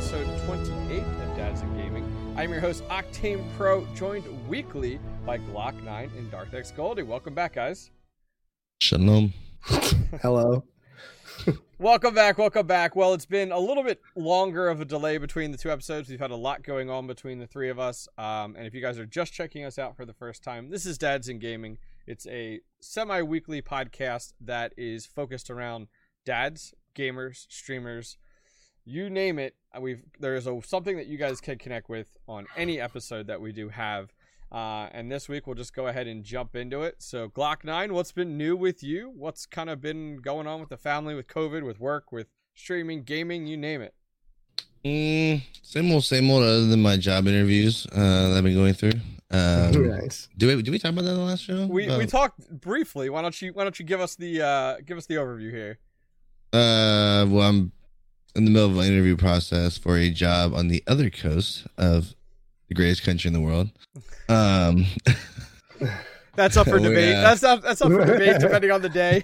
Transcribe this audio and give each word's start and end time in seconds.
episode 0.00 0.46
28 0.46 1.02
of 1.02 1.36
Dads 1.36 1.60
and 1.60 1.76
Gaming. 1.76 2.34
I'm 2.34 2.50
your 2.50 2.60
host, 2.60 2.82
Octane 2.88 3.44
Pro, 3.58 3.84
joined 3.94 4.24
weekly 4.48 4.98
by 5.26 5.36
Glock 5.36 5.78
9 5.84 6.10
and 6.16 6.30
Dark 6.30 6.54
X 6.54 6.70
Goldie. 6.70 7.02
Welcome 7.02 7.34
back, 7.34 7.52
guys. 7.52 7.90
Shalom. 8.80 9.34
Hello. 10.22 10.64
Welcome 11.78 12.14
back, 12.14 12.38
welcome 12.38 12.66
back. 12.66 12.96
Well, 12.96 13.12
it's 13.12 13.26
been 13.26 13.52
a 13.52 13.58
little 13.58 13.82
bit 13.82 14.00
longer 14.16 14.70
of 14.70 14.80
a 14.80 14.86
delay 14.86 15.18
between 15.18 15.52
the 15.52 15.58
two 15.58 15.70
episodes. 15.70 16.08
We've 16.08 16.18
had 16.18 16.30
a 16.30 16.36
lot 16.36 16.62
going 16.62 16.88
on 16.88 17.06
between 17.06 17.38
the 17.38 17.46
three 17.46 17.68
of 17.68 17.78
us. 17.78 18.08
Um, 18.16 18.56
and 18.56 18.66
if 18.66 18.72
you 18.72 18.80
guys 18.80 18.98
are 18.98 19.04
just 19.04 19.34
checking 19.34 19.64
us 19.64 19.78
out 19.78 19.98
for 19.98 20.06
the 20.06 20.14
first 20.14 20.42
time, 20.42 20.70
this 20.70 20.86
is 20.86 20.96
Dads 20.96 21.28
and 21.28 21.42
Gaming. 21.42 21.76
It's 22.06 22.26
a 22.26 22.60
semi 22.80 23.20
weekly 23.20 23.60
podcast 23.60 24.32
that 24.40 24.72
is 24.78 25.04
focused 25.04 25.50
around 25.50 25.88
dads, 26.24 26.72
gamers, 26.96 27.46
streamers, 27.50 28.16
you 28.90 29.08
name 29.08 29.38
it. 29.38 29.54
We've 29.80 30.02
there 30.18 30.34
is 30.34 30.46
a, 30.46 30.60
something 30.64 30.96
that 30.96 31.06
you 31.06 31.16
guys 31.16 31.40
can 31.40 31.58
connect 31.58 31.88
with 31.88 32.08
on 32.26 32.46
any 32.56 32.80
episode 32.80 33.28
that 33.28 33.40
we 33.40 33.52
do 33.52 33.68
have. 33.68 34.12
Uh, 34.50 34.88
and 34.90 35.10
this 35.12 35.28
week 35.28 35.46
we'll 35.46 35.54
just 35.54 35.72
go 35.72 35.86
ahead 35.86 36.08
and 36.08 36.24
jump 36.24 36.56
into 36.56 36.82
it. 36.82 36.96
So 36.98 37.28
Glock 37.28 37.62
Nine, 37.62 37.94
what's 37.94 38.10
been 38.10 38.36
new 38.36 38.56
with 38.56 38.82
you? 38.82 39.12
What's 39.16 39.46
kind 39.46 39.70
of 39.70 39.80
been 39.80 40.16
going 40.16 40.48
on 40.48 40.58
with 40.58 40.70
the 40.70 40.76
family, 40.76 41.14
with 41.14 41.28
COVID, 41.28 41.64
with 41.64 41.78
work, 41.78 42.10
with 42.10 42.26
streaming, 42.54 43.04
gaming, 43.04 43.46
you 43.46 43.56
name 43.56 43.80
it. 43.80 43.94
Mm, 44.84 45.42
same 45.62 45.92
old, 45.92 46.04
same 46.04 46.28
old. 46.30 46.42
Other 46.42 46.66
than 46.66 46.82
my 46.82 46.96
job 46.96 47.28
interviews 47.28 47.86
uh, 47.92 48.30
that 48.30 48.38
I've 48.38 48.44
been 48.44 48.54
going 48.54 48.74
through. 48.74 48.98
Um, 49.30 49.70
nice. 50.00 50.28
Do 50.36 50.48
we 50.48 50.62
do 50.62 50.72
we 50.72 50.80
talk 50.80 50.92
about 50.92 51.04
that 51.04 51.12
in 51.12 51.16
the 51.16 51.22
last 51.22 51.44
show? 51.44 51.66
We 51.66 51.84
About- 51.84 51.98
we 51.98 52.06
talked 52.06 52.60
briefly. 52.60 53.08
Why 53.08 53.22
don't 53.22 53.40
you 53.40 53.52
Why 53.52 53.62
don't 53.62 53.78
you 53.78 53.84
give 53.84 54.00
us 54.00 54.16
the 54.16 54.42
uh, 54.42 54.76
give 54.84 54.98
us 54.98 55.06
the 55.06 55.14
overview 55.14 55.50
here? 55.52 55.78
Uh, 56.52 57.24
well, 57.28 57.48
I'm 57.48 57.72
in 58.36 58.44
the 58.44 58.50
middle 58.50 58.70
of 58.70 58.78
an 58.78 58.84
interview 58.84 59.16
process 59.16 59.76
for 59.78 59.96
a 59.96 60.10
job 60.10 60.54
on 60.54 60.68
the 60.68 60.82
other 60.86 61.10
coast 61.10 61.66
of 61.78 62.14
the 62.68 62.74
greatest 62.74 63.02
country 63.02 63.28
in 63.28 63.32
the 63.34 63.40
world. 63.40 63.70
Um, 64.28 64.86
That's 66.36 66.56
up 66.56 66.68
for 66.68 66.78
debate. 66.88 67.14
That's 67.14 67.42
up 67.42 67.62
That's 67.62 67.82
up 67.82 67.90
for 67.90 68.04
debate 68.04 68.36
depending 68.40 68.70
on 68.70 68.82
the 68.82 68.88
day. 68.88 69.22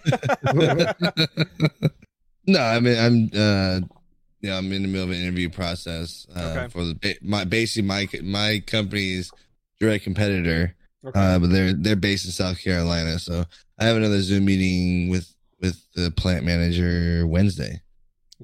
no, 2.47 2.61
I 2.61 2.81
mean 2.81 2.99
I'm 2.99 3.31
uh, 3.35 3.81
yeah, 4.41 4.59
I'm 4.59 4.71
in 4.73 4.83
the 4.83 4.89
middle 4.89 5.05
of 5.05 5.11
an 5.11 5.17
interview 5.23 5.49
process 5.49 6.27
uh, 6.35 6.55
Okay. 6.57 6.69
for 6.69 6.85
the 6.85 7.17
my 7.23 7.45
basically 7.45 7.87
my 7.87 8.09
my 8.23 8.63
company's 8.67 9.31
direct 9.81 10.05
competitor. 10.05 10.75
okay. 11.07 11.19
uh, 11.19 11.39
but 11.39 11.51
they're 11.51 11.73
they're 11.73 11.97
based 11.97 12.25
in 12.27 12.33
South 12.33 12.61
Carolina. 12.63 13.19
So 13.19 13.45
I 13.79 13.85
have 13.85 13.97
another 13.97 14.21
Zoom 14.21 14.45
meeting 14.45 15.09
with 15.09 15.33
with 15.61 15.81
the 15.95 16.11
plant 16.11 16.45
manager 16.45 17.27
Wednesday. 17.27 17.81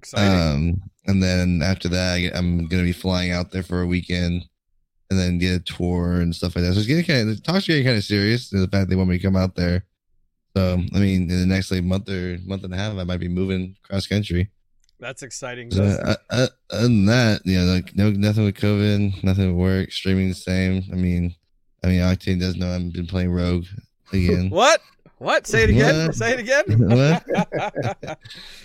Exciting. 0.03 0.81
Um, 0.81 0.83
and 1.07 1.23
then 1.23 1.63
after 1.63 1.89
that, 1.89 2.15
I 2.15 2.21
get, 2.23 2.37
I'm 2.37 2.67
gonna 2.67 2.83
be 2.83 2.93
flying 2.93 3.31
out 3.31 3.53
there 3.53 3.63
for 3.63 3.83
a 3.83 3.87
weekend, 3.87 4.45
and 5.11 5.19
then 5.19 5.39
get 5.39 5.55
a 5.55 5.61
tour 5.61 6.21
and 6.21 6.35
stuff 6.35 6.57
like 6.57 6.65
that. 6.65 6.73
So 6.73 6.81
it's 6.81 6.89
getting 6.89 7.05
kind 7.05 7.29
of 7.29 7.37
the 7.37 7.43
talks 7.43 7.69
are 7.69 7.73
getting 7.73 7.85
kind 7.85 7.97
of 7.97 8.05
serious. 8.05 8.51
The 8.51 8.67
fact 8.67 8.91
they 8.91 8.97
want 8.97 9.11
me 9.11 9.19
to 9.19 9.23
come 9.23 9.37
out 9.37 9.55
there. 9.55 9.85
So 10.57 10.83
I 10.95 10.99
mean, 10.99 11.31
in 11.31 11.41
the 11.41 11.47
next 11.47 11.71
like 11.71 11.85
month 11.85 12.09
or 12.09 12.39
month 12.45 12.65
and 12.65 12.75
a 12.75 12.77
half, 12.77 12.97
I 12.97 13.05
might 13.05 13.21
be 13.21 13.29
moving 13.29 13.77
cross 13.85 14.07
country. 14.09 14.51
That's 14.99 15.23
exciting. 15.23 15.71
So, 15.71 15.83
uh, 15.83 16.15
uh, 16.31 16.47
other 16.71 16.83
than 16.83 17.07
that, 17.07 17.41
you 17.45 17.59
know, 17.59 17.65
like 17.65 17.95
no 17.97 18.11
nothing 18.11 18.45
with 18.45 18.57
COVID, 18.57 19.23
nothing 19.25 19.49
with 19.49 19.57
work, 19.57 19.93
streaming 19.93 20.29
the 20.29 20.35
same. 20.35 20.85
I 20.93 20.97
mean, 20.97 21.35
I 21.85 21.89
mean, 21.89 22.01
Octane 22.01 22.41
does 22.41 22.57
know 22.57 22.73
I've 22.73 22.93
been 22.93 23.07
playing 23.07 23.33
Rogue 23.33 23.67
again. 24.13 24.51
What? 24.51 24.81
What? 25.23 25.47
Say 25.47 25.65
it 25.65 25.71
again. 25.71 26.07
What? 26.07 26.15
Say 26.15 26.33
it 26.33 26.41
again. 26.41 26.65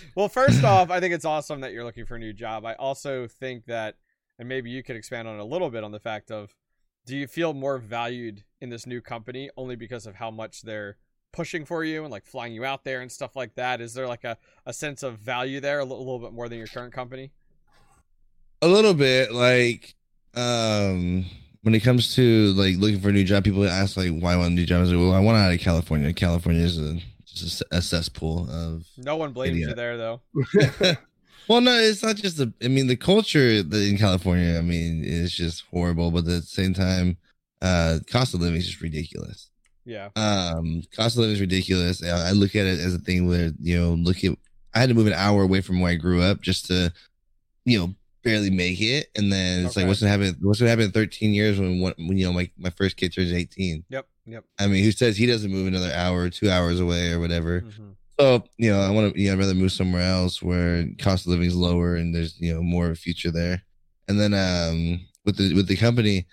well, 0.14 0.28
first 0.28 0.64
off, 0.64 0.90
I 0.90 1.00
think 1.00 1.14
it's 1.14 1.24
awesome 1.24 1.60
that 1.60 1.72
you're 1.72 1.84
looking 1.84 2.06
for 2.06 2.16
a 2.16 2.18
new 2.18 2.32
job. 2.32 2.64
I 2.64 2.74
also 2.74 3.26
think 3.26 3.66
that, 3.66 3.96
and 4.38 4.48
maybe 4.48 4.70
you 4.70 4.82
could 4.82 4.96
expand 4.96 5.28
on 5.28 5.36
it 5.36 5.40
a 5.40 5.44
little 5.44 5.70
bit 5.70 5.84
on 5.84 5.92
the 5.92 6.00
fact 6.00 6.30
of, 6.30 6.54
do 7.06 7.16
you 7.16 7.26
feel 7.26 7.54
more 7.54 7.78
valued 7.78 8.44
in 8.60 8.70
this 8.70 8.86
new 8.86 9.00
company 9.00 9.50
only 9.56 9.76
because 9.76 10.06
of 10.06 10.16
how 10.16 10.30
much 10.30 10.62
they're 10.62 10.98
pushing 11.32 11.64
for 11.64 11.84
you 11.84 12.02
and 12.02 12.10
like 12.10 12.26
flying 12.26 12.52
you 12.52 12.64
out 12.64 12.84
there 12.84 13.00
and 13.00 13.10
stuff 13.10 13.36
like 13.36 13.54
that? 13.54 13.80
Is 13.80 13.94
there 13.94 14.06
like 14.06 14.24
a, 14.24 14.36
a 14.66 14.72
sense 14.72 15.02
of 15.02 15.18
value 15.18 15.60
there 15.60 15.78
a 15.78 15.84
little, 15.84 16.04
little 16.04 16.18
bit 16.18 16.32
more 16.32 16.48
than 16.48 16.58
your 16.58 16.66
current 16.66 16.92
company? 16.92 17.32
a 18.60 18.68
little 18.68 18.94
bit 18.94 19.32
like 19.32 19.94
um 20.34 21.26
when 21.62 21.74
it 21.74 21.80
comes 21.80 22.14
to 22.16 22.52
like 22.54 22.76
looking 22.76 23.00
for 23.00 23.08
a 23.08 23.12
new 23.12 23.24
job 23.24 23.44
people 23.44 23.66
ask 23.68 23.96
like 23.96 24.10
why 24.18 24.32
I 24.34 24.36
want 24.36 24.52
a 24.52 24.54
new 24.54 24.64
job 24.66 24.78
I 24.78 24.80
was 24.82 24.92
like 24.92 25.00
well 25.00 25.12
I 25.12 25.20
want 25.20 25.38
out 25.38 25.52
of 25.52 25.60
California 25.60 26.12
California 26.12 26.62
is 26.62 26.78
a 26.78 26.98
just 27.26 27.60
a, 27.62 27.76
a 27.78 27.82
cesspool 27.82 28.48
of 28.50 28.84
No 28.96 29.16
one 29.16 29.32
blames 29.32 29.56
Idiot. 29.56 29.68
you 29.70 29.74
there 29.74 29.96
though. 29.96 30.20
well 31.48 31.60
no 31.60 31.72
it's 31.78 32.02
not 32.02 32.16
just 32.16 32.36
the 32.36 32.52
I 32.62 32.68
mean 32.68 32.86
the 32.86 32.96
culture 32.96 33.48
in 33.48 33.96
California 33.98 34.58
I 34.58 34.62
mean 34.62 35.02
is 35.04 35.32
just 35.32 35.64
horrible 35.70 36.10
but 36.10 36.18
at 36.20 36.24
the 36.26 36.42
same 36.42 36.74
time 36.74 37.16
uh 37.62 37.98
cost 38.10 38.34
of 38.34 38.40
living 38.40 38.56
is 38.60 38.66
just 38.68 38.80
ridiculous 38.80 39.50
Yeah. 39.84 40.10
um 40.16 40.82
cost 40.94 41.16
of 41.16 41.20
living 41.22 41.34
is 41.34 41.40
ridiculous 41.40 42.02
i 42.04 42.30
look 42.30 42.54
at 42.54 42.66
it 42.66 42.78
as 42.78 42.94
a 42.94 42.98
thing 42.98 43.26
where 43.26 43.50
you 43.60 43.76
know 43.76 43.94
look 43.94 44.22
at 44.22 44.32
i 44.74 44.78
had 44.78 44.90
to 44.90 44.94
move 44.94 45.08
an 45.08 45.12
hour 45.14 45.42
away 45.42 45.60
from 45.60 45.80
where 45.80 45.90
i 45.90 45.96
grew 45.96 46.22
up 46.22 46.40
just 46.40 46.66
to 46.66 46.92
you 47.64 47.78
know 47.80 47.94
barely 48.22 48.50
make 48.50 48.80
it 48.80 49.08
and 49.16 49.32
then 49.32 49.64
it's 49.66 49.76
Okay. 49.76 49.82
like 49.82 49.88
what's 49.88 50.00
gonna 50.00 50.10
happen 50.10 50.36
what's 50.40 50.58
gonna 50.58 50.70
happen 50.70 50.86
in 50.86 50.90
13 50.90 51.32
years 51.32 51.58
when, 51.58 51.80
when 51.80 52.18
you 52.18 52.26
know 52.26 52.32
my, 52.32 52.50
my 52.58 52.70
first 52.70 52.96
kid 52.96 53.12
turns 53.12 53.32
18 53.32 53.84
Yep. 53.88 54.06
Yep. 54.26 54.44
i 54.58 54.66
mean 54.66 54.82
who 54.84 54.90
says 54.92 55.16
he 55.16 55.26
doesn't 55.26 55.50
move 55.50 55.66
another 55.68 55.92
hour 55.92 56.22
or 56.22 56.30
two 56.30 56.50
hours 56.50 56.80
away 56.80 57.12
or 57.12 57.20
whatever 57.20 57.62
Mhm. 57.62 57.94
so 58.20 58.44
you 58.58 58.70
know 58.70 58.80
i 58.80 58.90
want 58.90 59.14
to 59.14 59.20
you 59.20 59.28
know 59.28 59.34
i'd 59.34 59.38
rather 59.38 59.54
move 59.54 59.72
somewhere 59.72 60.02
else 60.02 60.42
where 60.42 60.86
cost 60.98 61.26
of 61.26 61.30
living 61.30 61.46
is 61.46 61.54
lower 61.56 61.94
and 61.96 62.14
there's 62.14 62.38
you 62.40 62.52
know 62.52 62.62
more 62.62 62.86
of 62.86 62.92
a 62.92 62.96
future 62.96 63.30
there 63.30 63.62
and 64.08 64.18
then 64.20 64.34
um 64.34 65.00
with 65.24 65.36
the 65.36 65.54
with 65.54 65.68
the 65.68 65.76
company 65.76 66.26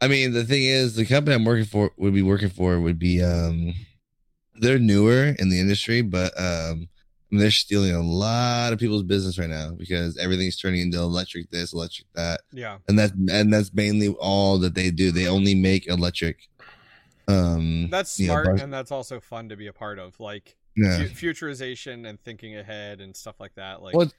i 0.00 0.08
mean 0.08 0.32
the 0.32 0.44
thing 0.44 0.62
is 0.64 0.94
the 0.96 1.04
company 1.04 1.34
i'm 1.36 1.44
working 1.44 1.64
for 1.66 1.90
would 1.98 2.14
be 2.14 2.22
working 2.22 2.48
for 2.50 2.80
would 2.80 2.98
be 2.98 3.22
um 3.22 3.74
they're 4.60 4.78
newer 4.78 5.34
in 5.38 5.50
the 5.50 5.60
industry 5.60 6.00
but 6.02 6.32
um 6.40 6.88
they're 7.30 7.50
stealing 7.50 7.94
a 7.94 8.00
lot 8.00 8.72
of 8.72 8.78
people's 8.78 9.02
business 9.02 9.38
right 9.38 9.50
now 9.50 9.72
because 9.78 10.16
everything's 10.16 10.56
turning 10.56 10.80
into 10.80 10.98
electric 10.98 11.50
this 11.50 11.72
electric 11.74 12.06
that 12.14 12.40
Yeah. 12.52 12.78
and 12.88 12.98
that's 12.98 13.12
and 13.30 13.52
that's 13.52 13.72
mainly 13.74 14.08
all 14.18 14.58
that 14.60 14.74
they 14.74 14.90
do 14.90 15.10
they 15.12 15.26
only 15.28 15.54
make 15.54 15.86
electric 15.88 16.48
um 17.26 17.88
That's 17.90 18.18
you 18.18 18.28
know, 18.28 18.42
smart 18.42 18.60
and 18.60 18.72
that's 18.72 18.90
also 18.90 19.20
fun 19.20 19.48
to 19.50 19.56
be 19.56 19.66
a 19.66 19.72
part 19.72 19.98
of. 19.98 20.18
Like, 20.18 20.56
yeah. 20.76 20.98
fu- 21.04 21.26
futurization 21.32 22.08
and 22.08 22.18
thinking 22.20 22.56
ahead 22.56 23.00
and 23.00 23.14
stuff 23.14 23.36
like 23.38 23.54
that. 23.56 23.82
Like, 23.82 23.94
Well, 23.94 24.10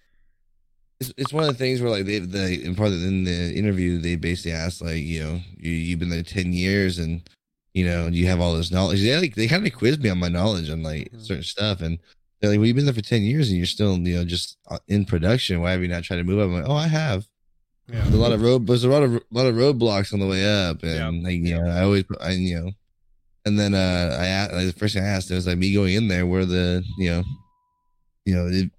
it's, 0.99 1.13
it's 1.17 1.33
one 1.33 1.45
of 1.45 1.49
the 1.49 1.55
things 1.57 1.81
where 1.81 1.89
like 1.89 2.05
they 2.05 2.19
they 2.19 2.55
in 2.55 2.75
part 2.75 2.89
of 2.89 3.01
in 3.03 3.23
the 3.23 3.53
interview 3.55 3.97
they 3.99 4.15
basically 4.15 4.51
asked 4.51 4.81
like 4.81 4.97
you 4.97 5.23
know 5.23 5.39
you 5.57 5.71
you've 5.71 5.99
been 5.99 6.09
there 6.09 6.21
ten 6.23 6.51
years 6.53 6.99
and 6.99 7.27
you 7.73 7.85
know 7.85 8.07
you 8.07 8.27
have 8.27 8.39
all 8.41 8.53
this 8.53 8.69
knowledge. 8.71 9.01
They 9.01 9.17
like 9.17 9.33
they 9.35 9.47
kind 9.47 9.65
of 9.65 9.73
quizzed 9.73 10.03
me 10.03 10.09
on 10.09 10.19
my 10.19 10.27
knowledge 10.29 10.69
on 10.69 10.83
like 10.83 11.11
Mhm. 11.11 11.25
certain 11.25 11.43
stuff 11.43 11.81
and 11.81 11.97
they're 12.39 12.50
like, 12.51 12.59
well, 12.59 12.67
you've 12.67 12.75
been 12.75 12.85
there 12.85 12.94
for 12.94 13.01
ten 13.01 13.22
years 13.23 13.50
and 13.50 13.57
you're 13.57 13.66
still 13.66 13.97
you 13.97 14.16
know 14.16 14.25
just 14.25 14.57
uh, 14.69 14.79
in 14.88 15.05
production. 15.05 15.61
Why 15.61 15.72
have 15.72 15.81
you 15.81 15.88
not 15.88 16.03
tried 16.03 16.17
to 16.17 16.23
move 16.23 16.39
up? 16.39 16.45
I'm 16.45 16.53
like, 16.53 16.69
oh, 16.69 16.75
I 16.75 16.88
have. 16.88 17.25
yeah. 17.88 18.01
There's 18.01 18.13
a 18.13 18.17
lot 18.17 18.31
of 18.31 18.41
road. 18.41 18.66
There's 18.67 18.83
a 18.83 18.89
lot 18.89 19.03
of 19.03 19.22
lot 19.31 19.45
of 19.47 19.55
roadblocks 19.55 20.13
on 20.13 20.19
the 20.19 20.27
way 20.27 20.45
up, 20.45 20.83
and 20.83 20.91
Yeah. 21.23 21.23
like 21.29 21.38
you 21.39 21.55
know, 21.61 21.67
I 21.69 21.81
always 21.81 22.03
I 22.22 22.31
you 22.31 22.59
know, 22.59 22.72
and 23.45 23.59
then 23.59 23.73
uh 23.73 24.17
I 24.19 24.25
asked 24.27 24.53
like, 24.53 24.66
the 24.67 24.73
first 24.79 24.94
thing 24.94 25.03
I 25.03 25.07
asked 25.07 25.29
was 25.31 25.47
like 25.47 25.57
me 25.57 25.73
going 25.73 25.94
in 25.95 26.07
there 26.07 26.25
where 26.25 26.45
the 26.45 26.83
you 26.97 27.09
know, 27.09 27.23
you 28.25 28.35
know 28.35 28.50
the 28.50 28.69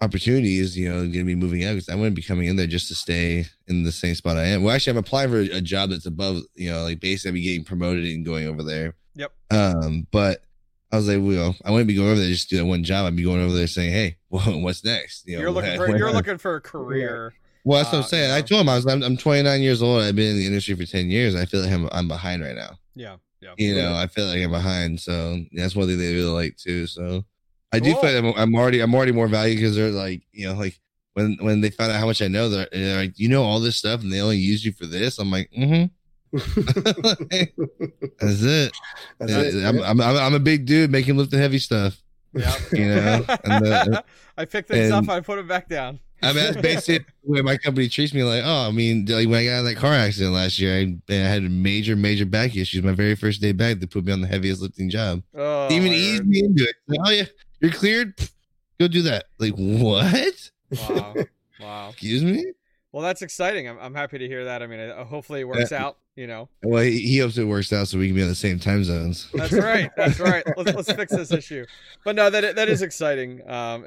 opportunities 0.00 0.78
you 0.78 0.88
know 0.88 1.00
going 1.00 1.12
to 1.12 1.24
be 1.24 1.34
moving 1.34 1.64
up 1.64 1.74
because 1.74 1.88
I 1.88 1.96
wouldn't 1.96 2.14
be 2.14 2.22
coming 2.22 2.46
in 2.46 2.54
there 2.54 2.68
just 2.68 2.86
to 2.88 2.94
stay 2.94 3.46
in 3.66 3.82
the 3.82 3.90
same 3.90 4.14
spot 4.14 4.36
I 4.36 4.44
am. 4.44 4.62
Well, 4.62 4.72
actually, 4.74 4.92
I'm 4.92 4.98
applying 4.98 5.30
for 5.30 5.40
a 5.40 5.60
job 5.60 5.90
that's 5.90 6.06
above 6.06 6.42
you 6.54 6.70
know 6.70 6.82
like 6.84 7.00
basically 7.00 7.30
I'd 7.30 7.34
be 7.34 7.42
getting 7.42 7.64
promoted 7.64 8.04
and 8.04 8.24
going 8.24 8.46
over 8.46 8.62
there. 8.62 8.94
Yep. 9.14 9.32
Um, 9.50 10.06
but. 10.12 10.42
I 10.90 10.96
was 10.96 11.06
like, 11.08 11.18
well, 11.20 11.54
I 11.64 11.70
wouldn't 11.70 11.88
be 11.88 11.94
going 11.94 12.08
over 12.10 12.18
there 12.20 12.28
just 12.30 12.48
to 12.48 12.56
do 12.56 12.62
that 12.62 12.66
one 12.66 12.82
job. 12.84 13.06
I'd 13.06 13.16
be 13.16 13.22
going 13.24 13.40
over 13.42 13.52
there 13.54 13.66
saying, 13.66 13.92
"Hey, 13.92 14.16
well, 14.30 14.60
what's 14.60 14.84
next?" 14.84 15.26
You 15.26 15.36
know, 15.36 15.42
You're 15.42 15.50
looking 15.50 15.76
for 15.76 15.96
you're 15.96 16.12
looking 16.12 16.38
for 16.38 16.56
a 16.56 16.60
career. 16.72 17.34
well, 17.64 17.78
that's 17.78 17.92
what 17.92 17.98
Uh, 17.98 18.02
I'm 18.02 18.08
saying. 18.08 18.30
yeah. 18.30 18.36
I 18.36 18.42
told 18.42 18.62
him 18.62 18.68
I 18.68 18.76
was 18.76 18.86
I'm, 18.86 19.02
I'm 19.02 19.16
29 19.16 19.60
years 19.60 19.82
old. 19.82 20.02
I've 20.02 20.16
been 20.16 20.30
in 20.32 20.38
the 20.38 20.46
industry 20.46 20.74
for 20.74 20.84
10 20.86 21.10
years. 21.10 21.34
I 21.34 21.44
feel 21.44 21.60
like 21.60 21.70
I'm, 21.72 21.88
I'm 21.92 22.08
behind 22.08 22.42
right 22.42 22.56
now. 22.56 22.78
Yeah. 22.94 23.16
Yeah. 23.40 23.54
You 23.58 23.74
know, 23.76 23.94
I 23.94 24.06
feel 24.08 24.26
like 24.26 24.42
I'm 24.42 24.50
behind. 24.50 24.98
So 25.00 25.38
that's 25.52 25.76
one 25.76 25.86
thing 25.86 25.98
they 25.98 26.14
really 26.14 26.30
like 26.30 26.56
too. 26.56 26.86
So 26.88 27.24
I 27.70 27.78
do 27.78 27.94
feel 27.94 28.12
like 28.12 28.16
I'm, 28.16 28.32
I'm 28.42 28.54
already 28.56 28.80
I'm 28.80 28.94
already 28.94 29.12
more 29.12 29.28
valued 29.28 29.58
because 29.58 29.76
they're 29.76 29.90
like 29.90 30.22
you 30.32 30.48
know 30.48 30.54
like 30.54 30.80
when 31.12 31.36
when 31.40 31.60
they 31.60 31.70
found 31.70 31.92
out 31.92 32.00
how 32.00 32.06
much 32.06 32.22
I 32.22 32.28
know 32.28 32.48
they're, 32.48 32.66
they're 32.72 32.96
like 32.96 33.18
you 33.18 33.28
know 33.28 33.44
all 33.44 33.60
this 33.60 33.76
stuff 33.76 34.00
and 34.02 34.10
they 34.12 34.20
only 34.20 34.38
use 34.38 34.64
you 34.64 34.72
for 34.72 34.86
this. 34.86 35.18
I'm 35.18 35.30
like 35.30 35.50
mm-hmm. 35.56 35.84
that's 37.02 37.20
it. 38.42 38.72
That's 39.18 39.32
Uh, 39.32 39.58
it. 39.58 39.64
I'm, 39.64 39.80
I'm 39.82 40.00
I'm 40.00 40.34
a 40.34 40.38
big 40.40 40.66
dude 40.66 40.90
making 40.90 41.16
lift 41.16 41.32
and 41.32 41.42
heavy 41.42 41.58
stuff. 41.58 42.00
Yeah. 42.34 42.54
You 42.72 42.86
know, 42.88 43.24
and 43.44 43.64
the- 43.64 44.04
I 44.36 44.44
pick 44.44 44.68
things 44.68 44.90
and- 44.92 45.08
up, 45.08 45.14
I 45.14 45.20
put 45.20 45.36
them 45.36 45.48
back 45.48 45.68
down. 45.68 46.00
I 46.20 46.32
mean, 46.32 46.42
that's 46.44 46.56
basically 46.60 47.06
the 47.24 47.30
way 47.32 47.42
my 47.42 47.56
company 47.56 47.88
treats 47.88 48.12
me. 48.12 48.24
Like, 48.24 48.42
oh, 48.44 48.66
I 48.66 48.72
mean, 48.72 49.04
like 49.06 49.28
when 49.28 49.36
I 49.36 49.44
got 49.44 49.58
in 49.60 49.64
that 49.66 49.76
car 49.76 49.92
accident 49.92 50.34
last 50.34 50.58
year, 50.58 50.74
I, 50.74 50.96
I 51.10 51.14
had 51.14 51.44
major, 51.48 51.94
major 51.94 52.26
back 52.26 52.56
issues. 52.56 52.82
My 52.82 52.90
very 52.90 53.14
first 53.14 53.40
day 53.40 53.52
back, 53.52 53.78
they 53.78 53.86
put 53.86 54.04
me 54.04 54.12
on 54.12 54.20
the 54.20 54.26
heaviest 54.26 54.60
lifting 54.60 54.90
job. 54.90 55.22
Oh, 55.36 55.70
even 55.70 55.92
eased 55.92 56.26
me 56.26 56.40
into 56.40 56.64
it. 56.64 56.74
Like, 56.88 56.98
oh 57.04 57.10
yeah, 57.10 57.24
you're 57.60 57.70
cleared. 57.70 58.14
Go 58.80 58.88
do 58.88 59.02
that. 59.02 59.26
Like 59.38 59.54
what? 59.56 60.50
Wow. 60.88 61.14
Wow. 61.60 61.88
Excuse 61.90 62.22
me. 62.22 62.44
Well, 62.92 63.02
that's 63.02 63.20
exciting. 63.22 63.68
I'm, 63.68 63.78
I'm 63.80 63.92
happy 63.94 64.18
to 64.18 64.26
hear 64.28 64.44
that. 64.44 64.62
I 64.62 64.68
mean, 64.68 64.78
uh, 64.78 65.04
hopefully 65.04 65.40
it 65.40 65.48
works 65.48 65.72
Yeah. 65.72 65.86
out. 65.86 65.98
You 66.18 66.26
know, 66.26 66.48
Well, 66.64 66.82
he, 66.82 66.98
he 66.98 67.18
hopes 67.18 67.38
it 67.38 67.44
works 67.44 67.72
out 67.72 67.86
so 67.86 67.96
we 67.96 68.08
can 68.08 68.16
be 68.16 68.22
on 68.22 68.28
the 68.28 68.34
same 68.34 68.58
time 68.58 68.82
zones. 68.82 69.28
that's 69.32 69.52
right. 69.52 69.88
That's 69.96 70.18
right. 70.18 70.42
Let's, 70.56 70.74
let's 70.74 70.92
fix 70.92 71.12
this 71.12 71.30
issue. 71.32 71.64
But 72.04 72.16
no, 72.16 72.28
that 72.28 72.56
that 72.56 72.68
is 72.68 72.82
exciting. 72.82 73.48
Um, 73.48 73.86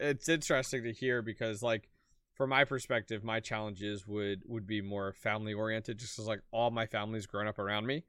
it's 0.00 0.28
interesting 0.28 0.82
to 0.82 0.92
hear 0.92 1.22
because, 1.22 1.62
like, 1.62 1.88
from 2.34 2.50
my 2.50 2.64
perspective, 2.64 3.22
my 3.22 3.38
challenges 3.38 4.08
would 4.08 4.42
would 4.46 4.66
be 4.66 4.80
more 4.80 5.12
family 5.12 5.54
oriented, 5.54 5.98
just 5.98 6.16
because 6.16 6.26
like 6.26 6.40
all 6.50 6.72
my 6.72 6.86
family's 6.86 7.26
grown 7.26 7.46
up 7.46 7.60
around 7.60 7.86
me. 7.86 8.02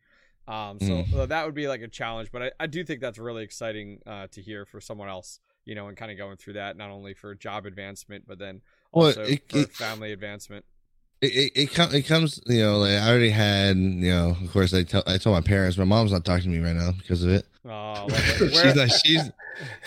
Um, 0.48 0.80
so, 0.80 0.88
Mm. 0.88 1.12
so 1.12 1.26
that 1.28 1.46
would 1.46 1.54
be 1.54 1.68
like 1.68 1.82
a 1.84 1.88
challenge. 1.88 2.32
But 2.32 2.42
I, 2.42 2.52
I 2.62 2.66
do 2.66 2.84
think 2.84 3.02
that's 3.02 3.20
really 3.20 3.44
exciting 3.44 4.00
uh, 4.08 4.26
to 4.32 4.42
hear 4.42 4.66
for 4.66 4.82
someone 4.82 5.10
else. 5.10 5.40
You 5.66 5.76
know, 5.76 5.88
and 5.90 5.96
kind 5.96 6.12
of 6.12 6.18
going 6.18 6.38
through 6.38 6.54
that, 6.54 6.76
not 6.76 6.90
only 6.90 7.14
for 7.14 7.36
job 7.36 7.68
advancement, 7.68 8.24
but 8.28 8.40
then 8.40 8.62
Well, 8.92 9.08
also 9.08 9.22
it- 9.22 9.44
for 9.48 9.60
it- 9.60 9.74
family 9.74 10.12
advancement. 10.12 10.66
It 11.22 11.28
it, 11.28 11.52
it, 11.56 11.74
com- 11.74 11.94
it 11.94 12.04
comes, 12.04 12.40
you 12.48 12.62
know, 12.62 12.78
like 12.78 12.94
I 12.94 13.10
already 13.10 13.30
had, 13.30 13.76
you 13.78 14.10
know, 14.10 14.38
of 14.42 14.52
course 14.54 14.74
I 14.74 14.84
tell 14.84 15.04
I 15.06 15.18
told 15.18 15.36
my 15.36 15.42
parents, 15.42 15.78
my 15.78 15.84
mom's 15.84 16.12
not 16.14 16.24
talking 16.24 16.52
to 16.52 16.58
me 16.58 16.64
right 16.66 16.76
now 16.76 16.92
because 16.98 17.24
of 17.24 17.30
it. 17.32 17.46
Oh, 17.66 18.08
she's 18.38 18.76
not 18.76 18.90
she's 18.92 19.30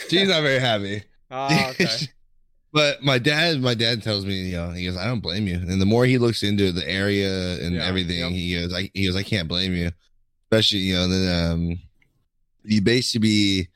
she's 0.09 0.29
not 0.29 0.43
very 0.43 0.59
happy. 0.61 1.03
Oh, 1.31 1.71
okay. 1.71 1.89
but 2.73 3.03
my 3.03 3.19
dad, 3.19 3.61
my 3.63 3.75
dad 3.75 4.03
tells 4.03 4.27
me, 4.27 4.35
you 4.51 4.57
know, 4.57 4.71
he 4.71 4.85
goes, 4.85 4.97
I 4.97 5.07
don't 5.07 5.21
blame 5.21 5.47
you. 5.47 5.55
And 5.57 5.81
the 5.81 5.87
more 5.87 6.05
he 6.05 6.19
looks 6.19 6.43
into 6.43 6.71
the 6.71 6.87
area 6.89 7.55
and 7.65 7.75
Yeah, 7.77 7.87
everything, 7.87 8.19
yep. 8.19 8.31
he 8.33 8.55
goes, 8.61 8.75
I 8.75 8.91
he 8.93 9.07
goes, 9.07 9.17
I 9.17 9.23
can't 9.23 9.49
blame 9.49 9.75
you. 9.75 9.91
Especially, 10.51 10.81
you 10.81 10.95
know, 10.95 11.09
then 11.09 11.51
um 11.51 11.79
you 12.65 12.83
basically 12.83 13.21
be 13.21 13.69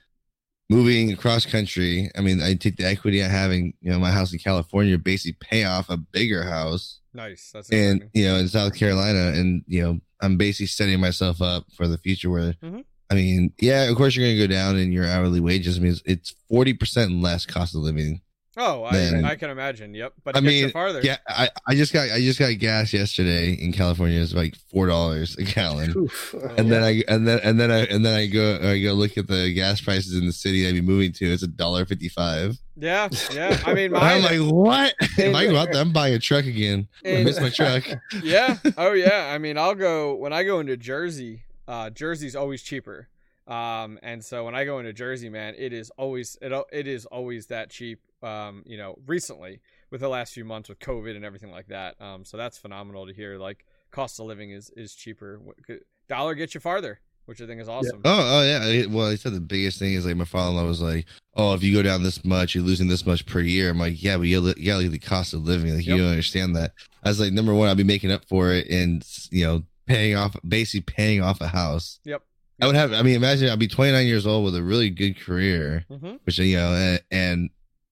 moving 0.69 1.13
across 1.13 1.47
country. 1.47 2.11
I 2.17 2.21
mean, 2.21 2.43
I 2.43 2.55
take 2.55 2.77
the 2.77 2.85
equity 2.87 3.23
I 3.23 3.29
have 3.29 3.53
in, 3.53 3.73
you 3.81 3.91
know, 3.91 3.99
my 3.99 4.11
house 4.11 4.33
in 4.33 4.39
California, 4.39 4.99
basically 4.99 5.37
pay 5.41 5.65
off 5.65 5.89
a 5.91 5.97
bigger 5.97 6.43
house 6.45 7.01
Nice. 7.15 7.51
That's 7.55 7.71
and 7.71 8.03
exciting. 8.03 8.11
you 8.15 8.27
know 8.27 8.37
in 8.37 8.49
South 8.49 8.75
Carolina, 8.75 9.33
and 9.39 9.63
you 9.67 9.83
know 9.83 9.99
I'm 10.21 10.37
basically 10.37 10.67
setting 10.67 11.01
myself 11.01 11.41
up 11.41 11.65
for 11.75 11.89
the 11.89 11.97
future. 11.99 12.29
Where 12.31 12.53
Mhm. 12.63 12.85
I 13.11 13.15
mean, 13.15 13.53
yeah, 13.61 13.85
of 13.85 13.97
course 13.97 14.15
you're 14.17 14.27
going 14.27 14.37
to 14.39 14.47
go 14.49 14.53
down 14.53 14.77
in 14.77 14.91
your 14.93 15.07
hourly 15.07 15.41
wages. 15.41 15.79
I 15.79 15.81
mean, 15.81 15.93
it's- 15.93 16.03
it's 16.05 16.35
forty 16.49 16.75
percent 16.75 17.13
less 17.23 17.47
cost 17.47 17.75
of 17.75 17.81
living. 17.83 18.21
Oh, 18.59 18.85
I, 18.85 18.93
Man. 18.93 19.25
I 19.25 19.37
can 19.37 19.51
imagine. 19.51 19.95
Yep. 19.95 20.15
But 20.25 20.37
I 20.37 20.41
gets 20.41 20.47
mean, 20.47 20.71
farther. 20.71 21.01
Yeah, 21.03 21.19
I, 21.29 21.51
I 21.67 21.75
just 21.75 21.93
got 21.93 22.11
I 22.11 22.21
just 22.21 22.39
got 22.39 22.57
gas 22.59 22.93
yesterday 22.93 23.53
in 23.53 23.73
California. 23.73 24.19
It's 24.21 24.33
like 24.33 24.57
four 24.71 24.87
dollars 24.87 25.37
a 25.37 25.45
gallon. 25.45 25.93
Oof. 25.97 26.35
And 26.57 26.71
then 26.71 26.83
I 26.83 27.03
and 27.07 27.29
then 27.29 27.41
and 27.43 27.61
then 27.61 27.71
I 27.71 27.85
and 27.85 28.05
then 28.05 28.15
I 28.15 28.27
go 28.27 28.59
I 28.63 28.81
go 28.81 28.95
look 28.95 29.19
at 29.19 29.27
the 29.27 29.53
gas 29.53 29.81
prices 29.81 30.15
in 30.15 30.27
the 30.27 30.33
city 30.33 30.67
I'd 30.67 30.73
be 30.73 30.81
moving 30.81 31.13
to. 31.13 31.27
It's 31.31 31.43
a 31.43 31.49
dollar 31.49 31.85
fifty 31.85 32.09
five. 32.09 32.59
Yeah. 32.77 33.09
Yeah. 33.33 33.61
I 33.67 33.75
mean, 33.75 33.95
I'm 33.97 34.23
like, 34.23 34.41
what? 34.41 34.95
if 35.01 35.35
I 35.35 35.47
go 35.47 35.57
out 35.57 35.73
there, 35.73 35.81
I'm 35.81 35.93
buying 35.93 36.15
a 36.15 36.19
truck 36.19 36.45
again. 36.45 36.89
I 37.05 37.25
miss 37.25 37.41
my 37.41 37.51
truck. 37.51 37.85
yeah. 38.23 38.57
Oh, 38.77 38.93
yeah. 38.93 39.33
I 39.33 39.39
mean, 39.39 39.59
I'll 39.59 39.75
go 39.75 40.15
when 40.15 40.33
I 40.33 40.45
go 40.45 40.61
into 40.61 40.77
Jersey. 40.77 41.43
Uh, 41.67 41.91
Jersey's 41.91 42.37
always 42.37 42.63
cheaper. 42.63 43.09
Um, 43.47 43.99
and 44.03 44.25
so 44.25 44.45
when 44.45 44.55
I 44.55 44.65
go 44.65 44.79
into 44.79 44.93
Jersey, 44.93 45.29
man, 45.29 45.55
it 45.57 45.73
is 45.73 45.91
always 45.97 46.37
it 46.41 46.53
it 46.73 46.87
is 46.87 47.07
always 47.07 47.47
that 47.47 47.71
cheap. 47.71 48.01
Um, 48.27 48.63
you 48.67 48.77
know, 48.77 48.97
recently 49.07 49.61
with 49.91 50.01
the 50.01 50.09
last 50.09 50.35
few 50.35 50.45
months 50.45 50.69
with 50.69 50.79
COVID 50.81 51.15
and 51.15 51.25
everything 51.25 51.51
like 51.51 51.69
that. 51.69 52.01
Um, 52.01 52.25
so 52.25 52.37
that's 52.37 52.59
phenomenal 52.59 53.07
to 53.07 53.13
hear. 53.13 53.39
Like 53.39 53.65
cost 53.91 54.19
of 54.19 54.27
living 54.27 54.51
is 54.51 54.71
is 54.77 54.95
cheaper. 54.95 55.41
Dollar 56.09 56.35
gets 56.35 56.55
you 56.55 56.61
farther, 56.61 57.01
which 57.27 57.41
I 57.41 57.47
think 57.47 57.61
is 57.61 57.69
awesome. 57.69 58.01
Oh, 58.05 58.39
oh 58.39 58.43
yeah. 58.43 58.87
Well, 58.87 59.11
he 59.11 59.17
said 59.17 59.33
the 59.33 59.41
biggest 59.41 59.79
thing 59.79 59.95
is 59.95 60.07
like 60.07 60.17
my 60.17 60.25
father-in-law 60.25 60.67
was 60.67 60.83
like, 60.83 61.07
"Oh, 61.35 61.55
if 61.55 61.63
you 61.63 61.75
go 61.75 61.83
down 61.83 62.03
this 62.03 62.25
much, 62.25 62.55
you're 62.55 62.65
losing 62.65 62.89
this 62.89 63.07
much 63.07 63.27
per 63.27 63.41
year." 63.41 63.71
I'm 63.71 63.79
like, 63.79 64.03
"Yeah, 64.03 64.17
but 64.17 64.25
you 64.25 64.41
you 64.57 64.67
gotta 64.67 64.79
look 64.79 64.87
at 64.87 64.93
the 64.93 64.99
cost 64.99 65.33
of 65.33 65.45
living. 65.45 65.75
Like, 65.75 65.87
you 65.87 65.97
don't 65.97 66.09
understand 66.09 66.57
that." 66.57 66.73
I 67.05 67.09
was 67.09 67.21
like, 67.21 67.33
"Number 67.33 67.55
one, 67.55 67.69
I'll 67.69 67.75
be 67.75 67.85
making 67.85 68.13
up 68.13 68.25
for 68.25 68.53
it, 68.53 68.69
and 68.69 69.07
you 69.31 69.45
know, 69.45 69.63
paying 69.87 70.17
off, 70.17 70.37
basically 70.47 70.81
paying 70.93 71.23
off 71.23 71.41
a 71.41 71.49
house." 71.49 72.01
Yep. 72.05 72.23
I 72.61 72.67
would 72.67 72.75
have. 72.75 72.93
I 72.93 73.03
mean, 73.03 73.17
imagine 73.17 73.51
I'd 73.51 73.59
be 73.59 73.69
29 73.69 74.07
years 74.07 74.27
old 74.27 74.45
with 74.45 74.57
a 74.57 74.63
really 74.63 74.91
good 74.91 75.19
career, 75.21 75.85
hmm 75.89 76.15
which 76.25 76.39
you 76.39 76.57
know, 76.57 76.73
and, 76.73 77.03
and 77.11 77.51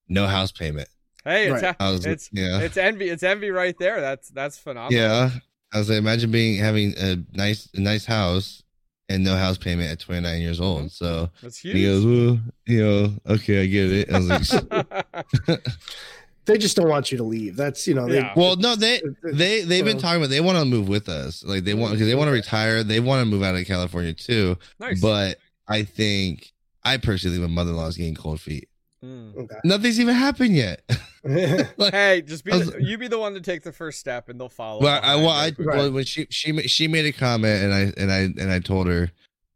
no 0.08 0.26
house 0.26 0.52
payment. 0.52 0.88
Hey, 1.24 1.50
it's 1.50 1.62
Right. 1.62 1.76
Was, 1.80 2.04
it's 2.04 2.28
yeah, 2.32 2.60
it's 2.60 2.76
envy. 2.76 3.08
It's 3.08 3.22
envy 3.22 3.50
right 3.50 3.76
there. 3.78 4.00
That's 4.00 4.28
that's 4.30 4.58
phenomenal. 4.58 5.00
yeah. 5.00 5.30
I 5.72 5.78
was 5.78 5.88
like, 5.88 5.98
imagine 5.98 6.30
being 6.30 6.60
having 6.60 6.94
a 6.98 7.16
nice, 7.32 7.68
a 7.74 7.80
nice 7.80 8.04
house 8.04 8.62
and 9.08 9.24
no 9.24 9.36
house 9.36 9.58
payment 9.58 9.90
at 9.90 9.98
29 9.98 10.40
years 10.40 10.60
old. 10.60 10.82
Mm-hmm. 10.82 10.88
So. 10.88 11.30
That's 11.42 11.58
huge. 11.58 11.74
He 11.76 11.84
goes, 11.84 12.06
well, 12.06 12.40
you 12.66 12.84
know, 12.84 13.12
okay, 13.34 13.62
I 13.62 13.66
get 13.66 13.90
it. 13.90 14.12
I 14.12 14.18
was 14.18 14.52
like, 14.54 15.66
they 16.44 16.58
just 16.58 16.76
don't 16.76 16.88
want 16.88 17.10
you 17.10 17.18
to 17.18 17.24
leave. 17.24 17.56
That's 17.56 17.86
you 17.88 17.94
know. 17.94 18.06
They, 18.06 18.16
Yeah. 18.16 18.32
well, 18.36 18.56
no, 18.56 18.76
they 18.76 19.02
they 19.22 19.62
they've 19.62 19.84
been 19.84 19.98
talking 19.98 20.18
about 20.18 20.30
they 20.30 20.40
want 20.40 20.58
to 20.58 20.64
move 20.64 20.88
with 20.88 21.08
us. 21.08 21.42
Like 21.42 21.64
they 21.64 21.74
want 21.74 21.92
because 21.92 22.06
they 22.06 22.14
want 22.14 22.28
to 22.28 22.32
retire. 22.32 22.82
They 22.84 23.00
want 23.00 23.24
to 23.24 23.30
move 23.30 23.42
out 23.42 23.56
of 23.56 23.66
California 23.66 24.12
too. 24.12 24.56
nice. 24.78 25.00
But 25.00 25.38
I 25.66 25.82
think 25.82 26.52
I 26.84 26.98
personally 26.98 27.36
think 27.38 27.48
my 27.50 27.54
mother 27.54 27.70
in 27.70 27.76
law 27.76 27.86
is 27.86 27.96
getting 27.96 28.14
cold 28.14 28.40
feet. 28.40 28.68
Mm. 29.04 29.36
Okay. 29.36 29.56
Nothing's 29.64 30.00
even 30.00 30.14
happened 30.14 30.56
yet. 30.56 30.82
like, 31.76 31.92
Hey, 31.92 32.22
just 32.22 32.44
be 32.44 32.52
was- 32.52 32.70
the, 32.70 32.82
you 32.82 32.98
be 32.98 33.08
the 33.08 33.18
one 33.18 33.34
to 33.34 33.40
take 33.40 33.62
the 33.62 33.72
first 33.72 33.98
step, 34.00 34.28
and 34.28 34.40
they'll 34.40 34.48
follow. 34.48 34.80
well, 34.82 34.96
I, 34.96 35.00
behind 35.00 35.22
well, 35.22 35.30
I, 35.30 35.50
very 35.52 35.76
well, 35.78 35.92
when 35.92 36.04
she 36.04 36.26
she 36.30 36.52
ma- 36.52 36.62
she 36.66 36.88
made 36.88 37.06
a 37.06 37.12
comment 37.12 37.62
and 37.62 37.74
I 37.74 37.92
and 38.00 38.10
I 38.12 38.18
and 38.42 38.50
I 38.52 38.60
told 38.60 38.86
her, 38.86 39.10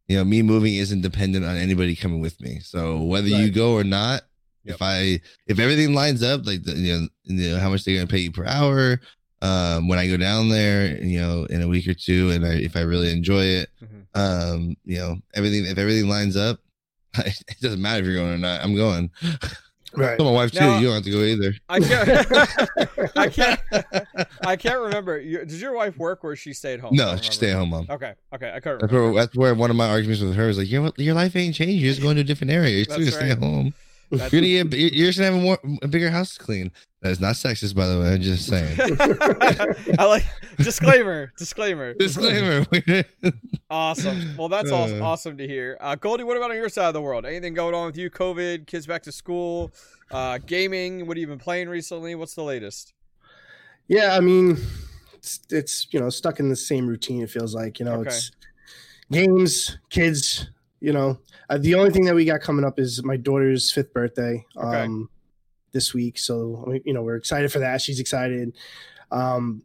you 0.09 0.17
know, 0.17 0.25
me 0.25 0.43
moving 0.43 0.75
isn't 0.75 1.01
dependent 1.03 1.45
on 1.45 1.57
anybody 1.57 1.95
coming 1.97 2.21
with 2.21 2.41
me. 2.41 2.61
So 2.61 2.99
whether 3.03 3.29
you 3.29 3.51
go 3.51 3.73
or 3.75 3.85
not, 3.85 4.23
Yep. 4.65 4.75
if 4.75 4.83
I 4.83 5.21
if 5.47 5.59
everything 5.59 5.95
lines 5.95 6.23
up, 6.23 6.47
like 6.47 6.63
the, 6.65 6.73
you 6.75 6.95
know, 6.99 7.09
you 7.25 7.51
know 7.53 7.59
how 7.59 7.71
much 7.71 7.85
they're 7.85 7.95
gonna 7.97 8.07
pay 8.07 8.19
you 8.19 8.33
per 8.33 8.45
hour, 8.47 9.01
um, 9.41 9.89
when 9.89 9.99
I 9.99 10.09
go 10.09 10.17
down 10.17 10.49
there, 10.49 10.97
you 11.03 11.21
know, 11.21 11.45
in 11.45 11.63
a 11.63 11.69
week 11.69 11.87
or 11.87 11.95
two, 11.95 12.31
and 12.31 12.45
I, 12.45 12.55
if 12.55 12.77
I 12.77 12.81
really 12.81 13.11
enjoy 13.13 13.45
it, 13.45 13.71
Mhm. 13.83 14.07
um, 14.15 14.77
you 14.85 14.99
know, 14.99 15.19
everything 15.35 15.65
if 15.67 15.79
everything 15.79 16.09
lines 16.09 16.37
up, 16.37 16.61
it 17.27 17.61
doesn't 17.61 17.81
matter 17.81 18.01
if 18.01 18.07
you're 18.07 18.15
going 18.17 18.35
or 18.35 18.39
not. 18.39 18.63
I'm 18.63 18.75
going. 18.75 19.11
right. 19.95 20.17
Tell 20.17 20.27
my 20.27 20.33
wife 20.33 20.53
too. 20.53 20.61
Now- 20.61 20.79
you 20.79 20.87
don't 20.87 20.95
have 20.97 21.05
to 21.05 21.11
go 21.11 21.23
either. 21.23 21.55
I 21.69 21.81
can't. 21.81 23.11
I 23.17 23.29
can't. 23.29 23.61
I 24.47 24.57
can't 24.57 24.81
remember. 24.81 25.19
You, 25.21 25.39
did 25.39 25.61
your 25.61 25.75
wife 25.75 25.97
work 25.99 26.25
or 26.25 26.37
she 26.37 26.53
stayed 26.53 26.81
home? 26.81 26.95
No, 26.95 27.17
she 27.17 27.33
stay 27.33 27.51
at 27.51 27.57
home, 27.57 27.71
mom. 27.71 27.87
Okay. 27.91 28.15
Okay. 28.35 28.53
I 28.55 28.61
couldn't 28.61 28.81
That's 28.81 28.93
remember. 28.93 29.13
where, 29.13 29.23
that's 29.23 29.37
where 29.37 29.55
one 29.55 29.71
of 29.71 29.77
my 29.77 29.89
arguments 29.89 30.23
with 30.23 30.35
her 30.35 30.49
is 30.49 30.59
like, 30.59 30.71
your 30.71 30.93
your 30.97 31.15
life 31.15 31.35
ain't 31.37 31.55
changed. 31.55 31.83
You're 31.83 31.91
just 31.93 32.03
going 32.03 32.17
to 32.17 32.23
a 32.23 32.25
different 32.25 32.53
area. 32.53 32.77
You're 32.77 32.85
still 32.85 32.99
That's 32.99 33.11
gonna 33.17 33.23
stay 33.23 33.31
at 33.33 33.39
home. 33.39 33.75
That's- 34.11 34.33
You're 34.33 34.41
gonna 34.63 34.71
get, 34.77 34.93
you're 34.95 35.07
just 35.07 35.19
gonna 35.19 35.33
have 35.33 35.41
a 35.41 35.43
more 35.45 35.59
a 35.83 35.89
bigger 35.89 36.11
house 36.11 36.35
to 36.37 36.41
clean. 36.45 36.71
That 37.03 37.11
is 37.13 37.21
not 37.21 37.35
sexist, 37.37 37.75
by 37.77 37.87
the 37.87 38.01
way. 38.01 38.15
I'm 38.15 38.21
just 38.23 38.47
saying. 38.49 38.77
I 39.99 40.05
like 40.05 40.25
disclaimer. 40.57 41.33
Disclaimer. 41.39 41.95
Disclaimer. 41.95 42.67
Awesome. 43.71 44.35
Well, 44.39 44.49
that's 44.49 44.73
aw- 44.73 44.87
Uh. 44.87 45.01
awesome 45.03 45.37
to 45.37 45.47
hear. 45.47 45.77
Uh, 45.81 45.95
Goldie, 45.95 46.25
what 46.25 46.39
about 46.39 46.51
on 46.51 46.57
your 46.57 46.71
side 46.71 46.89
of 46.89 46.95
the 46.95 47.03
world? 47.03 47.27
Anything 47.27 47.53
going 47.53 47.75
on 47.75 47.85
with 47.87 47.99
you? 47.99 48.11
COVID, 48.11 48.67
kids 48.67 48.87
back 48.87 49.03
to 49.03 49.13
school, 49.13 49.71
uh, 50.11 50.39
gaming. 50.39 51.07
What 51.07 51.17
have 51.19 51.21
you 51.21 51.27
been 51.27 51.39
playing 51.39 51.69
recently? 51.69 52.15
What's 52.15 52.35
the 52.35 52.43
latest? 52.43 52.95
Yeah, 53.87 54.17
I 54.17 54.21
mean, 54.21 54.57
it's, 55.15 55.41
it's 55.51 55.87
you 55.91 56.01
know 56.01 56.09
stuck 56.09 56.41
in 56.41 56.49
the 56.49 56.57
same 56.57 56.87
routine. 56.87 57.23
It 57.23 57.31
feels 57.31 57.55
like 57.55 57.79
you 57.79 57.85
know 57.85 57.97
Okay. 58.01 58.09
it's 58.09 58.31
games, 59.13 59.77
kids. 59.91 60.49
You 60.81 60.93
know, 60.95 61.19
uh, 61.49 61.59
the 61.59 61.75
only 61.75 61.91
thing 61.91 62.05
that 62.05 62.15
we 62.15 62.25
got 62.25 62.41
coming 62.41 62.65
up 62.65 62.79
is 62.79 63.03
my 63.05 63.17
daughter's 63.17 63.71
fifth 63.71 63.93
birthday 63.93 64.45
Okay. 64.57 64.81
um, 64.83 65.09
this 65.73 65.93
week. 65.95 66.19
So 66.19 66.75
you 66.85 66.93
know 66.93 67.03
we're 67.03 67.17
excited 67.17 67.51
for 67.53 67.59
that. 67.61 67.81
She's 67.81 68.01
excited. 68.01 68.57
Um, 69.11 69.63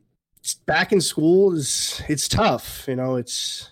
back 0.65 0.91
in 0.91 1.01
school 1.01 1.53
is 1.53 2.01
it's 2.09 2.27
tough. 2.27 2.85
You 2.87 2.95
know, 2.95 3.15
it's 3.15 3.69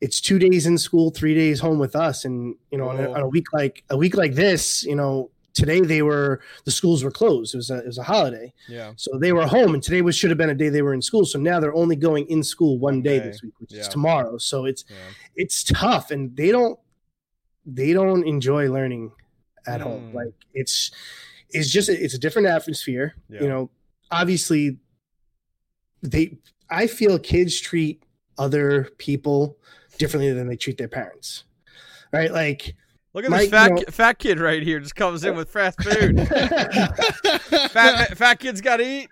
it's 0.00 0.20
two 0.20 0.38
days 0.38 0.66
in 0.66 0.76
school, 0.78 1.10
three 1.10 1.34
days 1.34 1.60
home 1.60 1.78
with 1.78 1.96
us, 1.96 2.24
and 2.24 2.54
you 2.70 2.78
know, 2.78 2.88
on 2.88 3.00
a, 3.00 3.12
on 3.12 3.20
a 3.22 3.28
week 3.28 3.46
like 3.52 3.84
a 3.90 3.96
week 3.96 4.16
like 4.16 4.34
this, 4.34 4.84
you 4.84 4.94
know, 4.94 5.30
today 5.54 5.80
they 5.80 6.02
were 6.02 6.40
the 6.66 6.70
schools 6.70 7.02
were 7.02 7.10
closed. 7.10 7.54
It 7.54 7.58
was 7.58 7.70
a, 7.70 7.78
it 7.78 7.86
was 7.86 7.98
a 7.98 8.02
holiday. 8.02 8.52
Yeah. 8.68 8.92
So 8.96 9.18
they 9.18 9.32
were 9.32 9.46
home, 9.46 9.72
and 9.74 9.82
today 9.82 10.02
was 10.02 10.14
should 10.16 10.30
have 10.30 10.38
been 10.38 10.50
a 10.50 10.54
day 10.54 10.68
they 10.68 10.82
were 10.82 10.92
in 10.94 11.00
school. 11.02 11.24
So 11.24 11.38
now 11.38 11.60
they're 11.60 11.74
only 11.74 11.96
going 11.96 12.26
in 12.28 12.42
school 12.42 12.78
one 12.78 13.00
day 13.02 13.18
Okay. 13.18 13.28
this 13.28 13.42
week, 13.42 13.54
which 13.58 13.72
Yeah. 13.72 13.80
is 13.80 13.88
tomorrow. 13.88 14.36
So 14.38 14.66
it's 14.66 14.84
Yeah. 14.88 14.96
it's 15.34 15.64
tough, 15.64 16.10
and 16.10 16.36
they 16.36 16.50
don't 16.50 16.78
they 17.66 17.92
don't 17.92 18.26
enjoy 18.26 18.70
learning 18.70 19.12
at 19.66 19.80
home. 19.80 20.12
Mm. 20.12 20.14
Like 20.14 20.34
it's 20.54 20.90
it's 21.50 21.70
just 21.70 21.88
it's 21.88 22.14
a 22.14 22.18
different 22.18 22.48
atmosphere. 22.48 23.14
Yeah. 23.28 23.42
You 23.42 23.48
know, 23.48 23.70
obviously 24.10 24.78
they 26.02 26.38
I 26.70 26.86
feel 26.86 27.18
kids 27.18 27.60
treat 27.60 28.02
other 28.38 28.90
people 28.98 29.58
differently 29.98 30.32
than 30.32 30.46
they 30.46 30.56
treat 30.56 30.78
their 30.78 30.88
parents. 30.88 31.44
Right? 32.12 32.32
Like 32.32 32.74
Look 33.14 33.24
at 33.24 33.30
My- 33.30 33.38
this 33.38 33.50
fat 33.50 33.70
you 33.70 33.74
know- 33.76 33.82
fat 33.90 34.18
kid 34.18 34.38
right 34.40 34.62
here. 34.62 34.78
Just 34.78 34.94
comes 34.94 35.24
in 35.24 35.34
with 35.36 35.50
fast 35.50 35.82
food. 35.82 36.28
fat 37.70 38.16
fat 38.16 38.38
kid's 38.38 38.60
got 38.60 38.76
to 38.76 38.86
eat. 38.86 39.08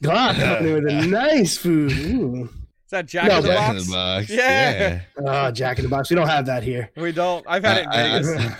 God, 0.00 0.36
coming 0.36 0.68
in 0.68 0.84
with 0.84 0.92
a 0.92 1.06
nice 1.06 1.58
food. 1.58 1.92
Ooh. 1.92 2.48
Is 2.92 2.98
that 2.98 3.06
Jack 3.06 3.28
No, 3.28 3.38
in 3.38 3.42
the 3.44 3.48
Jack 3.48 3.58
Box? 3.58 3.84
in 3.84 3.90
the 3.90 3.96
box. 3.96 4.30
Yeah. 4.30 5.00
Oh, 5.16 5.50
Jack 5.50 5.78
in 5.78 5.84
the 5.84 5.88
Box. 5.88 6.10
We 6.10 6.16
don't 6.16 6.28
have 6.28 6.44
that 6.46 6.62
here. 6.62 6.90
We 6.96 7.10
don't. 7.12 7.42
I've 7.48 7.64
had 7.64 7.78
it 7.78 7.82
in 7.84 7.88
I- 7.90 8.48
I- 8.48 8.56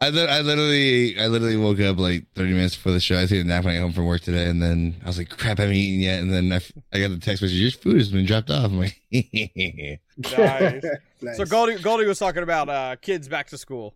I, 0.00 0.08
I 0.08 0.40
literally 0.42 1.18
I 1.18 1.28
literally 1.28 1.56
woke 1.56 1.80
up 1.80 1.96
like 1.98 2.26
30 2.34 2.52
minutes 2.52 2.76
before 2.76 2.92
the 2.92 3.00
show. 3.00 3.18
I 3.18 3.24
took 3.26 3.38
a 3.38 3.44
nap 3.44 3.64
when 3.64 3.72
I 3.74 3.78
got 3.78 3.84
home 3.84 3.92
from 3.92 4.04
work 4.06 4.20
today, 4.20 4.50
and 4.50 4.60
then 4.62 4.96
I 5.02 5.06
was 5.06 5.16
like, 5.16 5.30
"Crap, 5.30 5.58
I 5.58 5.62
haven't 5.62 5.76
eaten 5.76 6.00
yet." 6.00 6.20
And 6.20 6.30
then 6.30 6.52
I, 6.52 6.60
I 6.92 7.00
got 7.00 7.08
the 7.08 7.16
text 7.18 7.40
message, 7.42 7.56
"Your 7.58 7.70
food 7.70 7.96
has 7.96 8.10
been 8.10 8.26
dropped 8.26 8.50
off." 8.50 8.66
I'm 8.66 8.78
like, 8.78 9.00
Nice. 9.10 9.98
Nice. 11.22 11.36
So 11.38 11.46
Goldie, 11.46 11.76
Goldie 11.78 12.04
was 12.06 12.18
talking 12.18 12.42
about 12.42 12.68
uh, 12.68 12.96
kids 12.96 13.28
back 13.28 13.46
to 13.48 13.56
school. 13.56 13.94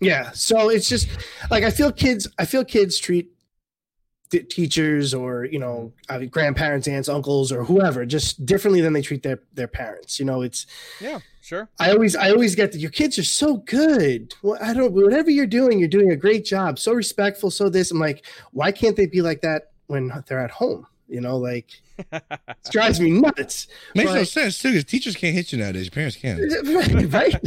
Yeah. 0.00 0.30
So 0.34 0.68
it's 0.68 0.88
just 0.88 1.08
like 1.50 1.64
I 1.64 1.70
feel 1.70 1.90
kids. 1.90 2.28
I 2.38 2.44
feel 2.44 2.64
kids 2.64 2.96
treat 2.98 3.28
teachers 4.42 5.14
or 5.14 5.44
you 5.44 5.58
know 5.58 5.92
uh, 6.08 6.18
grandparents, 6.30 6.88
aunts, 6.88 7.08
uncles, 7.08 7.52
or 7.52 7.64
whoever 7.64 8.04
just 8.06 8.44
differently 8.44 8.80
than 8.80 8.92
they 8.92 9.02
treat 9.02 9.22
their 9.22 9.40
their 9.54 9.68
parents. 9.68 10.18
You 10.18 10.26
know, 10.26 10.42
it's 10.42 10.66
Yeah, 11.00 11.20
sure. 11.40 11.68
I 11.78 11.90
always 11.90 12.16
I 12.16 12.30
always 12.30 12.54
get 12.54 12.72
that 12.72 12.78
your 12.78 12.90
kids 12.90 13.18
are 13.18 13.24
so 13.24 13.58
good. 13.58 14.34
Well, 14.42 14.58
I 14.60 14.74
don't 14.74 14.92
whatever 14.92 15.30
you're 15.30 15.46
doing, 15.46 15.78
you're 15.78 15.88
doing 15.88 16.10
a 16.10 16.16
great 16.16 16.44
job. 16.44 16.78
So 16.78 16.92
respectful, 16.92 17.50
so 17.50 17.68
this. 17.68 17.90
I'm 17.90 17.98
like, 17.98 18.26
why 18.52 18.72
can't 18.72 18.96
they 18.96 19.06
be 19.06 19.22
like 19.22 19.40
that 19.42 19.72
when 19.86 20.12
they're 20.26 20.40
at 20.40 20.50
home? 20.50 20.86
You 21.08 21.20
know, 21.20 21.36
like 21.36 21.82
it 22.12 22.22
drives 22.70 23.00
me 23.00 23.10
nuts. 23.10 23.68
makes 23.94 24.12
no 24.12 24.24
sense 24.24 24.58
too, 24.58 24.70
because 24.70 24.84
teachers 24.84 25.16
can't 25.16 25.34
hit 25.34 25.52
you 25.52 25.58
nowadays. 25.58 25.90
Parents 25.90 26.16
can. 26.16 26.38
right? 27.10 27.38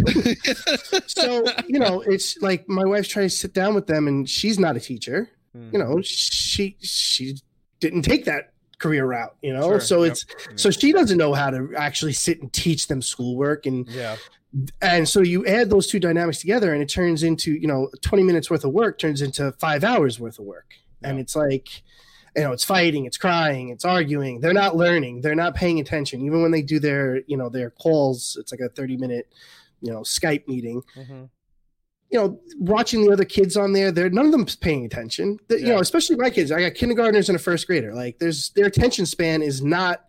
so 1.08 1.46
you 1.68 1.80
know, 1.80 2.02
it's 2.02 2.38
like 2.38 2.70
my 2.70 2.86
wife's 2.86 3.10
trying 3.10 3.26
to 3.26 3.36
sit 3.36 3.54
down 3.54 3.74
with 3.74 3.88
them, 3.88 4.08
and 4.08 4.30
she's 4.30 4.60
not 4.60 4.78
a 4.78 4.80
teacher. 4.80 5.30
Hmm. 5.58 5.70
You 5.74 5.80
know, 5.80 6.02
she 6.02 6.78
she 6.80 7.36
didn't 7.80 8.04
take 8.04 8.26
that 8.26 8.54
career 8.80 9.06
route. 9.06 9.36
You 9.42 9.54
know, 9.54 9.70
Sure. 9.70 9.80
so 9.80 10.04
Yep. 10.04 10.12
it's 10.12 10.26
so 10.56 10.72
she 10.72 10.92
doesn't 10.92 11.18
know 11.18 11.34
how 11.34 11.50
to 11.50 11.70
actually 11.76 12.14
sit 12.14 12.42
and 12.42 12.52
teach 12.54 12.88
them 12.88 13.02
schoolwork 13.02 13.66
and 13.66 13.88
yeah, 13.90 14.18
and 14.82 15.08
so 15.10 15.22
you 15.22 15.46
add 15.46 15.70
those 15.70 15.88
two 15.88 16.00
dynamics 16.00 16.40
together 16.40 16.74
and 16.74 16.82
it 16.82 16.90
turns 16.90 17.24
into 17.24 17.52
you 17.54 17.68
know 17.68 17.90
20 18.02 18.24
minutes 18.24 18.50
worth 18.50 18.64
of 18.64 18.72
work 18.72 18.98
turns 18.98 19.22
into 19.22 19.52
five 19.54 19.84
hours 19.84 20.20
worth 20.20 20.40
of 20.40 20.46
work 20.46 20.74
and 21.04 21.20
it's 21.20 21.36
like 21.36 21.84
you 22.36 22.44
know 22.44 22.52
it's 22.54 22.64
fighting 22.64 23.06
it's 23.06 23.18
crying 23.18 23.70
it's 23.70 23.84
arguing 23.86 24.40
they're 24.40 24.54
not 24.54 24.76
learning 24.76 25.22
they're 25.22 25.36
not 25.36 25.54
paying 25.54 25.80
attention 25.80 26.22
even 26.22 26.42
when 26.42 26.52
they 26.52 26.62
do 26.62 26.80
their 26.80 27.22
you 27.28 27.36
know 27.36 27.50
their 27.50 27.70
calls 27.72 28.38
it's 28.40 28.52
like 28.52 28.62
a 28.62 28.70
30 28.70 28.98
minute 28.98 29.28
you 29.82 29.92
know 29.92 30.00
skype 30.02 30.48
meeting 30.48 30.82
hmm 30.96 31.26
you 32.10 32.18
know 32.20 32.40
watching 32.60 33.06
the 33.06 33.12
other 33.12 33.26
kids 33.26 33.58
on 33.58 33.74
there 33.74 33.92
they're 33.92 34.10
none 34.10 34.26
of 34.26 34.32
them's 34.32 34.56
paying 34.56 34.86
attention 34.86 35.38
The- 35.48 35.60
you 35.60 35.68
know 35.68 35.80
especially 35.80 36.16
my 36.16 36.30
kids 36.30 36.52
i 36.52 36.60
got 36.62 36.74
kindergartners 36.74 37.30
and 37.30 37.36
a 37.36 37.40
first 37.40 37.68
grader 37.68 37.94
like 37.94 38.18
there's 38.20 38.50
their 38.52 38.66
attention 38.66 39.06
span 39.06 39.42
is 39.42 39.62
not 39.64 40.06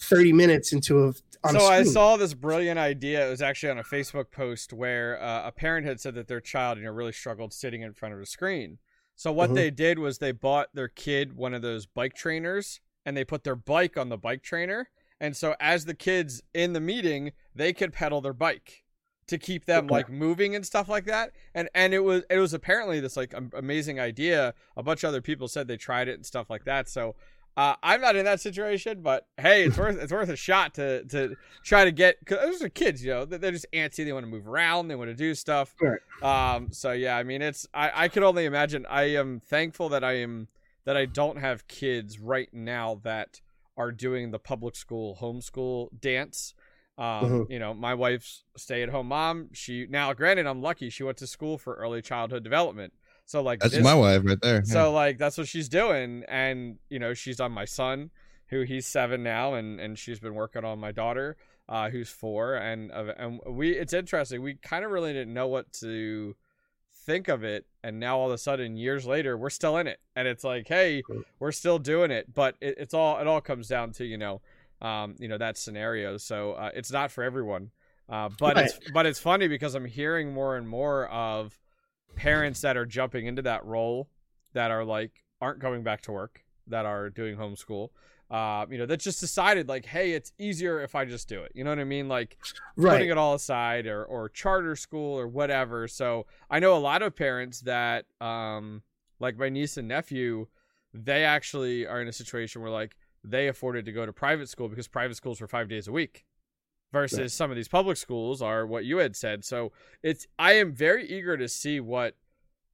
30 0.00 0.32
minutes 0.32 0.72
into 0.72 1.04
a 1.04 1.12
on 1.42 1.54
So 1.54 1.64
I 1.64 1.84
saw 1.84 2.18
this 2.18 2.34
brilliant 2.34 2.78
idea. 2.78 3.26
It 3.26 3.30
was 3.30 3.40
actually 3.40 3.70
on 3.70 3.78
a 3.78 3.82
Facebook 3.82 4.30
post 4.30 4.74
where 4.74 5.18
uh, 5.22 5.46
a 5.46 5.52
parent 5.52 5.86
had 5.86 5.98
said 5.98 6.14
that 6.16 6.28
their 6.28 6.38
child, 6.42 6.76
you 6.76 6.84
know, 6.84 6.90
really 6.90 7.12
struggled 7.12 7.54
sitting 7.54 7.80
in 7.80 7.94
front 7.94 8.14
of 8.14 8.20
a 8.20 8.26
screen. 8.26 8.76
So 9.16 9.32
what 9.32 9.48
Mhm. 9.48 9.54
they 9.54 9.70
did 9.70 9.98
was 9.98 10.18
they 10.18 10.32
bought 10.32 10.68
their 10.74 10.88
kid 10.88 11.32
one 11.34 11.54
of 11.54 11.62
those 11.62 11.86
bike 11.86 12.12
trainers, 12.14 12.80
and 13.06 13.16
they 13.16 13.24
put 13.24 13.42
their 13.42 13.56
bike 13.56 13.96
on 13.96 14.10
the 14.10 14.18
bike 14.18 14.42
trainer. 14.42 14.90
And 15.18 15.34
so 15.34 15.56
as 15.60 15.86
the 15.86 15.94
kids 15.94 16.42
in 16.52 16.74
the 16.74 16.80
meeting, 16.80 17.32
they 17.54 17.72
could 17.72 17.94
pedal 17.94 18.20
their 18.20 18.34
bike 18.34 18.82
to 19.30 19.38
keep 19.38 19.64
them 19.64 19.86
like 19.86 20.10
moving 20.10 20.54
and 20.54 20.66
stuff 20.66 20.88
like 20.88 21.04
that. 21.06 21.32
And 21.54 21.68
and 21.74 21.94
it 21.94 22.00
was 22.00 22.24
it 22.28 22.38
was 22.38 22.52
apparently 22.52 23.00
this 23.00 23.16
like 23.16 23.32
amazing 23.54 23.98
idea. 23.98 24.54
A 24.76 24.82
bunch 24.82 25.04
of 25.04 25.08
other 25.08 25.22
people 25.22 25.48
said 25.48 25.68
they 25.68 25.76
tried 25.76 26.08
it 26.08 26.14
and 26.14 26.26
stuff 26.26 26.50
like 26.50 26.64
that. 26.64 26.88
So 26.88 27.14
uh, 27.56 27.76
I'm 27.82 28.00
not 28.00 28.16
in 28.16 28.24
that 28.24 28.40
situation, 28.40 29.02
but 29.02 29.26
hey, 29.36 29.64
it's 29.64 29.78
worth 29.78 29.96
it's 30.00 30.12
worth 30.12 30.28
a 30.28 30.36
shot 30.36 30.74
to 30.74 31.04
to 31.06 31.36
try 31.62 31.84
to 31.84 31.92
get 31.92 32.18
because 32.20 32.38
those 32.38 32.62
are 32.62 32.68
kids, 32.68 33.04
you 33.04 33.12
know, 33.12 33.24
they're 33.24 33.52
just 33.52 33.66
antsy. 33.72 34.04
They 34.04 34.12
want 34.12 34.24
to 34.24 34.30
move 34.30 34.48
around, 34.48 34.88
they 34.88 34.96
want 34.96 35.10
to 35.10 35.16
do 35.16 35.34
stuff. 35.34 35.74
Right. 35.80 36.00
Um. 36.22 36.72
So 36.72 36.90
yeah, 36.92 37.16
I 37.16 37.22
mean, 37.22 37.40
it's 37.40 37.68
I 37.72 37.92
I 37.94 38.08
could 38.08 38.24
only 38.24 38.46
imagine. 38.46 38.84
I 38.90 39.14
am 39.14 39.40
thankful 39.40 39.88
that 39.90 40.02
I 40.02 40.14
am 40.14 40.48
that 40.84 40.96
I 40.96 41.06
don't 41.06 41.38
have 41.38 41.68
kids 41.68 42.18
right 42.18 42.48
now 42.52 43.00
that 43.04 43.40
are 43.76 43.92
doing 43.92 44.30
the 44.30 44.38
public 44.38 44.74
school 44.74 45.18
homeschool 45.20 45.88
dance. 46.00 46.54
Um, 47.00 47.24
Mhm. 47.46 47.50
you 47.50 47.58
know, 47.58 47.72
my 47.72 47.94
wife's 47.94 48.44
stay-at-home 48.56 49.06
mom. 49.08 49.48
She 49.54 49.86
now, 49.88 50.12
granted, 50.12 50.46
I'm 50.46 50.60
lucky. 50.60 50.90
She 50.90 51.02
went 51.02 51.16
to 51.18 51.26
school 51.26 51.56
for 51.56 51.74
early 51.76 52.02
childhood 52.02 52.44
development. 52.44 52.92
So 53.24 53.42
like 53.42 53.60
That's 53.60 53.72
this- 53.74 53.82
my 53.82 53.94
wife 53.94 54.22
right 54.24 54.38
there. 54.42 54.62
so 54.64 54.92
like 54.92 55.16
that's 55.16 55.38
what 55.38 55.48
she's 55.48 55.68
doing, 55.68 56.24
and 56.28 56.78
you 56.90 56.98
know 56.98 57.14
she's 57.14 57.40
on 57.40 57.52
my 57.52 57.64
son, 57.64 58.10
who 58.48 58.62
he's 58.62 58.86
seven 58.86 59.22
now, 59.22 59.54
and 59.54 59.80
and 59.80 59.98
she's 59.98 60.20
been 60.20 60.34
working 60.34 60.64
on 60.64 60.78
my 60.78 60.92
daughter, 60.92 61.36
uh, 61.68 61.88
who's 61.90 62.10
four, 62.10 62.56
and 62.56 62.90
uh, 62.92 63.14
and 63.16 63.40
we 63.46 63.70
it's 63.70 63.92
interesting. 63.94 64.42
We 64.42 64.56
kind 64.56 64.84
of 64.84 64.90
really 64.90 65.12
didn't 65.14 65.32
know 65.32 65.48
what 65.48 65.72
to 65.74 66.36
think 66.92 67.28
of 67.28 67.42
it, 67.44 67.66
and 67.82 67.98
now 67.98 68.18
all 68.18 68.26
of 68.26 68.34
a 68.34 68.38
sudden, 68.38 68.76
years 68.76 69.06
later, 69.06 69.38
we're 69.38 69.48
still 69.50 69.76
in 69.78 69.86
it, 69.86 70.00
and 70.16 70.28
it's 70.28 70.44
like, 70.44 70.68
hey, 70.68 71.02
we're 71.38 71.52
still 71.52 71.78
doing 71.78 72.10
it, 72.10 72.34
but 72.34 72.56
it, 72.60 72.74
it's 72.78 72.92
all 72.94 73.18
it 73.20 73.26
all 73.26 73.40
comes 73.40 73.68
down 73.68 73.92
to 73.92 74.04
you 74.04 74.18
know, 74.18 74.42
um, 74.80 75.16
you 75.18 75.28
know 75.28 75.38
that 75.38 75.58
scenario. 75.58 76.16
So 76.16 76.52
uh, 76.52 76.70
it's 76.74 76.90
not 76.90 77.10
for 77.10 77.24
everyone. 77.24 77.70
Uh, 78.08 78.28
but 78.38 78.58
it's 78.58 78.78
but 78.92 79.06
it's 79.06 79.20
funny 79.20 79.46
because 79.46 79.74
I'm 79.74 79.84
hearing 79.84 80.32
more 80.32 80.56
and 80.56 80.68
more 80.68 81.06
of 81.08 81.58
parents 82.16 82.60
that 82.62 82.76
are 82.76 82.86
jumping 82.86 83.26
into 83.26 83.42
that 83.42 83.64
role 83.64 84.08
that 84.52 84.70
are 84.70 84.84
like 84.84 85.22
aren't 85.40 85.60
going 85.60 85.82
back 85.82 86.02
to 86.02 86.12
work 86.12 86.44
that 86.66 86.86
are 86.86 87.08
doing 87.08 87.36
homeschool 87.36 87.90
uh, 88.30 88.64
you 88.70 88.78
know 88.78 88.86
that 88.86 89.00
just 89.00 89.18
decided 89.18 89.68
like 89.68 89.84
hey 89.84 90.12
it's 90.12 90.32
easier 90.38 90.80
if 90.80 90.94
i 90.94 91.04
just 91.04 91.28
do 91.28 91.42
it. 91.42 91.50
You 91.54 91.64
know 91.64 91.70
what 91.70 91.80
i 91.80 91.84
mean? 91.84 92.08
Like 92.08 92.38
right. 92.76 92.92
putting 92.92 93.10
it 93.10 93.18
all 93.18 93.34
aside 93.34 93.86
or 93.86 94.04
or 94.04 94.28
charter 94.28 94.76
school 94.76 95.18
or 95.18 95.26
whatever. 95.26 95.88
So 95.88 96.26
i 96.48 96.60
know 96.60 96.76
a 96.76 96.78
lot 96.78 97.02
of 97.02 97.16
parents 97.16 97.60
that 97.62 98.06
um 98.20 98.82
like 99.18 99.36
my 99.36 99.48
niece 99.48 99.76
and 99.76 99.88
nephew 99.88 100.46
they 100.94 101.24
actually 101.24 101.86
are 101.86 102.00
in 102.00 102.08
a 102.08 102.12
situation 102.12 102.62
where 102.62 102.70
like 102.70 102.96
they 103.22 103.48
afforded 103.48 103.84
to 103.84 103.92
go 103.92 104.06
to 104.06 104.12
private 104.12 104.48
school 104.48 104.68
because 104.68 104.88
private 104.88 105.16
schools 105.16 105.40
were 105.40 105.46
five 105.48 105.68
days 105.68 105.86
a 105.88 105.92
week 105.92 106.24
versus 106.92 107.18
Right. 107.18 107.30
some 107.30 107.50
of 107.50 107.56
these 107.56 107.68
public 107.68 107.96
schools 107.96 108.40
are 108.42 108.66
what 108.66 108.84
you 108.84 108.98
had 108.98 109.14
said. 109.16 109.44
So 109.44 109.72
it's 110.02 110.26
i 110.38 110.52
am 110.52 110.72
very 110.72 111.06
eager 111.08 111.36
to 111.36 111.48
see 111.48 111.80
what 111.80 112.16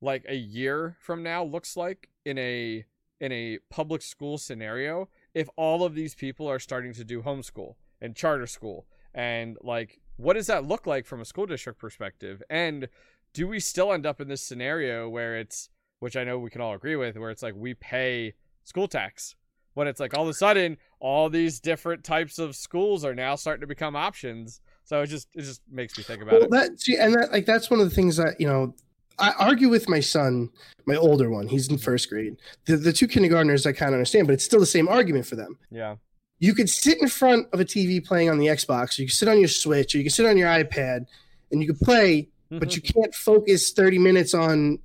like 0.00 0.24
a 0.28 0.36
year 0.36 0.96
from 1.00 1.22
now 1.22 1.42
looks 1.44 1.76
like 1.76 2.10
in 2.24 2.38
a 2.38 2.84
in 3.20 3.32
a 3.32 3.58
public 3.70 4.02
school 4.02 4.36
scenario 4.38 5.08
if 5.34 5.48
all 5.56 5.84
of 5.84 5.94
these 5.94 6.14
people 6.14 6.46
are 6.46 6.58
starting 6.58 6.92
to 6.92 7.04
do 7.04 7.22
homeschool 7.22 7.74
and 8.00 8.14
charter 8.14 8.46
school. 8.46 8.86
And 9.14 9.56
like 9.62 10.00
what 10.16 10.34
does 10.34 10.46
that 10.46 10.64
look 10.64 10.86
like 10.86 11.06
from 11.06 11.20
a 11.20 11.24
school 11.24 11.46
district 11.46 11.78
perspective? 11.78 12.42
And 12.48 12.88
do 13.34 13.46
we 13.46 13.60
still 13.60 13.92
end 13.92 14.06
up 14.06 14.20
in 14.20 14.28
this 14.28 14.42
scenario 14.42 15.08
where 15.08 15.36
it's 15.36 15.68
which 15.98 16.16
i 16.16 16.24
know 16.24 16.38
we 16.38 16.50
can 16.50 16.60
all 16.60 16.74
agree 16.74 16.96
with 16.96 17.16
where 17.16 17.30
it's 17.30 17.42
like 17.42 17.54
we 17.56 17.74
pay 17.74 18.34
school 18.64 18.88
tax 18.88 19.34
when 19.76 19.86
it's 19.86 20.00
like 20.00 20.16
all 20.16 20.22
of 20.22 20.28
a 20.28 20.34
sudden 20.34 20.76
all 21.00 21.28
these 21.28 21.60
different 21.60 22.02
types 22.02 22.38
of 22.38 22.56
schools 22.56 23.04
are 23.04 23.14
now 23.14 23.36
starting 23.36 23.60
to 23.60 23.66
become 23.66 23.94
options 23.94 24.60
so 24.84 25.02
it 25.02 25.08
just 25.08 25.28
it 25.34 25.42
just 25.42 25.60
makes 25.70 25.98
me 25.98 26.04
think 26.04 26.22
about 26.22 26.34
well, 26.34 26.44
it 26.44 26.50
that 26.50 26.80
see, 26.80 26.96
and 26.96 27.14
that 27.14 27.32
like 27.32 27.44
that's 27.44 27.70
one 27.70 27.80
of 27.80 27.88
the 27.88 27.94
things 27.94 28.16
that 28.16 28.40
you 28.40 28.46
know 28.46 28.74
I 29.18 29.32
argue 29.32 29.68
with 29.68 29.88
my 29.88 30.00
son, 30.00 30.50
my 30.84 30.96
older 30.96 31.30
one. 31.30 31.48
He's 31.48 31.68
in 31.68 31.76
mm-hmm. 31.76 31.84
first 31.84 32.08
grade. 32.08 32.36
The 32.66 32.76
the 32.76 32.92
two 32.92 33.08
kindergartners 33.08 33.66
I 33.66 33.72
kind 33.72 33.90
of 33.90 33.94
understand, 33.94 34.26
but 34.26 34.34
it's 34.34 34.44
still 34.44 34.60
the 34.60 34.66
same 34.66 34.88
argument 34.88 35.26
for 35.26 35.36
them. 35.36 35.58
yeah 35.70 35.96
You 36.38 36.54
could 36.54 36.68
sit 36.68 37.00
in 37.00 37.08
front 37.08 37.48
of 37.52 37.60
a 37.60 37.64
TV 37.64 38.04
playing 38.04 38.30
on 38.30 38.38
the 38.38 38.46
Xbox, 38.46 38.98
or 38.98 39.02
you 39.02 39.08
can 39.08 39.14
sit 39.14 39.28
on 39.28 39.38
your 39.38 39.48
Switch, 39.48 39.94
or 39.94 39.98
you 39.98 40.04
can 40.04 40.12
sit 40.12 40.26
on 40.26 40.36
your 40.36 40.48
iPad, 40.48 41.06
and 41.50 41.62
you 41.62 41.66
could 41.66 41.80
play, 41.80 42.28
but 42.50 42.68
mm-hmm. 42.68 42.70
you 42.70 42.82
can't 42.82 43.14
focus 43.14 43.70
thirty 43.70 43.98
minutes 43.98 44.34
on, 44.34 44.78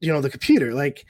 you 0.00 0.12
know, 0.12 0.20
the 0.20 0.30
computer. 0.30 0.74
Like, 0.74 1.06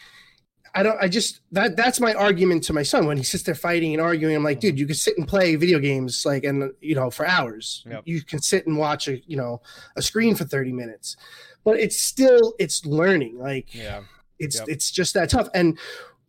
I 0.75 0.83
don't. 0.83 0.97
I 1.01 1.09
just 1.09 1.41
that 1.53 1.77
that's 1.77 2.01
my 2.01 2.15
argument 2.15 2.63
to 2.65 2.73
my 2.73 2.83
son 2.85 3.07
when 3.07 3.17
he 3.17 3.23
sits 3.25 3.43
there 3.43 3.55
fighting 3.55 3.93
and 3.93 4.01
arguing. 4.01 4.37
I'm 4.37 4.45
like, 4.45 4.61
dude, 4.61 4.79
you 4.79 4.87
can 4.87 4.95
sit 4.95 5.19
and 5.19 5.27
play 5.27 5.57
video 5.57 5.79
games 5.79 6.25
like 6.25 6.45
and 6.45 6.71
you 6.81 6.95
know 6.95 7.11
for 7.11 7.27
hours. 7.27 7.85
Yep. 7.91 8.03
You 8.05 8.23
can 8.23 8.41
sit 8.41 8.67
and 8.67 8.79
watch 8.79 9.09
a 9.09 9.19
you 9.29 9.37
know 9.37 9.63
a 9.97 10.03
screen 10.03 10.35
for 10.35 10.45
thirty 10.45 10.73
minutes, 10.73 11.17
but 11.65 11.79
it's 11.81 11.99
still 12.01 12.55
it's 12.59 12.87
learning. 12.87 13.39
Like 13.39 13.75
yeah 13.75 14.03
it's 14.39 14.57
Yep. 14.61 14.69
it's 14.69 14.91
just 14.91 15.15
that 15.15 15.31
tough. 15.31 15.49
And 15.55 15.79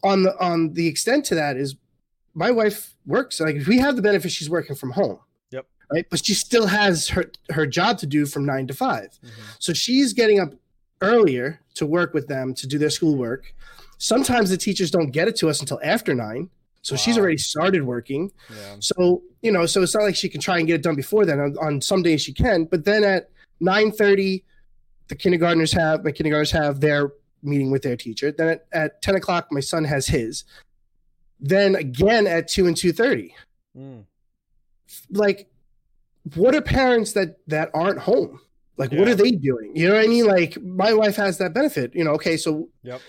on 0.04 0.24
the 0.24 0.36
on 0.44 0.74
the 0.74 0.88
extent 0.88 1.26
to 1.26 1.36
that 1.36 1.56
is 1.58 1.76
my 2.34 2.50
wife 2.50 2.96
works 3.06 3.40
like 3.40 3.58
we 3.68 3.78
have 3.78 3.96
the 3.96 4.02
benefit 4.02 4.32
she's 4.32 4.50
working 4.50 4.76
from 4.76 4.92
home. 4.92 5.20
Yep. 5.52 5.66
Right. 5.94 6.06
But 6.10 6.26
she 6.26 6.34
still 6.34 6.66
has 6.68 7.10
her 7.10 7.32
her 7.52 7.68
job 7.68 8.00
to 8.00 8.08
do 8.08 8.26
from 8.26 8.46
nine 8.46 8.66
to 8.68 8.74
5 8.74 9.20
Mhm. 9.24 9.30
So 9.60 9.74
she's 9.74 10.14
getting 10.14 10.40
up 10.40 10.54
earlier 11.02 11.60
to 11.76 11.86
work 11.86 12.14
with 12.14 12.28
them 12.28 12.54
to 12.56 12.68
do 12.68 12.78
their 12.78 12.90
schoolwork. 12.90 13.54
Sometimes 14.02 14.50
the 14.50 14.58
teachers 14.58 14.90
don't 14.90 15.12
get 15.12 15.28
it 15.28 15.36
to 15.36 15.48
us 15.48 15.60
until 15.60 15.80
after 15.84 16.16
nine. 16.16 16.50
So 16.82 16.96
she's 16.96 17.20
already 17.20 17.38
started 17.38 17.84
working. 17.84 18.32
yeah 18.50 18.78
So, 18.80 19.22
you 19.44 19.52
know, 19.52 19.68
so 19.68 19.84
it's 19.84 19.94
not 19.94 20.02
like 20.02 20.16
she 20.16 20.28
can 20.28 20.42
try 20.42 20.58
and 20.58 20.66
get 20.66 20.74
it 20.74 20.82
done 20.82 20.96
before 20.96 21.24
then. 21.24 21.40
On, 21.40 21.56
on 21.62 21.82
some 21.82 22.02
days 22.02 22.20
she 22.24 22.34
can, 22.34 22.66
but 22.66 22.84
then 22.84 23.04
at 23.04 23.30
9:30, 23.62 24.44
the 25.08 25.16
kindergartners 25.16 25.72
have 25.74 26.04
my 26.04 26.12
kindergartners 26.12 26.50
have 26.50 26.80
their 26.80 27.12
meeting 27.44 27.70
with 27.70 27.84
their 27.84 27.96
teacher. 27.96 28.32
Then 28.32 28.50
at, 28.50 28.66
at 28.72 29.02
10 29.04 29.16
o'clock, 29.18 29.50
my 29.52 29.60
son 29.60 29.84
has 29.84 30.08
his. 30.08 30.46
Then 31.40 31.76
again 31.76 32.26
at 32.26 32.48
2 32.48 32.66
and 32.66 32.76
2:30. 32.76 33.34
Mm. 33.78 34.06
Like, 35.12 35.48
what 36.34 36.56
are 36.56 36.62
parents 36.62 37.14
that 37.14 37.38
that 37.46 37.70
aren't 37.76 38.00
home? 38.00 38.40
Like, 38.78 38.92
what 38.94 39.08
are 39.08 39.14
they 39.14 39.30
doing? 39.30 39.74
You 39.76 39.90
know 39.90 39.94
what 39.94 40.06
I 40.06 40.08
mean? 40.08 40.26
Like, 40.26 40.60
my 40.60 40.92
wife 40.92 41.16
has 41.18 41.38
that 41.38 41.54
benefit. 41.54 41.94
You 41.94 42.04
know, 42.04 42.14
okay, 42.14 42.36
so 42.36 42.68
Yep. 42.82 43.00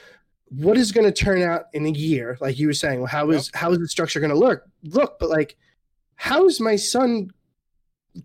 What 0.57 0.77
is 0.77 0.93
going 0.93 1.07
to 1.07 1.13
turn 1.13 1.43
out 1.43 1.65
in 1.73 1.87
a 1.87 1.91
year? 1.91 2.37
Like 2.41 2.59
you 2.59 2.67
were 2.67 2.73
saying, 2.75 2.99
well, 3.01 3.09
how 3.09 3.31
is 3.31 3.51
how 3.55 3.73
is 3.73 3.79
the 3.79 3.89
structure 3.89 4.21
going 4.21 4.31
to 4.31 4.39
look? 4.39 4.63
Look, 4.85 5.19
but 5.19 5.31
like, 5.31 5.57
how 6.17 6.47
is 6.47 6.61
my 6.61 6.77
son 6.77 7.31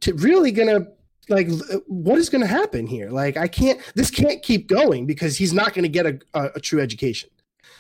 to 0.01 0.13
really 0.15 0.51
going 0.51 0.67
to 0.67 0.87
like? 1.29 1.47
What 1.87 2.17
is 2.17 2.29
going 2.29 2.41
to 2.41 2.47
happen 2.47 2.85
here? 2.87 3.09
Like, 3.09 3.37
I 3.37 3.47
can't. 3.47 3.79
This 3.95 4.11
can't 4.11 4.41
keep 4.43 4.67
going 4.67 5.05
because 5.05 5.37
he's 5.37 5.53
not 5.53 5.73
going 5.73 5.83
to 5.83 5.89
get 5.89 6.05
a, 6.05 6.19
a, 6.33 6.51
a 6.55 6.59
true 6.59 6.81
education. 6.81 7.29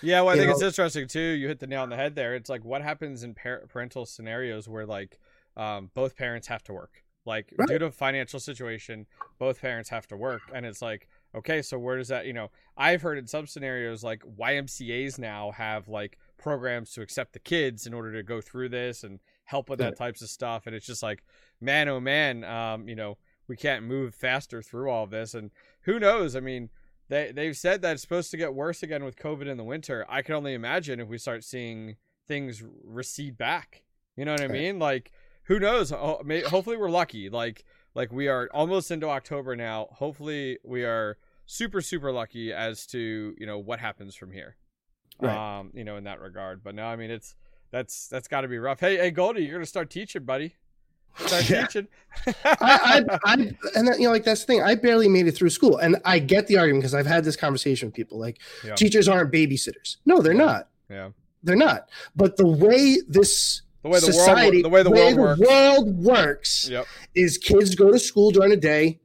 Yeah, 0.01 0.21
well, 0.21 0.29
I 0.29 0.33
You 0.35 0.41
think 0.41 0.51
it's 0.53 0.61
interesting 0.61 1.07
too. 1.07 1.19
You 1.19 1.47
hit 1.47 1.59
the 1.59 1.67
nail 1.67 1.81
on 1.81 1.89
the 1.89 1.95
head 1.95 2.15
there. 2.15 2.35
It's 2.35 2.49
like 2.49 2.63
what 2.63 2.81
happens 2.81 3.23
in 3.23 3.33
par- 3.33 3.63
parental 3.67 4.05
scenarios 4.05 4.67
where 4.69 4.85
like 4.85 5.19
um, 5.55 5.89
both 5.93 6.15
parents 6.15 6.47
have 6.47 6.63
to 6.63 6.73
work. 6.73 7.03
Like 7.25 7.53
Right. 7.57 7.67
due 7.67 7.79
to 7.79 7.91
financial 7.91 8.39
situation, 8.39 9.07
both 9.39 9.59
parents 9.59 9.89
have 9.89 10.07
to 10.07 10.15
work, 10.15 10.41
and 10.53 10.65
it's 10.65 10.81
like 10.81 11.07
okay, 11.37 11.61
so 11.61 11.79
where 11.79 11.97
does 11.97 12.09
that? 12.09 12.25
You 12.25 12.33
know, 12.33 12.51
I've 12.75 13.01
heard 13.01 13.17
in 13.17 13.27
some 13.27 13.47
scenarios 13.47 14.03
like 14.03 14.23
YMCA's 14.39 15.17
now 15.17 15.51
have 15.51 15.87
like 15.87 16.17
programs 16.37 16.91
to 16.93 17.01
accept 17.01 17.33
the 17.33 17.39
kids 17.39 17.87
in 17.87 17.93
order 17.93 18.13
to 18.13 18.23
go 18.23 18.41
through 18.41 18.69
this 18.69 19.03
and 19.03 19.19
help 19.45 19.69
with 19.69 19.79
that 19.79 19.97
types 19.97 20.21
of 20.21 20.29
stuff, 20.29 20.67
and 20.67 20.75
it's 20.75 20.85
just 20.85 21.03
like 21.03 21.23
man, 21.59 21.87
oh 21.89 21.99
man, 21.99 22.43
um, 22.43 22.87
you 22.87 22.95
know, 22.95 23.17
we 23.47 23.55
can't 23.55 23.85
move 23.85 24.13
faster 24.13 24.61
through 24.61 24.89
all 24.89 25.05
of 25.05 25.09
this, 25.09 25.33
and 25.33 25.51
who 25.81 25.99
knows? 25.99 26.35
I 26.35 26.39
mean 26.39 26.69
they 27.09 27.31
they've 27.31 27.57
said 27.57 27.81
that 27.81 27.93
it's 27.93 28.01
supposed 28.01 28.31
to 28.31 28.37
get 28.37 28.53
worse 28.53 28.83
again 28.83 29.03
with 29.03 29.15
COVID 29.15 29.47
in 29.47 29.57
the 29.57 29.63
winter. 29.63 30.05
I 30.09 30.21
can 30.21 30.35
only 30.35 30.53
imagine 30.53 30.99
if 30.99 31.07
we 31.07 31.17
start 31.17 31.43
seeing 31.43 31.95
things 32.27 32.63
recede 32.83 33.37
back. 33.37 33.83
You 34.15 34.25
know 34.25 34.33
what 34.33 34.41
I 34.41 34.47
mean? 34.47 34.79
Like 34.79 35.11
who 35.43 35.59
knows? 35.59 35.91
Hopefully 35.91 36.77
we're 36.77 36.89
lucky. 36.89 37.29
Like 37.29 37.63
like 37.95 38.11
we 38.11 38.27
are 38.27 38.49
almost 38.53 38.91
into 38.91 39.07
October 39.07 39.55
now. 39.55 39.87
Hopefully 39.91 40.59
we 40.63 40.83
are 40.83 41.17
super 41.47 41.81
super 41.81 42.11
lucky 42.11 42.53
as 42.53 42.85
to 42.87 43.33
you 43.39 43.47
know 43.47 43.57
what 43.57 43.79
happens 43.79 44.13
from 44.15 44.31
here. 44.31 44.55
Right. 45.19 45.59
Um, 45.59 45.71
you 45.73 45.83
know 45.83 45.97
in 45.97 46.03
that 46.03 46.21
regard. 46.21 46.63
But 46.63 46.75
no, 46.75 46.85
I 46.85 46.95
mean 46.95 47.09
it's 47.09 47.35
that's 47.71 48.07
that's 48.07 48.27
got 48.27 48.41
to 48.41 48.47
be 48.47 48.59
rough. 48.59 48.79
Hey 48.79 48.97
hey 48.97 49.09
Goldie, 49.09 49.43
you're 49.43 49.53
gonna 49.55 49.65
start 49.65 49.89
teaching, 49.89 50.23
buddy. 50.23 50.53
Start 51.25 51.49
Yeah. 51.49 51.61
teaching. 51.65 51.87
I, 52.27 52.35
I, 52.61 53.19
I, 53.25 53.33
and 53.75 53.87
that, 53.87 53.97
you 53.97 54.03
know, 54.05 54.11
like 54.11 54.23
that's 54.23 54.41
the 54.41 54.45
thing. 54.45 54.61
I 54.61 54.75
barely 54.75 55.07
made 55.07 55.25
it 55.25 55.31
through 55.31 55.49
school, 55.49 55.77
and 55.77 55.95
I 56.05 56.19
get 56.19 56.45
the 56.45 56.57
argument 56.59 56.83
because 56.83 56.93
I've 56.93 57.07
had 57.07 57.23
this 57.23 57.35
conversation 57.35 57.87
with 57.87 57.95
people. 57.95 58.19
Like, 58.19 58.39
Yeah. 58.63 58.75
teachers 58.75 59.07
aren't 59.07 59.31
babysitters. 59.33 59.97
No, 60.05 60.21
they're 60.21 60.35
not. 60.35 60.69
yeah. 60.91 61.09
They're 61.43 61.55
not. 61.55 61.89
But 62.15 62.37
the 62.37 62.45
way 62.47 62.97
this 63.07 63.61
The 63.81 63.89
way 63.89 63.99
the 63.99 64.05
society, 64.13 64.61
world 64.63 64.65
the 64.65 64.69
way 64.69 64.83
the 64.83 64.91
world 64.91 65.17
works. 65.17 65.39
world 65.39 66.03
works 66.03 66.69
Yep. 66.69 66.85
is 67.15 67.37
kids 67.39 67.73
go 67.73 67.91
to 67.91 67.97
school 67.99 68.29
during 68.31 68.51
the 68.51 68.57
day. 68.57 68.99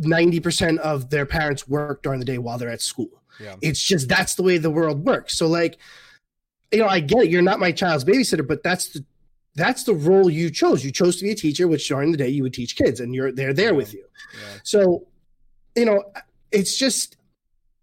Ninety 0.00 0.40
percent 0.40 0.80
of 0.80 1.10
their 1.10 1.26
parents 1.26 1.68
work 1.68 2.02
during 2.02 2.18
the 2.18 2.26
day 2.26 2.38
while 2.38 2.58
they're 2.58 2.70
at 2.70 2.80
school. 2.80 3.22
Yeah. 3.38 3.56
It's 3.62 3.82
just 3.82 4.08
that's 4.08 4.34
the 4.34 4.42
way 4.42 4.58
the 4.58 4.70
world 4.70 5.04
works. 5.04 5.36
So 5.36 5.46
like, 5.46 5.78
you 6.72 6.78
know, 6.78 6.88
I 6.88 7.00
get 7.00 7.24
it. 7.24 7.30
You're 7.30 7.42
not 7.42 7.60
my 7.60 7.72
child's 7.72 8.04
babysitter, 8.04 8.46
but 8.46 8.62
that's 8.62 8.88
the 8.88 9.04
that's 9.54 9.84
the 9.84 9.94
role 9.94 10.30
you 10.30 10.50
chose. 10.50 10.84
You 10.84 10.92
chose 10.92 11.16
to 11.16 11.24
be 11.24 11.30
a 11.30 11.34
teacher, 11.34 11.66
which 11.66 11.86
during 11.88 12.12
the 12.12 12.18
day 12.18 12.28
you 12.28 12.42
would 12.42 12.54
teach 12.54 12.76
kids, 12.76 13.00
and 13.00 13.14
you're 13.14 13.32
they're 13.32 13.52
there 13.52 13.74
with 13.74 13.92
you. 13.94 14.04
Yeah. 14.34 14.58
So, 14.62 15.06
you 15.74 15.84
know, 15.84 16.04
it's 16.52 16.76
just 16.76 17.16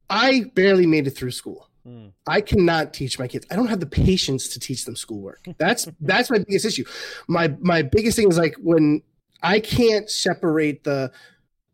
I 0.09 0.45
barely 0.55 0.87
made 0.87 1.07
it 1.07 1.11
through 1.11 1.31
school. 1.31 1.69
Mm. 1.87 2.11
I 2.27 2.41
cannot 2.41 2.93
teach 2.93 3.17
my 3.19 3.27
kids. 3.27 3.45
I 3.51 3.55
don't 3.55 3.67
have 3.67 3.79
the 3.79 3.85
patience 3.85 4.47
to 4.49 4.59
teach 4.59 4.85
them 4.85 4.95
schoolwork. 4.95 5.45
That's 5.57 5.87
that's 6.01 6.29
my 6.29 6.39
biggest 6.39 6.65
issue. 6.65 6.85
My 7.27 7.53
my 7.59 7.81
biggest 7.81 8.17
thing 8.17 8.29
is 8.29 8.37
like 8.37 8.55
when 8.61 9.01
I 9.43 9.59
can't 9.59 10.09
separate 10.09 10.83
the 10.83 11.11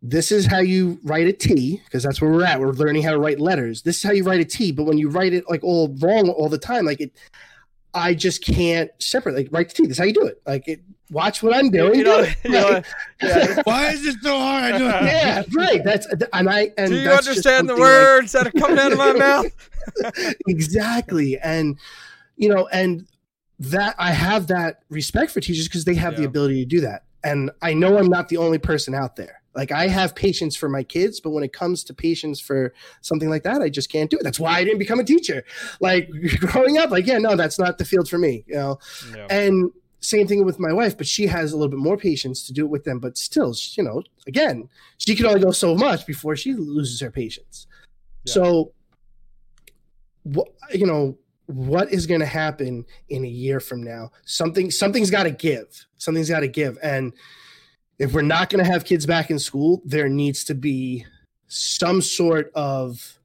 this 0.05 0.31
is 0.33 0.45
how 0.45 0.59
you 0.59 0.99
write 1.03 1.27
a 1.27 1.33
T 1.33 1.81
because 1.85 2.03
that's 2.03 2.21
where 2.21 2.29
we're 2.29 2.43
at. 2.43 2.59
We're 2.59 2.73
learning 2.73 3.03
how 3.03 3.11
to 3.11 3.17
write 3.19 3.39
letters. 3.39 3.81
This 3.83 3.97
is 3.97 4.03
how 4.03 4.11
you 4.11 4.23
write 4.25 4.41
a 4.41 4.45
T, 4.45 4.71
but 4.73 4.83
when 4.83 4.97
you 4.97 5.09
write 5.09 5.33
it 5.33 5.49
like 5.49 5.63
all 5.63 5.95
wrong 6.01 6.29
all 6.29 6.49
the 6.49 6.57
time, 6.57 6.85
like 6.85 6.99
it, 6.99 7.13
I 7.93 8.13
just 8.13 8.43
can't 8.43 8.91
separate. 8.99 9.35
Like 9.35 9.47
write 9.51 9.69
the 9.69 9.75
T. 9.75 9.83
This 9.83 9.93
is 9.93 9.97
how 9.99 10.03
you 10.05 10.13
do 10.13 10.25
it. 10.27 10.41
Like 10.45 10.67
it. 10.67 10.81
Watch 11.09 11.41
what 11.43 11.55
I'm 11.55 11.69
doing. 11.69 11.99
You 11.99 12.03
know, 12.05 12.21
do 12.23 12.27
it. 12.27 12.37
you 12.43 12.49
know, 12.51 12.69
Like, 12.69 12.85
yeah. 13.21 13.61
Why 13.65 13.89
is 13.91 14.03
this 14.03 14.15
so 14.21 14.37
hard? 14.37 14.73
I 14.73 14.77
do 14.77 14.85
it. 14.87 14.89
yeah, 15.03 15.43
right. 15.53 15.83
That's 15.83 16.07
and 16.33 16.49
I 16.49 16.71
and 16.77 16.89
Do 16.89 16.97
you 16.97 17.03
that's 17.03 17.27
understand 17.27 17.69
the 17.69 17.73
something, 17.77 17.83
like, 17.83 17.91
words 17.93 18.31
that 18.33 18.47
are 18.47 18.51
coming 18.51 18.79
out 18.79 18.91
of 18.91 18.97
my 18.97 19.13
mouth? 19.13 19.69
exactly 20.47 21.37
and 21.39 21.77
you 22.37 22.47
know 22.47 22.67
and 22.71 23.05
that 23.59 23.95
i 23.99 24.11
have 24.11 24.47
that 24.47 24.79
respect 24.89 25.29
for 25.29 25.41
teachers 25.41 25.67
because 25.67 25.83
they 25.83 25.93
have 25.93 26.15
the 26.15 26.23
ability 26.23 26.55
to 26.63 26.65
do 26.65 26.79
that 26.81 27.03
and 27.23 27.51
i 27.61 27.73
know 27.73 27.97
i'm 27.97 28.07
not 28.07 28.29
the 28.29 28.37
only 28.37 28.57
person 28.57 28.95
out 28.95 29.17
there 29.17 29.41
like 29.55 29.71
i 29.71 29.87
have 29.87 30.15
patience 30.15 30.55
for 30.55 30.69
my 30.69 30.83
kids 30.83 31.19
but 31.19 31.31
when 31.31 31.43
it 31.43 31.53
comes 31.53 31.83
to 31.83 31.93
patience 31.93 32.39
for 32.39 32.73
something 33.01 33.29
like 33.29 33.43
that 33.43 33.61
i 33.61 33.69
just 33.69 33.89
can't 33.91 34.09
do 34.09 34.17
it. 34.17 34.23
That's 34.23 34.39
why 34.39 34.53
i 34.53 34.63
didn't 34.63 34.79
become 34.79 34.99
a 34.99 35.03
teacher. 35.03 35.43
Like 35.79 36.09
growing 36.39 36.77
up 36.77 36.91
like 36.91 37.05
yeah 37.05 37.17
no 37.17 37.35
that's 37.35 37.59
not 37.59 37.77
the 37.77 37.85
field 37.85 38.09
for 38.09 38.17
me 38.17 38.43
you 38.47 38.55
know? 38.55 38.79
Yeah. 39.15 39.27
and 39.29 39.71
same 39.99 40.27
thing 40.27 40.43
with 40.43 40.59
my 40.59 40.73
wife 40.73 40.97
but 40.97 41.07
she 41.07 41.27
has 41.27 41.53
a 41.53 41.57
little 41.57 41.69
bit 41.69 41.79
more 41.79 41.97
patience 41.97 42.45
to 42.47 42.53
do 42.53 42.65
it 42.65 42.69
with 42.69 42.83
them 42.83 42.99
but 42.99 43.17
still 43.17 43.55
you 43.75 43.83
know 43.83 44.03
again 44.27 44.67
she 44.97 45.15
can 45.15 45.25
only 45.25 45.39
go 45.39 45.51
so 45.51 45.75
much 45.75 46.05
before 46.05 46.35
she 46.35 46.53
loses 46.53 46.99
her 46.99 47.11
patience. 47.11 47.67
Yeah. 48.25 48.33
so 48.33 48.73
what 50.23 50.47
you 50.73 50.85
know 50.85 51.17
what 51.47 51.91
is 51.91 52.07
going 52.07 52.21
to 52.21 52.25
happen 52.25 52.85
in 53.09 53.25
a 53.25 53.27
year 53.27 53.59
from 53.59 53.83
now? 53.83 54.11
Something 54.25 54.71
something's 54.71 55.11
got 55.11 55.23
to 55.23 55.31
give. 55.31 55.85
Something's 55.97 56.29
got 56.29 56.41
to 56.41 56.47
give. 56.47 56.77
And 56.81 57.13
if 57.99 58.13
we're 58.13 58.21
not 58.21 58.49
going 58.49 58.63
to 58.63 58.69
have 58.69 58.83
kids 58.85 59.05
back 59.05 59.29
in 59.29 59.39
school 59.39 59.81
there 59.85 60.09
needs 60.09 60.43
to 60.43 60.55
be 60.55 61.05
some 61.47 62.01
sort 62.01 62.51
of 62.55 63.19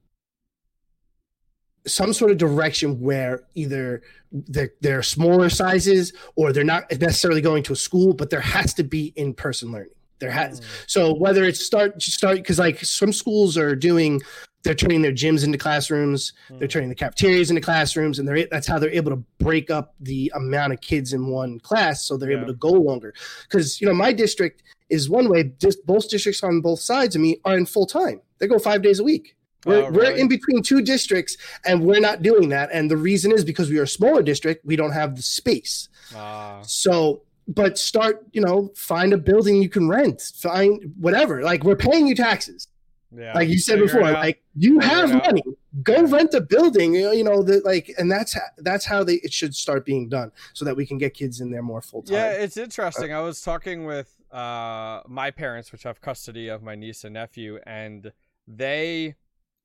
some 1.87 2.13
sort 2.13 2.31
of 2.31 2.37
direction 2.37 2.99
where 2.99 3.43
either 3.55 4.01
they're, 4.31 4.69
they're 4.81 5.03
smaller 5.03 5.49
sizes 5.49 6.13
or 6.35 6.53
they're 6.53 6.63
not 6.63 6.91
necessarily 6.99 7.41
going 7.41 7.63
to 7.63 7.73
a 7.73 7.75
school 7.75 8.13
but 8.13 8.29
there 8.29 8.41
has 8.41 8.73
to 8.75 8.83
be 8.83 9.13
in-person 9.15 9.71
learning. 9.71 9.89
There 10.19 10.31
has 10.31 10.59
hmm. 10.59 10.65
so 10.85 11.13
whether 11.13 11.45
it's 11.45 11.65
start 11.65 12.01
start 12.01 12.37
because 12.37 12.59
like 12.59 12.83
some 12.83 13.13
schools 13.13 13.57
are 13.57 13.75
doing 13.75 14.21
they're 14.63 14.75
turning 14.75 15.01
their 15.01 15.11
gyms 15.13 15.43
into 15.45 15.57
classrooms. 15.57 16.33
They're 16.49 16.67
Mm. 16.67 16.71
turning 16.71 16.89
the 16.89 16.95
cafeterias 16.95 17.49
into 17.49 17.61
classrooms 17.61 18.19
and 18.19 18.27
they're 18.27 18.45
that's 18.51 18.67
how 18.67 18.77
they're 18.79 18.89
able 18.91 19.11
to 19.11 19.23
break 19.39 19.71
up 19.71 19.95
the 20.01 20.31
amount 20.35 20.73
of 20.73 20.81
kids 20.81 21.13
in 21.13 21.27
one 21.27 21.59
class 21.59 22.03
so 22.05 22.17
they're 22.17 22.31
Yeah. 22.31 22.37
able 22.39 22.47
to 22.47 22.53
go 22.53 22.69
longer. 22.71 23.13
Because 23.43 23.79
you 23.79 23.87
know 23.87 23.93
my 23.93 24.11
district 24.11 24.63
is 24.89 25.09
one 25.09 25.29
way. 25.29 25.51
Just 25.59 25.85
both 25.85 26.09
districts 26.09 26.43
on 26.43 26.61
both 26.61 26.79
sides 26.79 27.15
of 27.15 27.21
me 27.21 27.39
are 27.45 27.57
in 27.57 27.65
full 27.65 27.85
time. 27.85 28.21
They 28.39 28.47
go 28.47 28.59
five 28.59 28.81
days 28.81 28.99
a 28.99 29.03
week. 29.03 29.35
We're, 29.65 29.83
Oh, 29.87 29.91
we're 29.91 30.11
in 30.11 30.27
between 30.29 30.61
two 30.63 30.81
districts 30.81 31.35
and 31.65 31.83
we're 31.83 31.99
not 31.99 32.21
doing 32.21 32.49
that 32.49 32.69
and 32.73 32.89
the 32.89 32.97
reason 32.97 33.31
is 33.31 33.43
because 33.43 33.69
we 33.69 33.77
are 33.79 33.83
a 33.83 33.87
smaller 33.87 34.23
district. 34.23 34.65
We 34.65 34.75
don't 34.75 34.93
have 34.93 35.15
the 35.15 35.21
space. 35.21 35.89
Ah, 36.15 36.61
so, 36.65 37.23
but 37.47 37.77
start, 37.77 38.25
you 38.31 38.41
know, 38.41 38.71
find 38.75 39.11
a 39.13 39.17
building 39.17 39.61
you 39.61 39.69
can 39.69 39.87
rent, 39.89 40.21
find 40.35 40.93
whatever. 40.99 41.43
Like 41.43 41.63
we're 41.63 41.75
paying 41.75 42.07
you 42.07 42.15
taxes, 42.15 42.67
yeah. 43.15 43.33
like 43.33 43.49
you 43.49 43.59
said 43.59 43.79
before. 43.79 44.01
Like 44.01 44.41
you 44.55 44.79
Figure 44.79 44.95
have 44.95 45.13
money, 45.13 45.43
go 45.83 46.03
rent 46.03 46.33
a 46.33 46.41
building. 46.41 46.95
You 46.95 47.23
know, 47.23 47.41
that 47.43 47.65
like, 47.65 47.93
and 47.97 48.11
that's 48.11 48.33
how, 48.33 48.41
that's 48.57 48.85
how 48.85 49.03
they 49.03 49.15
it 49.15 49.33
should 49.33 49.55
start 49.55 49.85
being 49.85 50.09
done, 50.09 50.31
so 50.53 50.65
that 50.65 50.75
we 50.75 50.85
can 50.85 50.97
get 50.97 51.13
kids 51.13 51.41
in 51.41 51.51
there 51.51 51.61
more 51.61 51.81
full 51.81 52.03
time. 52.03 52.15
Yeah, 52.15 52.31
it's 52.31 52.57
interesting. 52.57 53.13
I 53.13 53.21
was 53.21 53.41
talking 53.41 53.85
with 53.85 54.15
uh, 54.31 55.01
my 55.07 55.31
parents, 55.31 55.71
which 55.71 55.83
have 55.83 56.01
custody 56.01 56.47
of 56.47 56.61
my 56.61 56.75
niece 56.75 57.03
and 57.03 57.13
nephew, 57.13 57.59
and 57.65 58.11
they 58.47 59.15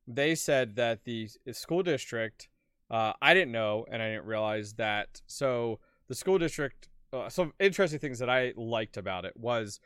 they 0.06 0.34
said 0.34 0.76
that 0.76 1.04
the 1.04 1.28
school 1.52 1.82
district. 1.82 2.48
Uh, 2.90 3.14
I 3.22 3.32
didn't 3.32 3.50
know, 3.50 3.86
and 3.90 4.02
I 4.02 4.10
didn't 4.10 4.26
realize 4.26 4.74
that. 4.74 5.22
So 5.26 5.80
the 6.08 6.14
school 6.14 6.38
district. 6.38 6.88
Uh, 7.12 7.28
some 7.28 7.52
interesting 7.60 8.00
things 8.00 8.18
that 8.18 8.28
I 8.28 8.52
liked 8.56 8.96
about 8.96 9.24
it 9.24 9.36
was, 9.36 9.78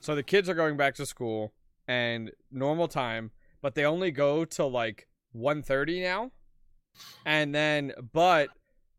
so 0.00 0.14
the 0.14 0.22
kids 0.22 0.48
are 0.48 0.54
going 0.54 0.78
back 0.78 0.94
to 0.94 1.04
school 1.04 1.52
and 1.90 2.30
normal 2.52 2.86
time, 2.86 3.32
but 3.60 3.74
they 3.74 3.84
only 3.84 4.12
go 4.12 4.44
to 4.44 4.64
like 4.64 5.08
1.30 5.34 6.00
now, 6.02 6.30
and 7.26 7.52
then 7.52 7.92
but 8.12 8.50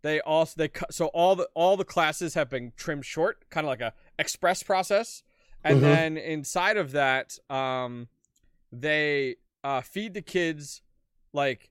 they 0.01 0.19
also 0.21 0.53
they 0.57 0.67
cu- 0.67 0.85
so 0.91 1.05
all 1.07 1.35
the 1.35 1.47
all 1.55 1.77
the 1.77 1.85
classes 1.85 2.33
have 2.33 2.49
been 2.49 2.73
trimmed 2.75 3.05
short 3.05 3.49
kind 3.49 3.65
of 3.65 3.69
like 3.69 3.81
a 3.81 3.93
express 4.19 4.61
process 4.63 5.23
and 5.63 5.77
Mhm. 5.77 5.83
then 5.83 6.17
inside 6.17 6.75
of 6.77 6.91
that 6.91 7.37
um 7.49 8.07
they 8.71 9.35
uh 9.63 9.81
feed 9.81 10.13
the 10.13 10.21
kids 10.21 10.81
like 11.33 11.69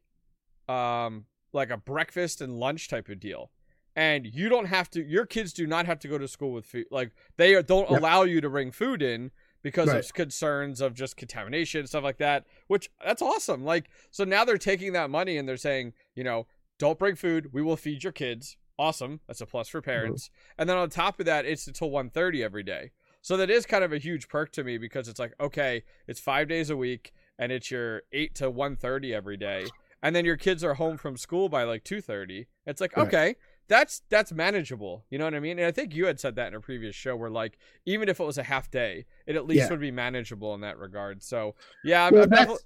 um 0.69 1.25
like 1.53 1.71
a 1.71 1.77
breakfast 1.77 2.41
and 2.41 2.59
lunch 2.59 2.89
type 2.89 3.09
of 3.09 3.19
deal 3.19 3.51
and 3.97 4.27
you 4.27 4.49
don't 4.49 4.67
have 4.67 4.89
to 4.91 5.03
your 5.05 5.27
kids 5.27 5.53
do 5.53 5.67
not 5.67 5.87
have 5.87 5.99
to 5.99 6.09
go 6.09 6.19
to 6.19 6.29
school 6.29 6.53
with 6.53 6.65
food 6.67 6.87
like 6.91 7.11
they 7.37 7.61
don't 7.63 7.91
Yep. 7.91 7.99
allow 7.99 8.23
you 8.23 8.41
to 8.41 8.49
bring 8.49 8.71
food 8.71 9.03
in 9.03 9.31
because 9.63 9.89
Right. 9.89 10.05
of 10.05 10.15
concerns 10.15 10.81
of 10.81 10.95
just 10.95 11.17
contamination 11.17 11.87
stuff 11.87 12.05
like 12.05 12.19
that 12.19 12.47
which 12.67 12.91
that's 13.05 13.23
awesome 13.23 13.65
like 13.65 13.89
so 14.11 14.25
now 14.25 14.45
they're 14.45 14.59
taking 14.59 14.93
that 14.93 15.11
money 15.11 15.37
and 15.37 15.49
they're 15.49 15.57
saying 15.57 15.93
you 16.15 16.25
know 16.25 16.47
don't 16.79 16.99
bring 16.99 17.15
food 17.17 17.53
we 17.53 17.63
will 17.63 17.77
feed 17.77 18.03
your 18.03 18.13
kids 18.13 18.57
awesome 18.79 19.21
that's 19.27 19.41
a 19.41 19.47
plus 19.47 19.69
for 19.69 19.81
mm-hmm. 19.81 19.91
parents 19.91 20.31
and 20.57 20.69
then 20.69 20.77
on 20.77 20.89
top 20.89 21.21
of 21.21 21.27
that 21.27 21.45
it's 21.45 21.67
until 21.67 21.91
1.30 21.91 22.43
every 22.43 22.63
day 22.63 22.91
So 23.23 23.37
that 23.37 23.51
is 23.51 23.67
kind 23.67 23.85
of 23.85 23.93
a 23.93 23.99
huge 23.99 24.29
perk 24.29 24.51
to 24.53 24.65
me 24.65 24.79
because 24.79 25.07
it's 25.07 25.21
like, 25.21 25.35
okay, 25.39 25.83
it's 26.07 26.19
five 26.21 26.49
days 26.49 26.71
a 26.71 26.77
week 26.77 27.13
and 27.39 27.53
it's 27.53 27.71
your 27.71 28.03
eight 28.13 28.35
to 28.37 28.51
1.30 28.51 29.13
every 29.13 29.37
day. 29.37 29.67
And 30.03 30.17
then 30.17 30.25
your 30.25 30.39
kids 30.39 30.65
are 30.65 30.73
home 30.75 30.97
from 30.97 31.19
school 31.19 31.51
by 31.51 31.65
like 31.65 31.85
2.30. 31.85 32.47
It's 32.65 32.81
like, 32.81 32.97
Right. 32.97 33.07
okay, 33.07 33.35
that's 33.71 34.03
that's 34.11 34.33
manageable. 34.33 35.05
You 35.11 35.19
know 35.19 35.25
what 35.25 35.35
I 35.35 35.41
mean? 35.41 35.59
And 35.59 35.67
I 35.67 35.71
think 35.71 35.95
you 35.95 36.05
had 36.07 36.21
said 36.21 36.35
that 36.35 36.49
in 36.49 36.55
a 36.55 36.61
previous 36.61 36.95
show 36.95 37.17
where 37.17 37.31
like 37.31 37.57
even 37.87 38.09
if 38.11 38.21
it 38.21 38.25
was 38.25 38.37
a 38.37 38.43
half 38.43 38.71
day, 38.71 39.07
it 39.27 39.37
at 39.37 39.47
least 39.47 39.61
Yeah. 39.61 39.69
would 39.71 39.81
be 39.81 39.93
manageable 39.93 40.55
in 40.55 40.61
that 40.63 40.77
regard. 40.77 41.23
So 41.23 41.55
yeah, 41.85 42.05
I'm, 42.07 42.13
Well, 42.13 42.25
I'm 42.25 42.59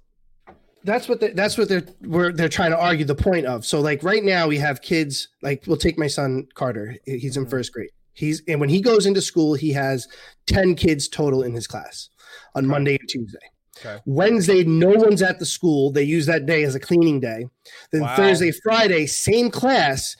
that's, 0.83 1.07
what 1.07 1.19
they, 1.19 1.29
that's 1.31 1.57
what 1.57 1.69
they're 1.69 1.85
where 2.01 2.31
they're 2.33 2.49
trying 2.49 2.71
to 2.71 2.79
argue 2.79 3.05
the 3.05 3.15
point 3.15 3.45
of. 3.45 3.65
So 3.65 3.79
like 3.81 4.03
right 4.03 4.23
now 4.23 4.47
we 4.47 4.57
have 4.57 4.81
kids 4.81 5.29
like 5.41 5.63
we'll 5.67 5.77
take 5.77 5.97
my 5.97 6.07
son 6.07 6.47
Carter. 6.55 6.95
He's 7.05 7.37
in 7.37 7.45
Mhm. 7.45 7.49
first 7.51 7.71
grade. 7.71 7.89
He's 8.13 8.41
and 8.47 8.59
when 8.59 8.69
he 8.69 8.81
goes 8.81 9.05
into 9.05 9.21
school, 9.21 9.53
he 9.53 9.71
has 9.73 10.07
ten 10.47 10.73
kids 10.75 11.07
total 11.07 11.43
in 11.43 11.53
his 11.53 11.67
class 11.67 12.09
on 12.55 12.65
Okay. 12.65 12.71
Monday 12.71 12.97
and 12.99 13.09
Tuesday. 13.09 13.39
Okay. 13.77 13.99
Wednesday, 14.05 14.63
no 14.63 14.87
one's 14.89 15.21
at 15.21 15.37
the 15.37 15.45
school. 15.45 15.91
They 15.91 16.03
use 16.03 16.25
that 16.27 16.45
day 16.45 16.63
as 16.63 16.75
a 16.75 16.79
cleaning 16.79 17.19
day. 17.19 17.45
Then 17.91 18.01
Wow. 18.01 18.15
Thursday, 18.15 18.51
Friday, 18.51 19.05
same 19.05 19.51
class, 19.51 20.15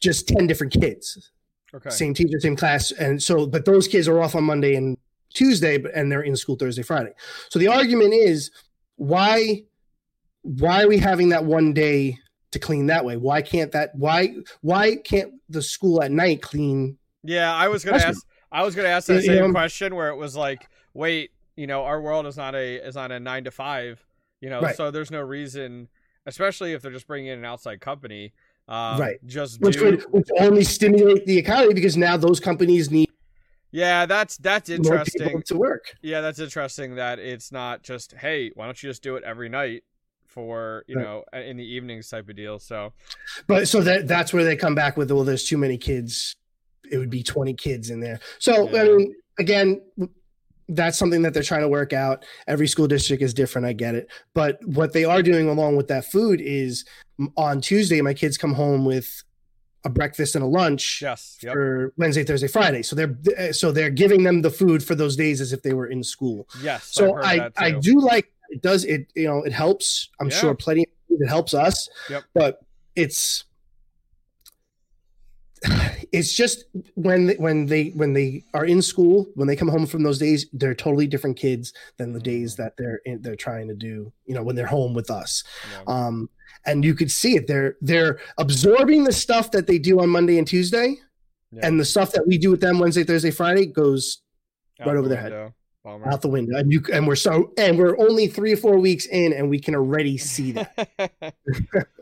just 0.00 0.28
ten 0.28 0.46
different 0.46 0.72
kids. 0.72 1.30
okay. 1.74 1.90
same 1.90 2.14
teacher, 2.14 2.38
same 2.40 2.56
class, 2.56 2.90
and 2.92 3.22
so 3.22 3.46
but 3.46 3.64
those 3.64 3.86
kids 3.88 4.08
are 4.08 4.20
off 4.22 4.34
on 4.34 4.44
Monday 4.44 4.74
and 4.74 4.96
Tuesday, 5.34 5.78
but 5.78 5.92
and 5.94 6.10
they're 6.10 6.22
in 6.22 6.34
school 6.36 6.56
Thursday, 6.56 6.82
Friday. 6.82 7.12
So 7.50 7.58
the 7.58 7.68
argument 7.68 8.14
is 8.14 8.50
why 8.96 9.62
why 10.42 10.82
are 10.84 10.88
we 10.88 10.98
having 10.98 11.28
that 11.30 11.44
one 11.44 11.72
day 11.72 12.18
to 12.52 12.58
clean 12.58 12.86
that 12.86 13.04
way? 13.04 13.16
Why 13.16 13.42
can't 13.42 13.72
that 13.72 13.90
why 13.94 14.34
why 14.62 14.96
can't 14.96 15.32
the 15.48 15.62
school 15.62 16.02
at 16.02 16.10
night 16.10 16.42
clean? 16.42 16.98
Yeah, 17.22 17.54
I 17.54 17.68
was 17.68 17.84
gonna 17.84 17.98
ask. 18.02 18.26
I 18.52 18.62
was 18.64 18.74
gonna 18.74 18.88
ask 18.88 19.06
that 19.08 19.16
You 19.16 19.20
same 19.22 19.36
know- 19.36 19.50
question 19.52 19.94
where 19.94 20.08
it 20.08 20.16
was 20.16 20.34
like, 20.36 20.66
wait, 20.94 21.30
you 21.56 21.66
know, 21.66 21.84
our 21.84 22.00
world 22.00 22.26
is 22.26 22.36
not 22.36 22.54
a 22.54 22.84
is 22.84 22.94
not 22.96 23.12
a 23.12 23.20
nine 23.20 23.44
to 23.44 23.50
five, 23.50 24.02
you 24.40 24.48
know, 24.50 24.60
Right. 24.60 24.74
so 24.74 24.90
there's 24.90 25.10
no 25.10 25.20
reason, 25.20 25.88
especially 26.26 26.72
if 26.72 26.82
they're 26.82 26.90
just 26.90 27.06
bringing 27.06 27.28
in 27.30 27.38
an 27.38 27.44
outside 27.44 27.80
company, 27.80 28.32
um, 28.70 29.00
Right. 29.00 29.16
Just 29.26 29.60
Which 29.60 29.76
do. 29.76 29.84
would 29.84 30.02
which 30.12 30.28
only 30.38 30.64
stimulate 30.64 31.26
the 31.26 31.36
economy 31.36 31.74
because 31.74 31.96
now 31.96 32.16
those 32.16 32.40
companies 32.40 32.90
need 32.90 33.08
yeah, 33.72 34.04
that's 34.06 34.36
that's 34.38 34.68
interesting. 34.68 35.42
to 35.46 35.56
work. 35.56 35.84
Yeah, 36.02 36.20
that's 36.22 36.40
interesting 36.40 36.96
that 36.96 37.18
it's 37.20 37.52
not 37.52 37.82
just 37.82 38.12
hey, 38.14 38.50
why 38.54 38.64
don't 38.64 38.82
you 38.82 38.88
just 38.90 39.02
do 39.02 39.16
it 39.16 39.22
every 39.24 39.48
night 39.48 39.84
for 40.26 40.84
you 40.86 40.96
Right. 40.96 41.04
know 41.04 41.24
in 41.32 41.56
the 41.56 41.64
evenings 41.64 42.08
type 42.08 42.28
of 42.28 42.36
deal. 42.36 42.58
So 42.58 42.92
But 43.46 43.68
so 43.68 43.80
that 43.82 44.08
that's 44.08 44.32
where 44.32 44.44
they 44.44 44.56
come 44.56 44.74
back 44.74 44.96
with 44.96 45.10
well, 45.10 45.24
there's 45.24 45.44
too 45.44 45.58
many 45.58 45.78
kids. 45.78 46.36
It 46.90 46.98
would 46.98 47.10
be 47.10 47.22
20 47.22 47.54
kids 47.54 47.90
in 47.90 48.00
there. 48.00 48.18
So 48.40 48.68
I 48.76 48.84
mean, 48.84 49.14
again, 49.38 49.80
that's 50.74 50.98
something 50.98 51.22
that 51.22 51.34
they're 51.34 51.42
trying 51.42 51.62
to 51.62 51.68
work 51.68 51.92
out. 51.92 52.24
Every 52.46 52.66
school 52.68 52.86
district 52.86 53.22
is 53.22 53.34
different. 53.34 53.66
I 53.66 53.72
get 53.72 53.94
it. 53.94 54.08
But 54.34 54.58
what 54.64 54.92
they 54.92 55.04
are 55.04 55.22
doing 55.22 55.48
along 55.48 55.76
with 55.76 55.88
that 55.88 56.04
food 56.06 56.40
is 56.40 56.84
on 57.36 57.60
Tuesday, 57.60 58.00
my 58.00 58.14
kids 58.14 58.38
come 58.38 58.54
home 58.54 58.84
with 58.84 59.22
a 59.84 59.88
breakfast 59.88 60.34
and 60.34 60.44
a 60.44 60.46
lunch 60.46 61.00
yes, 61.00 61.38
yep, 61.42 61.54
for 61.54 61.94
Wednesday, 61.96 62.22
Thursday, 62.22 62.48
Friday. 62.48 62.82
So 62.82 62.94
they're 62.94 63.16
eh, 63.36 63.52
so 63.52 63.72
they're 63.72 63.90
giving 63.90 64.22
them 64.24 64.42
the 64.42 64.50
food 64.50 64.82
for 64.84 64.94
those 64.94 65.16
days 65.16 65.40
as 65.40 65.52
if 65.52 65.62
they 65.62 65.72
were 65.72 65.86
in 65.86 66.02
school. 66.02 66.46
yes. 66.62 66.88
So 66.92 67.18
I 67.22 67.50
I 67.56 67.70
do 67.72 67.98
like 67.98 68.30
it 68.50 68.60
does 68.62 68.84
it 68.84 69.10
you 69.14 69.26
know 69.26 69.42
it 69.42 69.52
helps. 69.52 70.10
I'm 70.20 70.28
Yeah. 70.28 70.36
sure 70.36 70.54
plenty 70.54 70.82
of 70.82 71.20
it 71.20 71.28
helps 71.28 71.54
us. 71.54 71.88
Yep. 72.10 72.24
But 72.34 72.60
it's 72.94 73.44
it's 76.12 76.32
just 76.34 76.64
when 76.94 77.30
when 77.38 77.66
they 77.66 77.88
when 77.90 78.12
they 78.14 78.42
are 78.54 78.64
in 78.64 78.80
school 78.80 79.26
when 79.34 79.46
they 79.46 79.54
come 79.56 79.68
home 79.68 79.84
from 79.86 80.02
those 80.02 80.18
days 80.18 80.46
they're 80.54 80.74
totally 80.74 81.06
different 81.06 81.36
kids 81.36 81.72
than 81.98 82.12
the 82.12 82.20
days 82.20 82.56
that 82.56 82.76
they're 82.78 83.00
in, 83.04 83.20
they're 83.20 83.36
trying 83.36 83.68
to 83.68 83.74
do 83.74 84.10
you 84.24 84.34
know 84.34 84.42
when 84.42 84.56
they're 84.56 84.66
home 84.66 84.94
with 84.94 85.10
us 85.10 85.44
Yeah. 85.72 85.82
um 85.86 86.30
and 86.66 86.82
you 86.84 86.94
could 86.94 87.10
see 87.10 87.36
it 87.36 87.46
they're 87.46 87.76
they're 87.82 88.18
absorbing 88.38 89.04
the 89.04 89.12
stuff 89.12 89.50
that 89.50 89.66
they 89.66 89.78
do 89.78 90.00
on 90.00 90.08
Monday 90.08 90.38
and 90.38 90.46
Tuesday 90.46 90.96
Yeah. 91.52 91.66
and 91.66 91.78
the 91.78 91.84
stuff 91.84 92.12
that 92.12 92.26
we 92.26 92.38
do 92.38 92.50
with 92.50 92.60
them 92.62 92.78
Wednesday 92.78 93.04
Thursday 93.04 93.30
Friday 93.30 93.66
goes 93.66 94.22
Out 94.80 94.86
right 94.86 94.92
the 94.94 94.98
over 94.98 95.08
their 95.08 95.20
head. 95.20 95.32
window. 95.32 95.54
Bummer. 95.84 96.08
out 96.12 96.20
the 96.20 96.28
window 96.28 96.58
and 96.58 96.70
you 96.72 96.82
and 96.92 97.06
we're 97.06 97.16
so 97.16 97.52
and 97.58 97.78
we're 97.78 97.98
only 97.98 98.26
three 98.28 98.52
or 98.52 98.56
four 98.58 98.78
weeks 98.78 99.06
in 99.06 99.32
and 99.32 99.48
we 99.48 99.58
can 99.58 99.74
already 99.74 100.16
see 100.18 100.52
that 100.52 100.90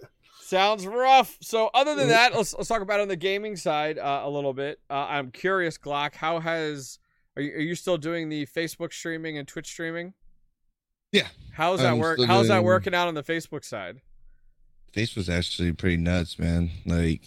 Sounds 0.49 0.87
rough. 0.87 1.37
So, 1.43 1.71
other 1.75 1.91
Mm-hmm. 1.91 1.99
than 2.01 2.09
that, 2.09 2.35
let's 2.35 2.55
let's 2.55 2.69
talk 2.69 2.81
about 2.81 3.01
on 3.01 3.09
the 3.09 3.17
gaming 3.17 3.55
side 3.55 3.99
uh, 3.99 4.23
a 4.25 4.31
little 4.31 4.55
bit. 4.55 4.81
Uh, 4.89 4.95
I'm 5.09 5.31
curious, 5.31 5.77
Glock, 5.77 6.15
how 6.15 6.41
has 6.41 6.99
are 7.37 7.43
you, 7.43 7.53
are 7.53 7.61
you 7.61 7.75
still 7.75 7.99
doing 7.99 8.31
the 8.31 8.47
Facebook 8.47 8.93
streaming 8.95 9.37
and 9.37 9.47
Twitch 9.47 9.67
streaming? 9.67 10.15
Yeah. 11.13 11.29
How's 11.53 11.81
that 11.81 11.93
I'm 11.93 11.99
work? 11.99 12.19
How's 12.25 12.49
that 12.49 12.65
working 12.65 12.95
out 12.95 13.09
on 13.09 13.15
the 13.15 13.23
Facebook 13.23 13.63
side? 13.65 14.01
Facebook's 14.95 15.29
actually 15.29 15.73
pretty 15.73 15.99
nuts, 15.99 16.39
man. 16.39 16.71
Like, 16.87 17.21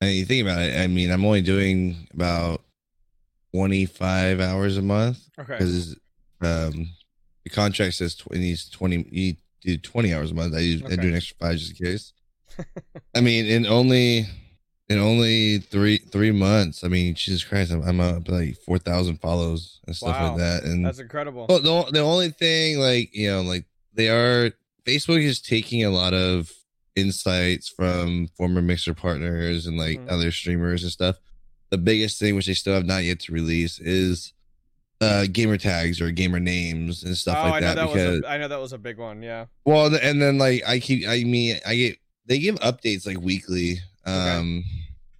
I 0.00 0.06
mean, 0.06 0.16
you 0.16 0.24
think 0.24 0.42
about 0.46 0.62
it. 0.62 0.78
I 0.80 0.86
mean, 0.86 1.10
I'm 1.10 1.24
only 1.24 1.42
doing 1.42 2.08
about 2.14 2.62
25 3.54 4.40
hours 4.40 4.76
a 4.78 4.82
month 4.82 5.18
Okay. 5.38 5.52
because 5.52 5.96
um, 6.40 6.88
the 7.44 7.50
contract 7.50 7.94
says 7.94 8.14
tw- 8.14 8.32
it 8.32 8.38
needs 8.38 8.68
20. 8.70 9.06
You 9.10 9.34
do 9.62 9.76
20 9.78 10.14
hours 10.14 10.30
a 10.30 10.34
month. 10.34 10.54
I, 10.54 10.60
use, 10.60 10.82
I 10.84 10.96
do 10.96 11.08
an 11.08 11.14
extra 11.14 11.36
five 11.38 11.56
just 11.56 11.78
in 11.80 11.86
case. 11.86 12.12
I 13.14 13.20
mean, 13.20 13.46
in 13.46 13.66
only 13.66 14.26
in 14.88 14.98
only 15.00 15.58
three 15.58 15.98
three 15.98 16.30
months. 16.30 16.84
I 16.84 16.88
mean, 16.88 17.14
Jesus 17.14 17.42
Christ, 17.42 17.72
I'm, 17.72 17.82
I'm 17.82 18.00
up 18.00 18.28
like 18.28 18.56
4,000 18.64 19.20
follows 19.20 19.80
and 19.86 19.96
stuff 19.96 20.16
Wow. 20.16 20.28
like 20.28 20.38
that. 20.38 20.62
And 20.64 20.84
That's 20.86 21.00
incredible. 21.00 21.46
well, 21.48 21.60
the, 21.60 21.90
the 21.92 22.00
only 22.00 22.30
thing, 22.30 22.78
like, 22.78 23.14
you 23.14 23.28
know, 23.30 23.42
like 23.42 23.64
they 23.94 24.08
are, 24.08 24.52
Facebook 24.86 25.22
is 25.22 25.40
taking 25.40 25.84
a 25.84 25.90
lot 25.90 26.14
of 26.14 26.52
insights 26.94 27.68
from 27.68 28.28
former 28.36 28.62
Mixer 28.62 28.94
partners 28.94 29.66
and 29.66 29.76
like 29.76 29.98
Mhm. 30.00 30.10
other 30.10 30.30
streamers 30.30 30.82
and 30.82 30.92
stuff. 30.92 31.16
The 31.70 31.78
biggest 31.78 32.18
thing, 32.20 32.36
which 32.36 32.46
they 32.46 32.54
still 32.54 32.74
have 32.74 32.86
not 32.86 33.02
yet 33.04 33.18
to 33.20 33.32
release, 33.32 33.80
is 33.80 34.32
uh 35.00 35.26
gamer 35.30 35.56
tags 35.58 36.00
or 36.00 36.10
gamer 36.10 36.40
names 36.40 37.04
and 37.04 37.16
stuff 37.16 37.36
oh, 37.38 37.50
like 37.50 37.54
I 37.54 37.60
know 37.60 37.66
that. 37.66 37.74
that 37.76 37.86
because, 37.92 38.10
was 38.12 38.22
a, 38.22 38.28
I 38.28 38.38
know 38.38 38.48
that 38.48 38.60
was 38.60 38.72
a 38.72 38.78
big 38.78 38.98
one. 38.98 39.22
Yeah. 39.22 39.46
well, 39.64 39.94
and 39.94 40.22
then 40.22 40.38
like 40.38 40.62
I 40.66 40.78
keep, 40.78 41.06
I 41.06 41.24
mean, 41.24 41.58
I 41.66 41.76
get, 41.76 41.98
they 42.26 42.38
give 42.38 42.54
updates 42.56 43.06
like 43.06 43.20
weekly, 43.20 43.78
um, 44.06 44.64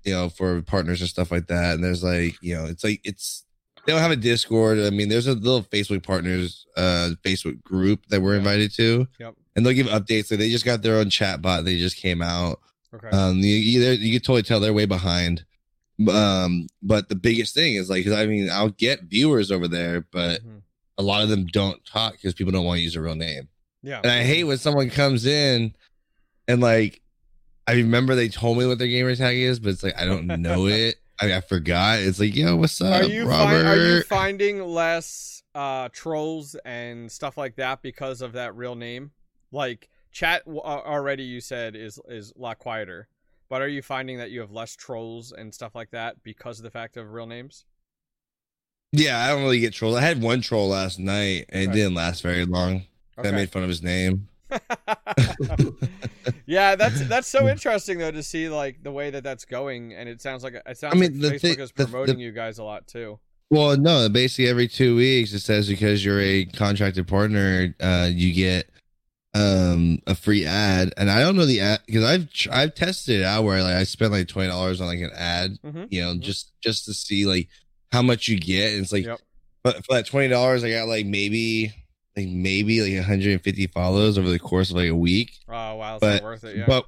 you 0.04 0.12
know, 0.12 0.28
for 0.28 0.62
partners 0.62 1.00
and 1.00 1.10
stuff 1.10 1.30
like 1.30 1.46
that. 1.48 1.74
And 1.74 1.84
there's 1.84 2.02
like, 2.02 2.36
you 2.40 2.54
know, 2.56 2.64
it's 2.64 2.82
like, 2.84 3.00
it's, 3.04 3.44
they 3.84 3.92
don't 3.92 4.00
have 4.00 4.10
a 4.10 4.16
Discord. 4.16 4.78
I 4.78 4.90
mean, 4.90 5.08
there's 5.08 5.26
a 5.28 5.34
little 5.34 5.62
Facebook 5.62 6.02
partners, 6.02 6.66
uh, 6.76 7.10
Facebook 7.22 7.62
group 7.62 8.06
that 8.08 8.20
we're 8.20 8.32
Yeah. 8.32 8.38
invited 8.38 8.72
to. 8.74 9.06
Yep. 9.20 9.34
And 9.54 9.64
they'll 9.64 9.74
give 9.74 9.86
updates. 9.86 10.26
So 10.26 10.36
they 10.36 10.50
just 10.50 10.64
got 10.64 10.82
their 10.82 10.96
own 10.96 11.10
chat 11.10 11.40
bot. 11.42 11.64
They 11.64 11.78
just 11.78 11.96
came 11.96 12.22
out. 12.22 12.60
Okay. 12.94 13.08
Um, 13.08 13.38
you, 13.38 13.54
you, 13.54 13.80
you 13.90 14.18
can 14.18 14.22
totally 14.24 14.42
tell 14.42 14.58
they're 14.58 14.72
way 14.72 14.86
behind. 14.86 15.44
Um, 16.10 16.66
but 16.82 17.08
the 17.08 17.14
biggest 17.14 17.54
thing 17.54 17.74
is 17.74 17.88
like, 17.88 18.04
'cause 18.04 18.12
I 18.12 18.26
mean, 18.26 18.50
I'll 18.50 18.68
get 18.70 19.04
viewers 19.04 19.50
over 19.50 19.66
there, 19.66 20.02
but 20.12 20.42
Mhm. 20.44 20.62
a 20.98 21.02
lot 21.02 21.22
of 21.22 21.28
them 21.30 21.46
don't 21.46 21.84
talk 21.86 22.12
because 22.12 22.34
people 22.34 22.52
don't 22.52 22.64
want 22.66 22.78
to 22.78 22.82
use 22.82 22.92
their 22.94 23.02
real 23.02 23.14
name. 23.14 23.48
Yeah. 23.82 24.00
And 24.02 24.10
I 24.10 24.22
hate 24.24 24.44
when 24.44 24.58
someone 24.58 24.90
comes 24.90 25.24
in 25.26 25.74
and 26.48 26.60
like 26.60 27.00
I 27.68 27.72
remember 27.74 28.14
they 28.14 28.28
told 28.28 28.58
me 28.58 28.66
what 28.66 28.78
their 28.78 28.86
gamer 28.88 29.16
tag 29.16 29.36
is, 29.38 29.58
but 29.58 29.70
it's 29.70 29.82
like 29.82 29.98
I 29.98 30.04
don't 30.04 30.26
know 30.26 30.66
it. 30.66 30.96
I, 31.20 31.34
I 31.36 31.40
forgot. 31.40 31.98
It's 32.00 32.20
like, 32.20 32.36
yo, 32.36 32.56
what's 32.56 32.78
up, 32.80 33.02
Are 33.02 33.06
you 33.06 33.24
Robert? 33.26 33.54
find, 33.64 33.66
are 33.68 33.76
you 33.96 34.02
finding 34.02 34.62
less 34.62 35.42
uh, 35.54 35.88
trolls 35.92 36.54
and 36.66 37.10
stuff 37.10 37.38
like 37.38 37.56
that 37.56 37.80
because 37.80 38.20
of 38.20 38.32
that 38.34 38.54
real 38.54 38.74
name? 38.74 39.12
Like 39.50 39.88
chat 40.12 40.44
w- 40.44 40.60
already, 40.60 41.22
you 41.24 41.40
said 41.40 41.74
is 41.74 41.98
is 42.08 42.32
a 42.36 42.40
lot 42.40 42.58
quieter, 42.58 43.08
but 43.48 43.62
are 43.62 43.68
you 43.68 43.82
finding 43.82 44.18
that 44.18 44.30
you 44.30 44.40
have 44.40 44.50
less 44.52 44.74
trolls 44.76 45.32
and 45.32 45.54
stuff 45.54 45.74
like 45.74 45.90
that 45.90 46.22
because 46.22 46.58
of 46.58 46.64
the 46.64 46.70
fact 46.70 46.96
of 46.96 47.12
real 47.12 47.26
names? 47.26 47.64
yeah, 48.92 49.24
I 49.24 49.28
don't 49.28 49.42
really 49.42 49.60
get 49.60 49.74
trolls. 49.74 49.96
I 49.96 50.00
had 50.00 50.22
one 50.22 50.40
troll 50.40 50.68
last 50.68 50.98
night, 50.98 51.46
and 51.50 51.64
it 51.64 51.72
didn't 51.72 51.94
last 51.94 52.22
very 52.22 52.44
long. 52.46 52.84
I 53.18 53.30
made 53.30 53.50
fun 53.50 53.62
of 53.62 53.68
his 53.68 53.82
name. 53.82 54.28
yeah, 56.46 56.76
that's 56.76 57.00
that's 57.08 57.28
so 57.28 57.48
interesting 57.48 57.98
though 57.98 58.10
to 58.10 58.22
see 58.22 58.48
like 58.48 58.82
the 58.82 58.92
way 58.92 59.10
that 59.10 59.24
that's 59.24 59.44
going, 59.44 59.92
and 59.94 60.08
it 60.08 60.20
sounds 60.20 60.42
like 60.44 60.54
it 60.54 60.78
sounds 60.78 60.94
I 60.94 60.98
mean, 60.98 61.20
the 61.20 61.28
like 61.30 61.36
Facebook 61.36 61.40
thing- 61.40 61.60
is 61.60 61.72
the- 61.72 61.84
promoting 61.84 62.16
the- 62.18 62.24
you 62.24 62.32
guys 62.32 62.58
a 62.58 62.64
lot 62.64 62.86
too. 62.86 63.18
Well, 63.48 63.76
no, 63.76 64.08
basically 64.08 64.48
every 64.48 64.66
two 64.66 64.96
weeks 64.96 65.32
it 65.32 65.38
says 65.40 65.68
because 65.68 66.04
you're 66.04 66.20
a 66.20 66.46
contracted 66.46 67.06
partner, 67.06 67.74
uh, 67.80 68.08
you 68.12 68.32
get 68.34 68.68
um 69.36 69.98
a 70.06 70.14
free 70.14 70.44
ad, 70.46 70.92
and 70.96 71.10
I 71.10 71.20
don't 71.20 71.36
know 71.36 71.46
the 71.46 71.60
ad 71.60 71.80
because 71.86 72.04
I've 72.04 72.32
tr- 72.32 72.48
I've 72.52 72.74
tested 72.74 73.20
it 73.20 73.24
out 73.24 73.44
where 73.44 73.62
like 73.62 73.74
I 73.74 73.84
spent 73.84 74.12
like 74.12 74.28
twenty 74.28 74.48
dollars 74.48 74.80
on 74.80 74.86
like 74.86 75.00
an 75.00 75.10
ad, 75.14 75.58
Mhm. 75.64 75.88
you 75.90 76.00
know, 76.02 76.14
Mhm. 76.14 76.20
just 76.20 76.52
just 76.62 76.84
to 76.86 76.94
see 76.94 77.26
like 77.26 77.48
how 77.92 78.02
much 78.02 78.28
you 78.28 78.38
get, 78.38 78.72
and 78.72 78.82
it's 78.82 78.92
like, 78.92 79.04
Yep. 79.04 79.20
but 79.62 79.76
for 79.84 79.94
that 79.94 80.06
twenty 80.06 80.28
dollars, 80.28 80.64
I 80.64 80.70
got 80.70 80.88
like 80.88 81.06
maybe 81.06 81.72
like 82.16 82.28
maybe 82.28 82.80
like 82.80 82.94
150 82.98 83.66
follows 83.66 84.16
over 84.16 84.30
the 84.30 84.38
course 84.38 84.70
of 84.70 84.76
like 84.76 84.88
a 84.88 84.94
week, 84.96 85.32
Oh 85.48 85.74
wow, 85.76 85.96
it's 85.96 86.00
but 86.00 86.14
not 86.14 86.22
worth 86.22 86.44
it. 86.44 86.56
Yeah. 86.56 86.64
but 86.66 86.86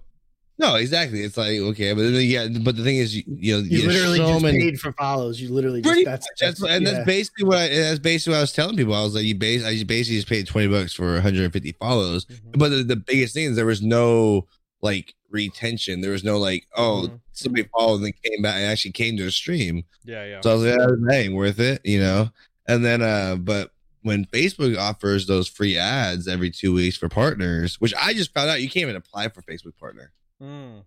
No, 0.58 0.74
exactly. 0.74 1.20
It's 1.22 1.36
like 1.36 1.58
okay, 1.58 1.92
but 1.92 2.02
then, 2.02 2.14
yeah, 2.14 2.48
but 2.48 2.76
the 2.76 2.82
thing 2.82 2.96
is, 2.96 3.14
you, 3.14 3.22
you 3.28 3.52
know, 3.56 3.62
You 3.62 3.82
there's 3.82 3.94
literally 3.94 4.18
so 4.18 4.26
just 4.32 4.42
many. 4.42 4.58
paid 4.58 4.80
for 4.80 4.92
follows. 4.94 5.40
You 5.40 5.50
literally 5.50 5.82
just 5.82 5.92
Pretty 5.92 6.04
that's, 6.04 6.26
much, 6.26 6.38
that's, 6.40 6.62
and 6.62 6.84
yeah. 6.84 6.92
that's 6.94 7.06
basically 7.06 7.44
what 7.44 7.58
I, 7.58 7.68
that's 7.68 8.00
basically 8.00 8.32
what 8.32 8.38
I 8.38 8.40
was 8.40 8.52
telling 8.52 8.76
people. 8.76 8.92
I 8.94 9.02
was 9.04 9.14
like, 9.14 9.24
you 9.24 9.36
base, 9.36 9.64
I 9.64 9.82
basically 9.84 10.16
just 10.16 10.28
paid 10.28 10.46
twenty 10.48 10.66
bucks 10.66 10.92
for 10.92 11.12
150 11.14 11.72
follows. 11.72 12.24
Mhm. 12.24 12.58
But 12.58 12.70
the, 12.70 12.82
the 12.82 12.96
biggest 12.96 13.34
thing 13.34 13.44
is 13.44 13.56
there 13.56 13.66
was 13.66 13.82
no 13.82 14.48
like 14.82 15.14
retention. 15.30 16.00
There 16.00 16.10
was 16.10 16.24
no 16.24 16.38
like, 16.38 16.66
oh, 16.76 17.06
Mhm. 17.08 17.20
somebody 17.32 17.68
followed 17.72 17.96
and 17.96 18.06
then 18.06 18.12
came 18.24 18.42
back 18.42 18.56
and 18.56 18.64
actually 18.64 18.92
came 18.92 19.16
to 19.18 19.26
a 19.26 19.30
stream. 19.30 19.84
Yeah, 20.04 20.24
yeah. 20.24 20.40
So 20.40 20.50
I 20.50 20.54
was 20.54 20.64
like, 20.64 20.80
oh, 20.80 20.96
dang, 21.08 21.34
worth 21.34 21.60
it, 21.60 21.80
you 21.84 22.00
know. 22.00 22.30
And 22.66 22.84
then, 22.84 23.00
uh, 23.02 23.36
but 23.36 23.70
when 24.02 24.24
Facebook 24.26 24.76
offers 24.76 25.26
those 25.26 25.46
free 25.48 25.76
ads 25.78 26.26
every 26.26 26.50
two 26.50 26.72
weeks 26.74 26.96
for 26.96 27.08
partners, 27.08 27.76
which 27.80 27.94
I 28.00 28.12
just 28.12 28.32
found 28.34 28.50
out 28.50 28.60
you 28.60 28.68
can't 28.68 28.82
even 28.82 28.96
apply 28.96 29.28
for 29.28 29.42
Facebook 29.42 29.76
partner. 29.78 30.10
Mm. 30.42 30.82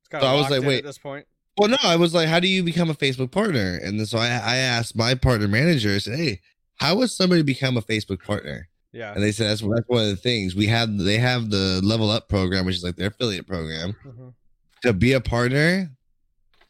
It's 0.00 0.08
kind 0.08 0.22
So 0.22 0.28
I 0.28 0.34
was 0.34 0.50
like, 0.50 0.62
wait. 0.62 0.78
at 0.78 0.84
this 0.84 0.98
point. 0.98 1.26
Well, 1.56 1.68
no, 1.68 1.76
I 1.82 1.96
was 1.96 2.14
like, 2.14 2.28
how 2.28 2.40
do 2.40 2.48
you 2.48 2.64
become 2.64 2.90
a 2.90 2.94
Facebook 2.94 3.30
partner? 3.30 3.78
And 3.82 3.98
then 3.98 4.06
so 4.06 4.18
I, 4.18 4.26
I 4.26 4.56
asked 4.56 4.96
my 4.96 5.14
partner 5.14 5.46
manager, 5.46 5.94
I 5.94 5.98
said, 5.98 6.18
hey, 6.18 6.40
how 6.76 6.96
would 6.96 7.10
somebody 7.10 7.42
become 7.42 7.76
a 7.76 7.82
Facebook 7.82 8.24
partner? 8.24 8.68
Yeah. 8.92 9.12
And 9.12 9.22
they 9.22 9.32
said 9.32 9.48
that's 9.48 9.60
that's 9.60 9.88
one 9.88 10.02
of 10.02 10.08
the 10.08 10.16
things 10.16 10.54
we 10.54 10.66
have. 10.66 10.96
They 10.96 11.18
have 11.18 11.50
the 11.50 11.80
Level 11.82 12.10
Up 12.10 12.28
program, 12.28 12.64
which 12.64 12.76
is 12.76 12.84
like 12.84 12.96
their 12.96 13.08
affiliate 13.08 13.46
program. 13.46 13.96
Mhm. 14.06 14.34
To 14.82 14.92
be 14.92 15.12
a 15.12 15.20
partner, 15.20 15.90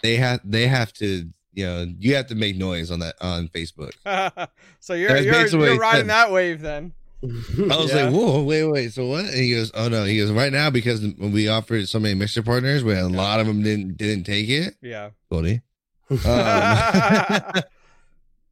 they 0.02 0.16
have 0.16 0.40
they 0.42 0.66
have 0.66 0.92
to 0.94 1.28
you 1.52 1.66
know 1.66 1.86
you 1.98 2.14
have 2.14 2.26
to 2.28 2.34
make 2.34 2.56
noise 2.56 2.90
on 2.90 3.00
that 3.00 3.16
on 3.20 3.48
Facebook. 3.48 3.92
so 4.80 4.94
you're 4.94 5.08
That's 5.08 5.52
you're, 5.52 5.66
you're 5.66 5.78
riding 5.78 6.06
that 6.06 6.32
wave 6.32 6.62
then. 6.62 6.92
I 7.24 7.76
was 7.76 7.92
Yeah. 7.92 8.04
like, 8.04 8.14
whoa, 8.14 8.42
wait, 8.42 8.64
wait. 8.64 8.92
So 8.92 9.06
what? 9.06 9.24
And 9.24 9.34
he 9.34 9.52
goes, 9.54 9.70
oh 9.74 9.88
no. 9.88 10.04
He 10.04 10.18
goes, 10.18 10.30
right 10.30 10.52
now 10.52 10.70
because 10.70 11.00
when 11.02 11.32
we 11.32 11.48
offered 11.48 11.88
so 11.88 11.98
many 11.98 12.14
mixer 12.14 12.42
partners, 12.42 12.84
when 12.84 12.96
a 12.98 13.08
lot 13.08 13.40
of 13.40 13.46
them 13.46 13.62
didn't 13.62 13.96
didn't 13.96 14.24
take 14.24 14.48
it. 14.48 14.74
Yeah. 14.82 15.10
Goldie. 15.30 15.62
Um, 16.10 16.18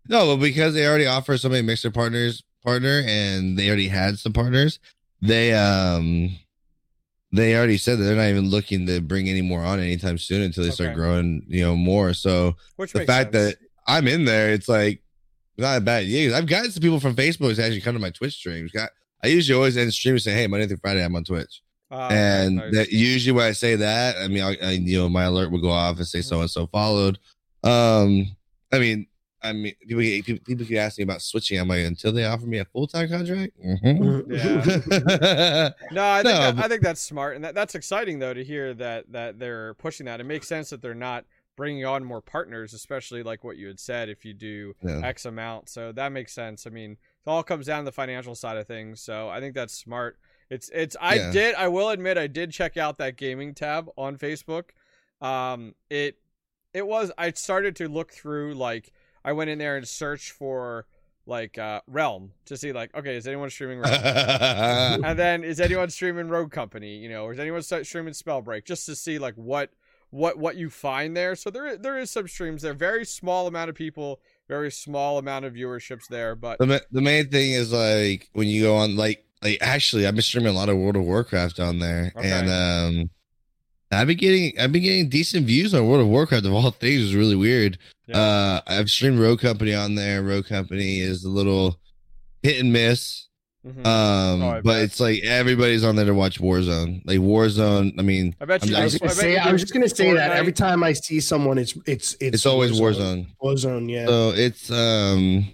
no, 0.08 0.26
but 0.36 0.36
because 0.42 0.74
they 0.74 0.86
already 0.86 1.06
offer 1.06 1.36
so 1.38 1.48
many 1.48 1.62
mixer 1.62 1.90
partners 1.90 2.42
partner 2.64 3.02
and 3.06 3.58
they 3.58 3.68
already 3.68 3.88
had 3.88 4.18
some 4.18 4.32
partners, 4.32 4.78
they 5.20 5.52
um 5.52 6.36
they 7.32 7.54
already 7.56 7.78
said 7.78 7.98
that 7.98 8.04
they're 8.04 8.16
not 8.16 8.28
even 8.28 8.48
looking 8.50 8.86
to 8.86 9.00
bring 9.00 9.28
any 9.28 9.42
more 9.42 9.62
on 9.62 9.80
anytime 9.80 10.18
soon 10.18 10.42
until 10.42 10.64
they 10.64 10.70
start 10.70 10.94
growing, 10.94 11.44
you 11.48 11.62
know, 11.62 11.76
more. 11.76 12.12
So 12.14 12.56
Which 12.76 12.92
the 12.92 13.04
fact 13.06 13.32
sense. 13.32 13.54
that 13.56 13.66
I'm 13.86 14.06
in 14.08 14.24
there, 14.24 14.50
it's 14.50 14.68
like 14.68 15.02
not 15.58 15.78
a 15.78 15.80
bad 15.80 16.02
idea. 16.04 16.36
I've 16.36 16.46
gotten 16.46 16.70
some 16.70 16.82
people 16.82 17.00
from 17.00 17.14
Facebook 17.14 17.54
to 17.56 17.62
actually 17.64 17.80
come 17.80 17.94
to 17.94 18.00
my 18.00 18.10
Twitch 18.10 18.34
streams. 18.34 18.70
Got 18.72 18.90
I 19.22 19.28
usually 19.28 19.56
always 19.56 19.76
end 19.76 19.92
streams 19.94 20.24
saying, 20.24 20.36
"Hey, 20.36 20.46
Monday 20.46 20.66
through 20.66 20.78
Friday, 20.78 21.04
I'm 21.04 21.14
on 21.14 21.24
Twitch." 21.24 21.62
Ah, 21.90 22.08
and 22.10 22.56
nice. 22.56 22.74
that 22.74 22.90
usually 22.90 23.32
when 23.36 23.44
I 23.46 23.52
say 23.52 23.76
that, 23.76 24.16
I 24.16 24.26
mean, 24.28 24.42
I, 24.42 24.56
I 24.62 24.70
you 24.72 24.98
know, 24.98 25.08
my 25.08 25.24
alert 25.24 25.50
will 25.50 25.60
go 25.60 25.70
off 25.70 25.98
and 25.98 26.06
say 26.06 26.22
so 26.22 26.40
and 26.40 26.50
so 26.50 26.66
followed. 26.66 27.18
Um, 27.62 28.34
I 28.72 28.78
mean, 28.78 29.06
I 29.42 29.52
mean, 29.52 29.74
people 29.86 30.02
get- 30.02 30.24
people, 30.24 30.44
people 30.44 30.66
keep 30.66 30.78
asking 30.78 31.02
about 31.02 31.20
switching. 31.20 31.58
I'm 31.60 31.68
like, 31.68 31.84
until 31.84 32.10
they 32.12 32.24
offer 32.24 32.46
me 32.46 32.58
a 32.58 32.64
full 32.64 32.86
time 32.86 33.08
contract. 33.08 33.52
Mhm. 33.62 34.24
Yeah. 34.30 35.70
No, 35.92 36.04
I 36.04 36.22
think 36.22 36.34
No, 36.34 36.40
that, 36.40 36.56
but- 36.56 36.64
I 36.64 36.68
think 36.68 36.82
that's 36.82 37.00
smart, 37.00 37.36
and 37.36 37.44
that, 37.44 37.54
that's 37.54 37.74
exciting 37.74 38.18
though 38.18 38.32
to 38.34 38.42
hear 38.42 38.72
that 38.74 39.12
that 39.12 39.38
they're 39.38 39.74
pushing 39.74 40.06
that. 40.06 40.20
It 40.20 40.24
makes 40.24 40.48
sense 40.48 40.70
that 40.70 40.80
they're 40.80 40.94
not 40.94 41.24
bringing 41.56 41.84
on 41.84 42.04
more 42.04 42.20
partners, 42.20 42.72
especially 42.72 43.22
like 43.22 43.44
what 43.44 43.56
you 43.56 43.66
had 43.68 43.78
said. 43.80 44.08
If 44.08 44.24
you 44.24 44.34
do 44.34 44.74
Yeah. 44.82 45.00
X 45.04 45.24
amount, 45.24 45.68
so 45.68 45.92
that 45.92 46.12
makes 46.12 46.32
sense. 46.32 46.66
I 46.66 46.70
mean, 46.70 46.92
it 46.92 46.98
all 47.30 47.42
comes 47.42 47.66
down 47.66 47.80
to 47.80 47.84
the 47.86 47.92
financial 47.92 48.34
side 48.34 48.56
of 48.56 48.66
things. 48.66 49.00
So 49.00 49.28
I 49.28 49.40
think 49.40 49.54
that's 49.54 49.74
smart. 49.74 50.18
It's 50.50 50.68
it's. 50.74 50.96
I 51.00 51.14
Yeah. 51.16 51.30
did. 51.32 51.54
I 51.54 51.68
will 51.68 51.90
admit, 51.90 52.18
I 52.18 52.26
did 52.26 52.50
check 52.52 52.76
out 52.76 52.98
that 52.98 53.16
gaming 53.16 53.54
tab 53.54 53.88
on 53.96 54.16
Facebook. 54.18 54.70
Um, 55.20 55.74
it 55.90 56.18
it 56.74 56.86
was. 56.86 57.12
I 57.18 57.30
started 57.32 57.76
to 57.76 57.88
look 57.88 58.12
through 58.12 58.54
like 58.54 58.92
I 59.24 59.32
went 59.32 59.50
in 59.50 59.58
there 59.58 59.76
and 59.76 59.86
searched 59.86 60.30
for 60.32 60.86
like 61.24 61.56
uh 61.56 61.80
Realm 61.86 62.32
to 62.46 62.56
see 62.56 62.72
like 62.72 62.94
okay, 62.94 63.16
is 63.16 63.26
anyone 63.26 63.48
streaming 63.50 63.78
Realm? 63.78 63.92
and 65.04 65.18
then 65.18 65.44
is 65.44 65.60
anyone 65.60 65.88
streaming 65.90 66.28
Rogue 66.28 66.50
Company? 66.50 66.96
You 66.96 67.08
know, 67.08 67.24
or 67.24 67.32
is 67.32 67.38
anyone 67.38 67.62
streaming 67.62 68.12
Spellbreak? 68.14 68.64
Just 68.64 68.86
to 68.86 68.96
see 68.96 69.18
like 69.18 69.34
what 69.36 69.70
what 70.12 70.38
what 70.38 70.56
you 70.56 70.70
find 70.70 71.16
there. 71.16 71.34
So 71.34 71.50
there 71.50 71.76
there 71.76 71.98
is 71.98 72.10
some 72.10 72.28
streams 72.28 72.62
there. 72.62 72.74
Very 72.74 73.04
small 73.04 73.46
amount 73.48 73.70
of 73.70 73.74
people, 73.74 74.20
very 74.46 74.70
small 74.70 75.18
amount 75.18 75.46
of 75.46 75.54
viewerships 75.54 76.06
there. 76.08 76.36
But 76.36 76.58
the 76.58 76.66
ma- 76.66 76.78
the 76.92 77.00
main 77.00 77.28
thing 77.30 77.52
is 77.52 77.72
like 77.72 78.28
when 78.34 78.46
you 78.46 78.62
go 78.62 78.76
on 78.76 78.94
like 78.94 79.24
like 79.42 79.58
actually 79.60 80.06
I've 80.06 80.14
been 80.14 80.22
streaming 80.22 80.50
a 80.50 80.56
lot 80.56 80.68
of 80.68 80.76
World 80.76 80.96
of 80.96 81.02
Warcraft 81.04 81.58
on 81.58 81.78
there 81.78 82.12
Okay. 82.14 82.30
and 82.30 82.48
um 82.50 83.10
I've 83.90 84.06
been 84.06 84.18
getting 84.18 84.52
I've 84.60 84.70
been 84.72 84.82
getting 84.82 85.08
decent 85.08 85.46
views 85.46 85.74
on 85.74 85.86
World 85.88 86.02
of 86.02 86.08
Warcraft 86.08 86.44
of 86.46 86.52
all 86.52 86.70
things 86.70 87.00
is 87.02 87.14
really 87.14 87.36
weird. 87.36 87.78
Yeah. 88.06 88.18
Uh 88.20 88.60
I've 88.66 88.90
streamed 88.90 89.18
Rogue 89.18 89.40
Company 89.40 89.74
on 89.74 89.94
there. 89.94 90.22
Rogue 90.22 90.46
Company 90.46 91.00
is 91.00 91.24
a 91.24 91.30
little 91.30 91.78
hit 92.42 92.60
and 92.60 92.72
miss. 92.72 93.28
Mhm. 93.66 93.86
Um 93.86 94.42
Oh, 94.42 94.60
but 94.62 94.74
bet. 94.74 94.82
it's 94.82 95.00
like 95.00 95.22
everybody's 95.24 95.84
on 95.84 95.96
there 95.96 96.04
to 96.06 96.14
watch 96.14 96.40
Warzone. 96.40 97.02
Like 97.04 97.18
Warzone, 97.18 97.92
I 97.98 98.02
mean 98.02 98.34
I 98.40 98.44
bet 98.44 98.64
you. 98.66 98.74
I'm 98.76 98.82
I 98.82 98.84
was, 98.84 98.92
just- 98.92 99.02
gonna 99.02 99.12
I 99.12 99.14
say, 99.14 99.32
you 99.32 99.38
I 99.38 99.52
was 99.52 99.60
just 99.60 99.72
gonna 99.72 99.88
say 99.88 100.12
that 100.14 100.32
every 100.32 100.52
time 100.52 100.82
I 100.82 100.92
see 100.92 101.20
someone, 101.20 101.58
it's 101.58 101.72
it's 101.86 102.14
it's, 102.14 102.36
it's, 102.36 102.46
always 102.46 102.72
Warzone. 102.80 103.26
Warzone, 103.42 103.90
yeah. 103.90 104.06
So 104.06 104.30
it's 104.34 104.70
um 104.70 105.48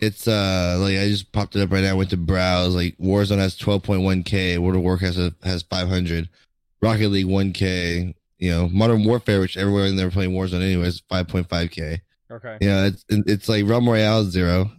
it's 0.00 0.28
uh 0.28 0.76
like 0.80 0.98
I 0.98 1.08
just 1.08 1.32
popped 1.32 1.56
it 1.56 1.62
up 1.62 1.70
right 1.72 1.82
now. 1.82 1.90
I 1.90 1.94
went 1.94 2.10
to 2.10 2.16
browse. 2.16 2.74
Like 2.74 2.96
Warzone 2.98 3.38
has 3.38 3.56
12.1k. 3.58 4.58
World 4.58 4.76
of 4.76 4.82
Warcraft 4.82 5.16
has, 5.16 5.32
has 5.42 5.62
500. 5.62 6.28
Rocket 6.82 7.08
League 7.08 7.26
1k. 7.26 8.14
You 8.38 8.50
know, 8.50 8.68
Modern 8.68 9.04
Warfare, 9.04 9.40
which 9.40 9.56
everywhere 9.56 9.86
in 9.86 9.96
there 9.96 10.10
playing 10.10 10.32
Warzone 10.32 10.60
anyways, 10.62 11.00
5.5k. 11.10 12.00
Okay. 12.30 12.58
Yeah, 12.60 12.86
it's 12.86 13.04
it's 13.08 13.48
like 13.48 13.64
Realm 13.66 13.88
Royale 13.88 14.20
is 14.20 14.32
zero. 14.32 14.70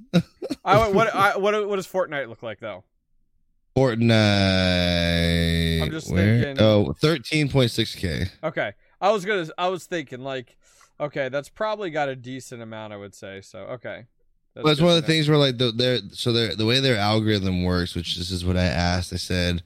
I, 0.66 0.88
what 0.90 1.14
I, 1.14 1.38
what 1.38 1.68
what 1.68 1.76
does 1.78 1.88
Fortnite 1.88 2.28
look 2.30 2.44
like 2.44 2.60
though? 2.60 2.84
Fortnite. 3.78 5.82
I'm 5.84 5.92
just 5.92 6.12
where? 6.12 6.42
thinking- 6.44 6.64
Oh, 6.64 6.94
13.6k. 7.02 8.30
Okay. 8.44 8.74
I 9.00 9.12
was 9.12 9.26
gonna. 9.26 9.48
I 9.58 9.68
was 9.68 9.86
thinking 9.86 10.22
like, 10.22 10.58
okay, 11.00 11.30
that's 11.30 11.50
probably 11.50 11.92
got 11.92 12.10
a 12.10 12.16
decent 12.16 12.62
amount. 12.64 12.94
I 12.94 12.98
would 12.98 13.14
say 13.14 13.42
so. 13.42 13.60
Okay. 13.60 14.06
Well, 14.56 14.66
that's 14.66 14.82
one 14.82 14.90
of 14.90 14.96
the 15.02 15.06
things 15.08 15.30
where 15.30 15.38
like 15.38 15.60
the, 15.60 15.72
their 15.72 16.00
so 16.14 16.34
their 16.34 16.56
the 16.56 16.66
way 16.66 16.80
their 16.80 16.98
algorithm 16.98 17.64
works, 17.64 17.94
which 17.94 18.16
this 18.18 18.32
is 18.32 18.44
what 18.44 18.58
I 18.58 18.64
asked. 18.64 19.14
I 19.14 19.18
said, 19.18 19.62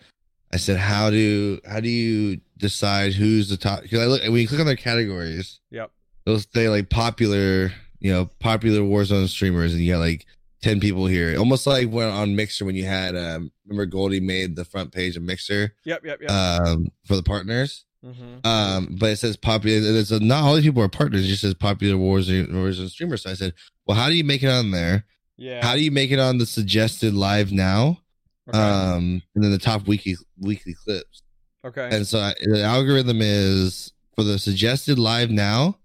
I 0.51 0.57
said, 0.57 0.75
how 0.77 1.09
do 1.09 1.61
how 1.65 1.79
do 1.79 1.87
you 1.87 2.41
decide 2.57 3.13
who's 3.13 3.47
the 3.47 3.55
top? 3.55 3.83
Because 3.83 3.99
I 4.01 4.05
look 4.07 4.21
when 4.23 4.35
you 4.35 4.47
click 4.49 4.59
on 4.59 4.65
their 4.65 4.75
categories, 4.75 5.61
Yep. 5.69 5.89
they'll 6.25 6.39
say 6.39 6.67
like 6.67 6.89
popular, 6.89 7.71
you 8.01 8.11
know, 8.11 8.25
popular 8.39 8.81
Warzone 8.81 9.29
streamers, 9.29 9.71
and 9.73 9.81
you 9.81 9.93
got 9.93 9.99
like 9.99 10.25
ten 10.61 10.79
people 10.79 11.05
here, 11.07 11.37
almost 11.37 11.65
like 11.67 11.89
when 11.89 12.07
on 12.07 12.35
Mixer 12.35 12.65
when 12.65 12.75
you 12.75 12.85
had 12.85 13.15
um 13.15 13.51
remember 13.65 13.85
Goldie 13.85 14.19
made 14.19 14.55
the 14.55 14.65
front 14.65 14.91
page 14.91 15.17
of 15.17 15.23
Mixer 15.23 15.73
Yep. 15.85 16.05
Yep. 16.05 16.21
Yep. 16.21 16.31
um 16.31 16.87
for 17.05 17.15
the 17.15 17.23
partners. 17.23 17.85
mm-hmm. 18.05 18.45
Um, 18.47 18.95
but 18.99 19.11
it 19.11 19.17
says 19.17 19.37
popular. 19.37 19.77
It's 19.99 20.11
a, 20.11 20.19
not 20.19 20.43
all 20.43 20.55
these 20.55 20.63
people 20.65 20.83
are 20.83 20.89
partners. 20.89 21.25
It 21.25 21.29
just 21.29 21.41
says 21.41 21.53
popular 21.53 21.95
Warzone, 21.95 22.49
Warzone 22.51 22.89
streamers. 22.89 23.23
So 23.23 23.29
I 23.31 23.33
said, 23.35 23.53
well, 23.85 23.97
how 23.97 24.09
do 24.09 24.15
you 24.15 24.23
make 24.23 24.43
it 24.43 24.49
on 24.49 24.71
there? 24.71 25.05
Yeah. 25.37 25.65
How 25.65 25.75
do 25.75 25.83
you 25.83 25.91
make 25.91 26.11
it 26.11 26.19
on 26.19 26.37
the 26.37 26.45
suggested 26.45 27.13
live 27.13 27.51
now? 27.51 28.01
okay. 28.49 28.57
Um, 28.57 29.21
and 29.35 29.43
then 29.43 29.51
the 29.51 29.57
top 29.57 29.87
weekly 29.87 30.15
weekly 30.39 30.75
clips. 30.83 31.23
okay. 31.65 31.89
And 31.91 32.07
so 32.07 32.19
I, 32.19 32.33
the 32.41 32.63
algorithm 32.63 33.19
is 33.21 33.93
for 34.15 34.23
the 34.23 34.37
suggested 34.39 34.99
live 34.99 35.29
now. 35.31 35.77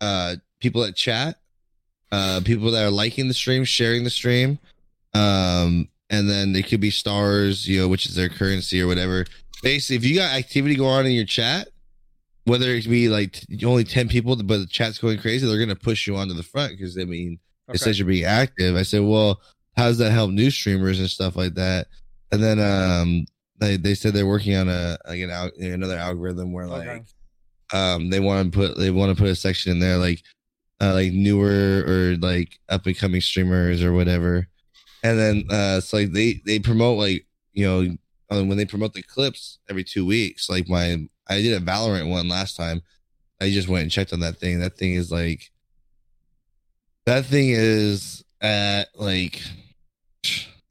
Uh, 0.00 0.36
people 0.60 0.82
that 0.82 0.96
chat, 0.96 1.36
uh, 2.12 2.40
people 2.44 2.70
that 2.70 2.84
are 2.84 2.90
liking 2.90 3.26
the 3.26 3.34
stream, 3.34 3.64
sharing 3.64 4.04
the 4.04 4.10
stream, 4.10 4.58
um, 5.14 5.88
and 6.10 6.28
then 6.28 6.54
it 6.54 6.66
could 6.68 6.80
be 6.80 6.90
stars, 6.90 7.66
you 7.66 7.80
know, 7.80 7.88
which 7.88 8.06
is 8.06 8.14
their 8.14 8.28
currency 8.28 8.80
or 8.80 8.86
whatever. 8.86 9.24
Basically, 9.62 9.96
if 9.96 10.04
you 10.04 10.16
got 10.16 10.34
activity 10.34 10.76
going 10.76 10.90
on 10.90 11.06
in 11.06 11.12
your 11.12 11.24
chat, 11.24 11.68
whether 12.44 12.66
it 12.70 12.88
be 12.88 13.08
like 13.08 13.32
t- 13.32 13.64
only 13.64 13.84
ten 13.84 14.08
people, 14.08 14.36
but 14.36 14.58
the 14.58 14.66
chat's 14.66 14.98
going 14.98 15.18
crazy, 15.18 15.46
they're 15.46 15.58
gonna 15.58 15.74
push 15.74 16.06
you 16.06 16.16
onto 16.16 16.34
the 16.34 16.42
front 16.42 16.72
because 16.72 16.98
I 16.98 17.04
mean 17.04 17.38
okay. 17.68 17.76
it 17.76 17.78
says 17.78 17.98
you're 17.98 18.08
being 18.08 18.24
active. 18.24 18.76
I 18.76 18.82
said, 18.82 19.02
well, 19.02 19.40
how 19.76 19.84
does 19.84 19.98
that 19.98 20.10
help 20.12 20.30
new 20.30 20.50
streamers 20.50 20.98
and 20.98 21.08
stuff 21.08 21.34
like 21.34 21.54
that? 21.54 21.86
And 22.30 22.42
then 22.42 22.58
um, 22.60 23.24
they 23.58 23.76
they 23.76 23.94
said 23.94 24.12
they're 24.12 24.26
working 24.26 24.54
on 24.56 24.68
a 24.68 24.98
like 25.08 25.20
an 25.20 25.30
al- 25.30 25.50
another 25.58 25.96
algorithm 25.96 26.52
where 26.52 26.66
like 26.66 26.88
Okay. 26.88 27.02
um 27.72 28.10
they 28.10 28.20
want 28.20 28.52
to 28.52 28.58
put 28.58 28.76
they 28.76 28.90
want 28.90 29.16
to 29.16 29.22
put 29.22 29.30
a 29.30 29.36
section 29.36 29.72
in 29.72 29.78
there 29.78 29.96
like 29.96 30.22
uh, 30.82 30.92
like 30.94 31.12
newer 31.12 31.84
or 31.86 32.16
like 32.16 32.58
up 32.68 32.86
and 32.86 32.98
coming 32.98 33.20
streamers 33.20 33.82
or 33.82 33.92
whatever. 33.92 34.48
And 35.04 35.18
then 35.18 35.44
uh, 35.50 35.78
it's 35.78 35.92
like 35.92 36.12
they 36.12 36.40
they 36.44 36.58
promote 36.58 36.98
like 36.98 37.24
you 37.52 37.66
know 37.66 37.96
when 38.28 38.56
they 38.56 38.64
promote 38.64 38.92
the 38.94 39.02
clips 39.02 39.58
every 39.70 39.84
two 39.84 40.04
weeks. 40.04 40.50
Like 40.50 40.68
my 40.68 41.06
I 41.28 41.40
did 41.40 41.60
a 41.60 41.64
Valorant 41.64 42.10
one 42.10 42.28
last 42.28 42.56
time. 42.56 42.82
I 43.40 43.50
just 43.50 43.68
went 43.68 43.82
and 43.82 43.90
checked 43.90 44.12
on 44.12 44.20
that 44.20 44.38
thing. 44.38 44.60
That 44.60 44.76
thing 44.76 44.94
is 44.94 45.10
like 45.12 45.50
that 47.06 47.26
thing 47.26 47.50
is 47.50 48.24
at 48.40 48.88
like 48.96 49.40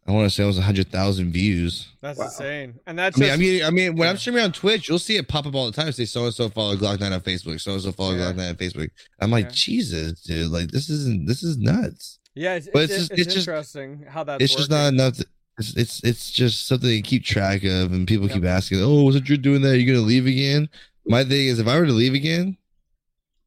I 0.07 0.11
want 0.13 0.25
to 0.27 0.29
say 0.35 0.43
it 0.43 0.47
was 0.47 0.57
hundred 0.57 0.91
thousand 0.91 1.31
views. 1.31 1.87
That's 2.01 2.17
Wow. 2.17 2.25
insane. 2.25 2.79
And 2.87 2.97
that's 2.97 3.17
I 3.17 3.19
mean, 3.19 3.29
just, 3.29 3.37
I 3.37 3.37
mean, 3.37 3.63
I 3.63 3.69
mean, 3.69 3.95
when 3.95 4.05
yeah. 4.07 4.09
I'm 4.11 4.17
streaming 4.17 4.43
on 4.43 4.51
Twitch, 4.51 4.89
you'll 4.89 4.97
see 4.99 5.15
it 5.17 5.27
pop 5.27 5.45
up 5.45 5.53
all 5.55 5.67
the 5.67 5.71
time. 5.71 5.91
Say 5.91 6.05
so 6.05 6.25
and 6.25 6.33
so 6.33 6.49
follow 6.49 6.75
Glock 6.75 6.99
Nine 6.99 7.13
on 7.13 7.21
Facebook, 7.21 7.61
so 7.61 7.73
and 7.73 7.81
so 7.81 7.91
follow 7.91 8.15
Yeah. 8.15 8.31
Glock 8.31 8.35
Nine 8.37 8.49
on 8.49 8.55
Facebook. 8.55 8.89
I'm 9.19 9.29
like, 9.31 9.45
Yeah. 9.45 9.51
Jesus, 9.53 10.21
dude, 10.21 10.49
like 10.51 10.71
this 10.71 10.89
isn't 10.89 11.27
this 11.27 11.43
is 11.43 11.57
nuts. 11.57 12.19
yeah, 12.33 12.55
it's, 12.55 12.67
but 12.73 12.83
it's, 12.83 12.93
it's 12.93 12.99
just- 12.99 13.11
it's 13.11 13.19
it's 13.21 13.33
just- 13.35 13.47
interesting 13.47 14.05
how 14.09 14.23
that. 14.23 14.41
it's 14.41 14.55
just 14.55 14.69
not 14.71 14.87
enough. 14.91 15.17
To, 15.17 15.25
it's, 15.59 15.75
it's 15.77 16.03
it's 16.03 16.31
just 16.31 16.65
something 16.67 16.89
to 16.89 17.01
keep 17.03 17.23
track 17.23 17.63
of, 17.63 17.91
and 17.93 18.07
people 18.07 18.25
Yep. 18.27 18.35
keep 18.37 18.45
asking, 18.45 18.81
"Oh, 18.81 19.03
was 19.03 19.15
it 19.15 19.29
you're 19.29 19.37
doing 19.37 19.61
that? 19.61 19.73
Are 19.73 19.77
you 19.77 19.85
gonna 19.93 20.05
leave 20.05 20.25
again?" 20.25 20.67
My 21.05 21.23
thing 21.23 21.47
is, 21.47 21.59
if 21.59 21.67
I 21.67 21.77
were 21.79 21.85
to 21.85 21.91
leave 21.91 22.15
again, 22.15 22.57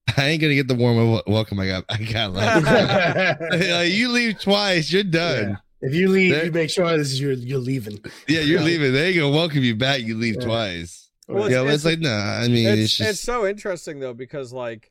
I 0.17 0.27
ain't 0.29 0.41
gonna 0.41 0.55
get 0.55 0.69
the 0.69 0.75
warm 0.77 1.21
welcome 1.27 1.59
I 1.59 1.67
got. 1.67 1.85
I 1.89 1.97
got 1.97 2.33
left. 2.33 3.41
Like, 3.51 3.91
you 3.93 4.11
leave 4.11 4.39
twice, 4.41 4.93
you're 4.93 5.03
done. 5.03 5.59
Yeah. 5.85 5.89
If 5.89 5.95
you 5.95 6.09
leave, 6.09 6.33
There- 6.35 6.45
you 6.47 6.53
make 6.53 6.71
sure 6.71 6.97
this 6.97 7.13
is 7.13 7.21
your 7.21 7.33
you're 7.33 7.59
leaving. 7.59 7.99
Yeah, 8.29 8.41
you're 8.41 8.59
Right. 8.59 8.67
leaving. 8.67 8.93
They 8.93 9.09
ain't 9.09 9.17
gonna 9.17 9.31
welcome 9.31 9.63
you 9.63 9.75
back. 9.77 10.01
You 10.01 10.17
leave 10.17 10.37
Yeah. 10.37 10.45
twice. 10.47 11.11
Well, 11.29 11.51
yeah, 11.51 11.63
it's- 11.63 11.65
but 11.65 11.75
it's, 11.75 11.85
like, 11.85 11.99
nah. 12.01 12.41
I 12.43 12.49
mean, 12.49 12.67
it's, 12.67 12.81
it's, 12.83 12.97
just 12.97 13.11
it's 13.11 13.21
so 13.21 13.47
interesting 13.47 14.01
though 14.01 14.15
because 14.15 14.53
like 14.53 14.91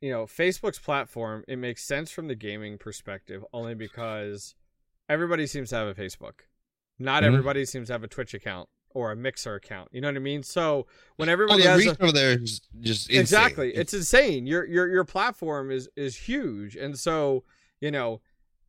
you 0.00 0.10
know 0.12 0.26
facebook's 0.26 0.78
platform 0.78 1.42
it 1.48 1.56
makes 1.56 1.82
sense 1.82 2.12
from 2.12 2.28
the 2.28 2.34
gaming 2.36 2.78
perspective 2.78 3.44
only 3.52 3.74
because 3.74 4.54
everybody 5.08 5.44
seems 5.44 5.70
to 5.70 5.74
have 5.74 5.88
a 5.88 5.94
facebook 6.00 6.42
not 7.00 7.24
Mhm. 7.24 7.26
everybody 7.26 7.64
seems 7.64 7.88
to 7.88 7.94
have 7.94 8.04
a 8.04 8.08
twitch 8.08 8.32
account 8.32 8.68
or 8.90 9.10
a 9.10 9.16
mixer 9.16 9.56
account 9.56 9.88
you 9.92 10.00
know 10.00 10.06
what 10.06 10.14
i 10.14 10.20
mean 10.20 10.44
so 10.44 10.86
when 11.16 11.28
oh, 11.28 11.32
everybody 11.32 11.64
the 11.64 11.68
has 11.70 11.78
reach 11.84 11.88
a, 11.98 12.02
over 12.02 12.12
there 12.12 12.40
is 12.40 12.60
just 12.80 13.08
insane. 13.10 13.20
exactly 13.20 13.74
it's 13.74 13.92
insane 13.92 14.46
your 14.46 14.64
your 14.66 14.88
your 14.88 15.04
platform 15.04 15.72
is 15.72 15.88
is 15.96 16.14
huge 16.14 16.76
and 16.76 16.96
so 16.96 17.42
you 17.80 17.90
know 17.90 18.20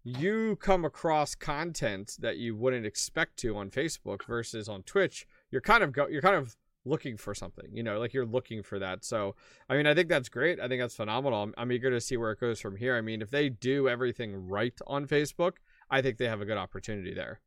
you 0.03 0.55
come 0.57 0.85
across 0.85 1.35
content 1.35 2.15
that 2.19 2.38
you 2.38 2.55
wouldn't 2.55 2.85
expect 2.85 3.38
to 3.38 3.55
on 3.57 3.69
facebook 3.69 4.25
versus 4.25 4.69
on 4.69 4.83
twitch 4.83 5.27
you're 5.51 5.62
kind 5.62 5.83
of 5.83 5.91
go 5.91 6.07
you're 6.07 6.21
kind 6.21 6.35
of 6.35 6.55
looking 6.85 7.17
for 7.17 7.35
something 7.35 7.67
you 7.73 7.83
know 7.83 7.99
like 7.99 8.13
you're 8.13 8.25
looking 8.25 8.63
for 8.63 8.79
that 8.79 9.03
so 9.03 9.35
i 9.69 9.75
mean 9.75 9.85
i 9.85 9.93
think 9.93 10.07
that's 10.07 10.29
great 10.29 10.59
i 10.59 10.67
think 10.67 10.81
that's 10.81 10.95
phenomenal 10.95 11.43
i'm, 11.43 11.53
I'm 11.57 11.71
eager 11.71 11.91
to 11.91 11.99
see 11.99 12.15
where 12.15 12.31
it 12.31 12.39
goes 12.39 12.59
from 12.59 12.77
here 12.77 12.95
i 12.95 13.01
mean 13.01 13.21
if 13.21 13.29
they 13.29 13.49
do 13.49 13.89
everything 13.89 14.47
right 14.47 14.73
on 14.88 15.05
facebook 15.05 15.53
i 15.91 16.01
think 16.01 16.17
they 16.17 16.27
have 16.27 16.41
a 16.41 16.45
good 16.45 16.57
opportunity 16.57 17.13
there 17.13 17.41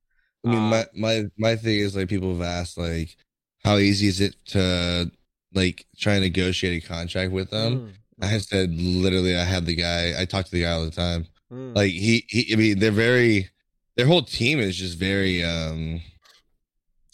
I 0.44 0.48
mean, 0.48 0.60
my 0.60 0.86
my 0.94 1.24
my 1.38 1.56
thing 1.56 1.78
is 1.78 1.94
like 1.94 2.08
people 2.08 2.32
have 2.32 2.42
asked 2.42 2.76
like, 2.76 3.16
how 3.64 3.76
easy 3.76 4.08
is 4.08 4.20
it 4.20 4.34
to 4.46 5.10
like 5.54 5.86
try 5.96 6.14
and 6.14 6.24
negotiate 6.24 6.82
a 6.82 6.86
contract 6.86 7.32
with 7.32 7.50
them? 7.50 7.94
Mm, 8.20 8.24
I 8.24 8.38
said 8.38 8.74
literally, 8.74 9.36
I 9.36 9.44
had 9.44 9.66
the 9.66 9.76
guy. 9.76 10.20
I 10.20 10.24
talk 10.24 10.46
to 10.46 10.50
the 10.50 10.62
guy 10.62 10.72
all 10.72 10.84
the 10.84 10.90
time. 10.90 11.26
Mm. 11.52 11.76
Like 11.76 11.90
he, 11.92 12.24
he 12.28 12.52
I 12.52 12.56
mean, 12.56 12.78
they're 12.78 12.90
very. 12.90 13.48
Their 13.96 14.06
whole 14.06 14.22
team 14.22 14.58
is 14.58 14.76
just 14.76 14.98
very. 14.98 15.44
um 15.44 16.00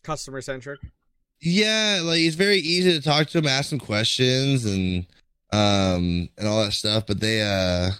customer 0.02 0.40
centric 0.40 0.80
Yeah, 1.40 2.00
like 2.02 2.20
it's 2.20 2.36
very 2.36 2.56
easy 2.58 2.92
to 2.92 3.02
talk 3.02 3.26
to 3.28 3.40
them, 3.40 3.48
ask 3.48 3.70
them 3.70 3.78
questions, 3.78 4.64
and 4.64 5.06
um 5.52 6.28
and 6.38 6.46
all 6.48 6.62
that 6.64 6.72
stuff. 6.72 7.04
But 7.06 7.20
they 7.20 7.42
uh, 7.42 7.90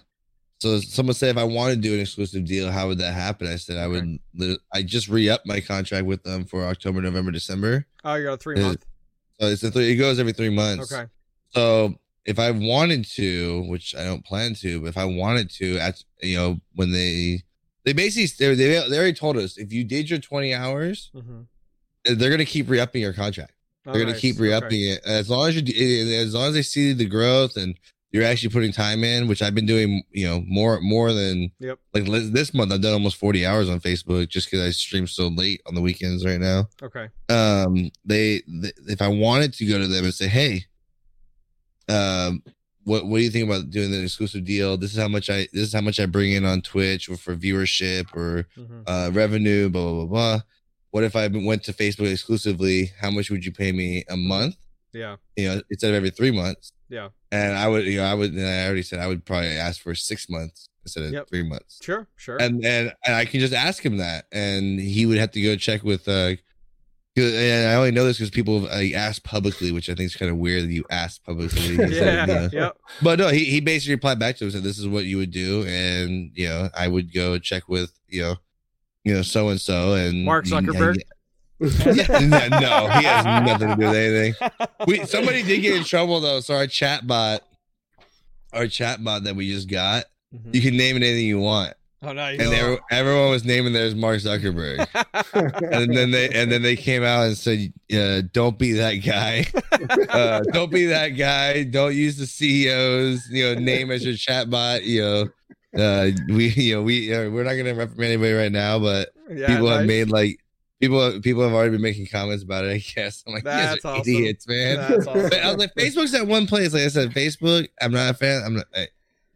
so 0.60 0.80
someone 0.80 1.14
said 1.14 1.30
if 1.30 1.36
I 1.36 1.44
want 1.44 1.74
to 1.74 1.80
do 1.80 1.94
an 1.94 2.00
exclusive 2.00 2.44
deal, 2.44 2.70
how 2.70 2.88
would 2.88 2.98
that 2.98 3.12
happen? 3.14 3.46
I 3.46 3.56
said 3.56 3.76
I 3.78 3.86
would. 3.86 4.18
lit- 4.34 4.60
I 4.72 4.82
just 4.82 5.08
re 5.08 5.28
up 5.28 5.42
my 5.44 5.60
contract 5.60 6.06
with 6.06 6.22
them 6.22 6.44
for 6.46 6.64
October, 6.64 7.00
November, 7.02 7.30
December. 7.30 7.86
oh 8.04 8.14
you 8.14 8.24
got 8.24 8.34
a 8.34 8.36
three 8.38 8.60
month 8.60 8.84
So 9.40 9.46
it's 9.48 9.62
a 9.62 9.70
three, 9.70 9.92
it 9.92 9.96
goes 9.96 10.18
every 10.18 10.32
three 10.32 10.50
months. 10.50 10.92
okay 10.92 11.08
So 11.50 11.94
if 12.28 12.38
I 12.38 12.50
wanted 12.50 13.06
to, 13.16 13.62
which 13.68 13.94
I 13.96 14.04
don't 14.04 14.24
plan 14.24 14.54
to, 14.56 14.82
but 14.82 14.88
if 14.88 14.98
I 14.98 15.06
wanted 15.06 15.48
to, 15.52 15.78
at 15.78 16.04
you 16.22 16.36
know 16.36 16.60
when 16.74 16.92
they 16.92 17.42
they 17.84 17.94
basically 17.94 18.26
they 18.38 18.54
they, 18.54 18.88
they 18.88 18.96
already 18.98 19.14
told 19.14 19.38
us 19.38 19.56
if 19.56 19.72
you 19.72 19.82
did 19.82 20.10
your 20.10 20.18
twenty 20.18 20.52
hours, 20.52 21.10
mm-hmm. 21.16 21.40
they're 22.04 22.30
gonna 22.30 22.44
keep 22.44 22.68
re 22.68 22.80
upping 22.80 23.00
your 23.00 23.14
contract. 23.14 23.54
Oh, 23.86 23.92
They're 23.92 24.04
gonna 24.04 24.18
keep 24.18 24.38
re-upping 24.38 24.82
it 24.82 25.00
as 25.06 25.30
long 25.30 25.48
as 25.48 25.56
you 25.56 26.14
as 26.14 26.34
long 26.34 26.48
as 26.48 26.54
they 26.54 26.62
see 26.62 26.92
the 26.92 27.06
growth 27.06 27.56
and 27.56 27.78
you're 28.10 28.24
actually 28.24 28.50
putting 28.50 28.72
time 28.72 29.04
in, 29.04 29.28
which 29.28 29.40
I've 29.40 29.54
been 29.54 29.66
doing. 29.66 30.02
You 30.10 30.28
know, 30.28 30.44
more 30.46 30.78
more 30.82 31.14
than 31.14 31.50
Yep. 31.60 31.78
like 31.94 32.04
this 32.32 32.52
month. 32.52 32.72
I've 32.72 32.82
done 32.82 32.92
almost 32.92 33.16
forty 33.16 33.46
hours 33.46 33.70
on 33.70 33.80
Facebook 33.80 34.28
just 34.28 34.50
because 34.50 34.66
I 34.66 34.70
stream 34.72 35.06
so 35.06 35.28
late 35.28 35.62
on 35.66 35.74
the 35.74 35.80
weekends 35.80 36.26
right 36.26 36.40
now. 36.40 36.68
okay 36.82 37.08
Um, 37.30 37.90
they, 38.04 38.40
th 38.40 38.74
if 38.86 39.00
I 39.00 39.08
wanted 39.08 39.54
to 39.54 39.64
go 39.64 39.78
to 39.78 39.86
them 39.86 40.04
and 40.04 40.14
say, 40.14 40.28
hey, 40.28 40.66
um, 41.88 42.42
what 42.84 43.06
what 43.06 43.18
do 43.18 43.24
you 43.24 43.30
think 43.30 43.48
about 43.48 43.70
doing 43.70 43.90
the 43.90 44.02
exclusive 44.02 44.44
deal? 44.44 44.76
This 44.76 44.92
is 44.92 44.98
how 44.98 45.08
much 45.08 45.28
I 45.30 45.48
this 45.52 45.68
is 45.68 45.72
how 45.72 45.80
much 45.80 46.00
I 46.00 46.06
bring 46.06 46.32
in 46.32 46.44
on 46.44 46.62
Twitch 46.62 47.08
or 47.08 47.16
for 47.16 47.36
viewership 47.36 48.14
or 48.14 48.46
hmm 48.56 48.82
uh, 48.86 49.10
revenue, 49.12 49.68
blah 49.68 49.82
blah 49.84 49.92
blah 49.92 50.06
blah. 50.06 50.40
What 50.90 51.04
if 51.04 51.14
I 51.14 51.26
went 51.28 51.62
to 51.64 51.72
Facebook 51.74 52.10
exclusively? 52.10 52.90
How 53.00 53.10
much 53.10 53.30
would 53.30 53.44
you 53.44 53.52
pay 53.52 53.72
me 53.72 54.04
a 54.08 54.16
month? 54.16 54.56
yeah 54.94 55.16
You 55.36 55.48
know, 55.48 55.62
instead 55.70 55.90
of 55.90 55.96
every 55.96 56.10
three 56.10 56.30
months. 56.30 56.72
yeah 56.88 57.10
And 57.30 57.52
I 57.58 57.68
would, 57.68 57.84
you 57.84 57.98
know, 57.98 58.04
I 58.04 58.14
would. 58.14 58.32
And 58.32 58.46
I 58.46 58.64
already 58.64 58.82
said 58.82 58.98
I 59.00 59.06
would 59.06 59.26
probably 59.26 59.48
ask 59.48 59.82
for 59.82 59.94
six 59.94 60.30
months 60.30 60.68
instead 60.84 61.04
of 61.04 61.12
Yep. 61.12 61.28
three 61.28 61.42
months. 61.42 61.80
sure 61.82 62.08
sure 62.16 62.38
And 62.40 62.64
and 62.64 62.94
and 63.04 63.14
I 63.14 63.26
can 63.26 63.40
just 63.40 63.52
ask 63.52 63.84
him 63.84 63.98
that, 63.98 64.24
and 64.32 64.80
he 64.80 65.04
would 65.04 65.18
have 65.18 65.32
to 65.32 65.42
go 65.42 65.56
check 65.56 65.82
with. 65.82 66.08
uh 66.08 66.36
I 67.24 67.74
only 67.74 67.90
know 67.90 68.04
this 68.04 68.18
because 68.18 68.30
people 68.30 68.60
have 68.60 68.70
like, 68.70 68.92
asked 68.94 69.24
publicly, 69.24 69.72
which 69.72 69.88
I 69.88 69.94
think 69.94 70.06
is 70.06 70.16
kind 70.16 70.30
of 70.30 70.36
weird 70.38 70.64
that 70.64 70.72
you 70.72 70.84
asked 70.90 71.24
publicly. 71.24 71.76
Said, 71.76 71.90
yeah 71.92 72.20
you 72.26 72.34
know, 72.34 72.48
yep 72.52 72.76
but 73.02 73.18
no, 73.18 73.28
he, 73.28 73.44
he 73.44 73.60
basically 73.60 73.94
replied 73.94 74.18
back 74.18 74.36
to 74.36 74.44
him 74.44 74.48
and 74.48 74.52
said, 74.54 74.62
"This 74.62 74.78
is 74.78 74.86
what 74.88 75.04
you 75.04 75.18
would 75.18 75.30
do," 75.30 75.64
and 75.66 76.30
you 76.34 76.48
know, 76.48 76.68
I 76.76 76.88
would 76.88 77.12
go 77.12 77.38
check 77.38 77.68
with 77.68 77.92
you 78.08 78.22
know, 78.22 78.36
you 79.04 79.14
know, 79.14 79.22
so 79.22 79.48
and 79.48 79.60
so, 79.60 79.94
and 79.94 80.24
Mark 80.24 80.44
Zuckerberg? 80.46 80.96
Yeah, 81.60 82.48
no, 82.48 82.86
he 82.88 83.04
has 83.04 83.24
nothing 83.46 83.68
to 83.70 83.74
do 83.74 83.86
with 83.88 83.96
anything. 83.96 84.34
We 84.86 85.04
somebody 85.06 85.42
did 85.42 85.60
get 85.60 85.76
in 85.76 85.82
trouble 85.84 86.20
though. 86.20 86.38
So 86.38 86.54
our 86.54 86.68
chat 86.68 87.04
bot, 87.06 87.42
our 88.52 88.68
chat 88.68 89.02
bot 89.02 89.24
that 89.24 89.34
we 89.34 89.50
just 89.50 89.68
got, 89.68 90.04
Mhm. 90.32 90.54
you 90.54 90.60
can 90.60 90.76
name 90.76 90.94
it 90.96 91.02
anything 91.02 91.26
you 91.26 91.40
want, 91.40 91.74
oh 92.02 92.12
no 92.12 92.22
and 92.22 92.40
they 92.40 92.62
were, 92.62 92.80
everyone 92.90 93.30
was 93.30 93.44
naming 93.44 93.72
theirs 93.72 93.94
Mark 93.94 94.18
Zuckerberg, 94.18 94.86
and 95.72 95.96
then 95.96 96.10
they 96.10 96.28
and 96.30 96.50
then 96.50 96.62
they 96.62 96.76
came 96.76 97.02
out 97.02 97.26
and 97.26 97.36
said, 97.36 97.72
uh, 97.94 98.22
"Don't 98.32 98.58
be 98.58 98.72
that 98.72 98.94
guy." 98.94 99.46
uh, 100.10 100.40
don't 100.52 100.70
be 100.70 100.86
that 100.86 101.10
guy. 101.10 101.64
Don't 101.64 101.94
use 101.94 102.16
the 102.16 102.24
CEO's 102.24 103.28
you 103.30 103.44
know 103.44 103.60
name 103.60 103.90
as 103.90 104.04
your 104.04 104.14
chatbot. 104.14 104.84
You 104.84 105.02
know, 105.02 105.82
uh, 105.82 106.10
we 106.28 106.48
you 106.48 106.76
know 106.76 106.82
we 106.82 107.12
uh, 107.14 107.30
we're 107.30 107.44
not 107.44 107.54
gonna 107.54 107.74
reprimand 107.74 108.12
anybody 108.12 108.32
right 108.32 108.52
now, 108.52 108.78
but 108.78 109.10
yeah, 109.30 109.46
people 109.46 109.68
have 109.68 109.86
made 109.86 110.10
like 110.10 110.38
people 110.80 111.20
people 111.20 111.42
have 111.42 111.52
already 111.52 111.70
been 111.70 111.82
making 111.82 112.06
comments 112.06 112.42
about 112.42 112.64
it. 112.64 112.70
I 112.70 112.78
guess 112.78 113.24
I'm 113.26 113.34
like, 113.34 113.44
That's 113.44 113.84
awesome. 113.84 114.00
idiots, 114.00 114.46
man. 114.46 114.76
That's 114.76 115.06
awesome. 115.06 115.28
But 115.28 115.42
I 115.42 115.48
was 115.48 115.56
like, 115.56 115.74
Facebook's 115.74 116.14
at 116.14 116.26
one 116.26 116.46
place. 116.46 116.72
Like 116.72 116.82
I 116.82 116.88
said, 116.88 117.10
Facebook. 117.10 117.68
I'm 117.80 117.92
not 117.92 118.10
a 118.10 118.14
fan. 118.14 118.42
I'm 118.44 118.54
not, 118.54 118.66
eh, 118.74 118.86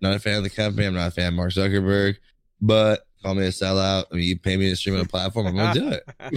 not 0.01 0.14
a 0.14 0.18
fan 0.18 0.38
of 0.38 0.44
the 0.44 0.51
company. 0.51 0.87
I'm 0.87 0.94
not 0.94 1.09
a 1.09 1.11
fan 1.11 1.29
of 1.29 1.35
Mark 1.35 1.53
Zuckerberg. 1.53 2.16
But 2.62 3.05
call 3.22 3.35
me 3.35 3.44
a 3.44 3.48
sellout. 3.48 4.05
I 4.11 4.14
mean, 4.14 4.25
you 4.29 4.38
pay 4.38 4.57
me 4.57 4.70
to 4.70 4.77
stream 4.77 4.94
on 4.94 5.03
a 5.03 5.05
platform. 5.05 5.48
I'm 5.48 5.57
gonna 5.57 5.75
do 5.75 5.88
it. 5.88 6.05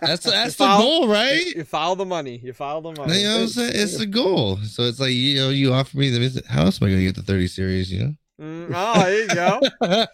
That's 0.00 0.24
that's 0.24 0.56
the 0.56 0.64
follow- 0.64 0.82
goal, 0.82 1.08
right? 1.08 1.44
You 1.54 1.64
follow 1.64 1.94
the 1.94 2.06
money. 2.06 2.40
You 2.42 2.52
follow 2.54 2.80
the 2.92 3.00
money. 3.00 3.18
You 3.20 3.24
know 3.28 3.34
what 3.36 3.42
I'm 3.42 3.48
saying? 3.48 3.72
It's 3.74 3.98
the 3.98 4.06
goal. 4.06 4.56
So 4.64 4.82
it's 4.84 4.98
like, 4.98 5.12
you 5.12 5.36
know, 5.36 5.50
you 5.50 5.72
offer 5.72 5.96
me 5.96 6.10
the 6.10 6.42
how 6.48 6.64
else 6.64 6.80
am 6.82 6.88
I 6.88 6.90
gonna 6.90 7.02
get 7.02 7.14
the 7.16 7.22
30 7.22 7.46
series, 7.48 7.92
you 7.92 8.16
Mm, 8.40 8.70
oh, 8.72 9.00
there 9.00 9.22
you 9.22 9.28
go. 9.28 9.60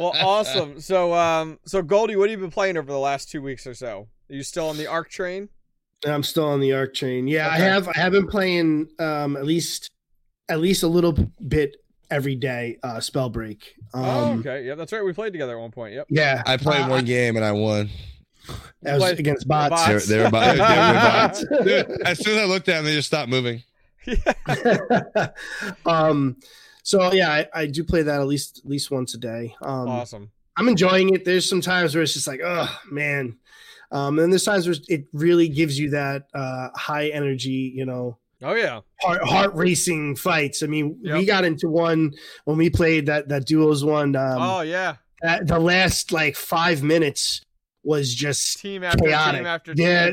Well, 0.00 0.14
awesome. 0.16 0.80
So, 0.80 1.12
um, 1.12 1.58
so 1.66 1.82
Goldie, 1.82 2.16
what 2.16 2.30
have 2.30 2.38
you 2.38 2.42
been 2.42 2.50
playing 2.50 2.76
over 2.78 2.90
the 2.90 2.98
last 2.98 3.30
two 3.30 3.42
weeks 3.42 3.66
or 3.66 3.74
so? 3.74 4.08
Are 4.30 4.34
you 4.34 4.42
still 4.42 4.68
on 4.70 4.78
the 4.78 4.86
Arc 4.86 5.10
train? 5.10 5.48
I'm 6.06 6.22
still 6.22 6.44
on 6.46 6.60
the 6.60 6.72
arc 6.74 6.94
train. 6.94 7.26
Yeah, 7.26 7.48
I 7.48 7.58
have. 7.58 7.88
I 7.88 7.92
have 7.98 8.12
been 8.12 8.28
playing 8.28 8.88
um, 9.00 9.36
at 9.36 9.44
least 9.44 9.90
at 10.48 10.60
least 10.60 10.82
a 10.82 10.88
little 10.88 11.12
bit 11.12 11.76
every 12.10 12.36
day. 12.36 12.78
Uh, 12.82 12.96
Spellbreak. 12.96 13.62
Um, 13.94 14.04
oh, 14.04 14.38
okay. 14.40 14.64
Yeah, 14.64 14.74
that's 14.74 14.92
right. 14.92 15.04
We 15.04 15.12
played 15.12 15.32
together 15.32 15.56
at 15.56 15.60
one 15.60 15.70
point. 15.70 15.94
Yep. 15.94 16.06
Yeah, 16.10 16.42
I 16.46 16.56
played 16.56 16.82
uh, 16.82 16.88
one 16.88 17.04
game 17.04 17.36
and 17.36 17.44
I 17.44 17.52
won. 17.52 17.90
That 18.82 18.94
was 18.94 19.02
Played- 19.02 19.18
against 19.20 19.46
bots. 19.48 19.70
bots. 19.70 20.06
They, 20.06 20.14
they 20.16 20.20
were 20.22 20.28
about, 20.28 20.44
they 20.54 20.60
were 20.60 20.66
bots. 20.66 21.44
Bots. 21.50 21.64
Dude, 21.64 22.02
as 22.06 22.18
soon 22.18 22.36
as 22.38 22.42
I 22.42 22.44
looked 22.46 22.68
at 22.68 22.76
them, 22.76 22.84
they 22.84 22.94
just 22.94 23.08
stopped 23.08 23.28
moving. 23.28 23.62
um, 25.86 26.36
so 26.82 27.12
yeah, 27.12 27.30
I, 27.30 27.48
I 27.52 27.66
do 27.66 27.84
play 27.84 28.02
that 28.02 28.20
at 28.20 28.26
least 28.26 28.58
at 28.64 28.70
least 28.70 28.90
once 28.90 29.14
a 29.14 29.18
day. 29.18 29.54
Um, 29.60 29.88
awesome. 29.88 30.30
I'm 30.56 30.68
enjoying 30.68 31.14
it. 31.14 31.24
There's 31.24 31.48
some 31.48 31.60
times 31.60 31.94
where 31.94 32.02
it's 32.02 32.14
just 32.14 32.26
like, 32.26 32.40
oh 32.42 32.74
man. 32.90 33.36
Um, 33.90 34.18
and 34.18 34.32
there's 34.32 34.44
times 34.44 34.66
where 34.66 34.76
it 34.88 35.06
really 35.12 35.48
gives 35.48 35.78
you 35.78 35.90
that 35.90 36.24
uh, 36.34 36.68
high 36.74 37.08
energy, 37.08 37.72
you 37.74 37.86
know, 37.86 38.18
Oh 38.42 38.54
yeah. 38.54 38.80
heart, 39.00 39.22
heart 39.24 39.54
racing 39.54 40.14
fights. 40.16 40.62
I 40.62 40.66
mean, 40.66 40.98
we 41.02 41.24
got 41.24 41.44
into 41.44 41.68
one 41.68 42.12
when 42.44 42.56
we 42.56 42.70
played 42.70 43.06
that 43.06 43.28
that 43.28 43.46
duos 43.46 43.84
one. 43.84 44.14
Um, 44.16 44.40
oh 44.40 44.60
yeah. 44.60 44.96
that- 45.22 45.46
the 45.46 45.58
last 45.58 46.12
like 46.12 46.36
five 46.36 46.82
minutes 46.82 47.40
was 47.82 48.14
just 48.14 48.60
Team 48.60 48.84
after 48.84 49.04
chaotic. 49.04 49.40
team 49.40 49.46
after 49.46 49.74
team. 49.74 49.86
Yeah. 49.86 50.10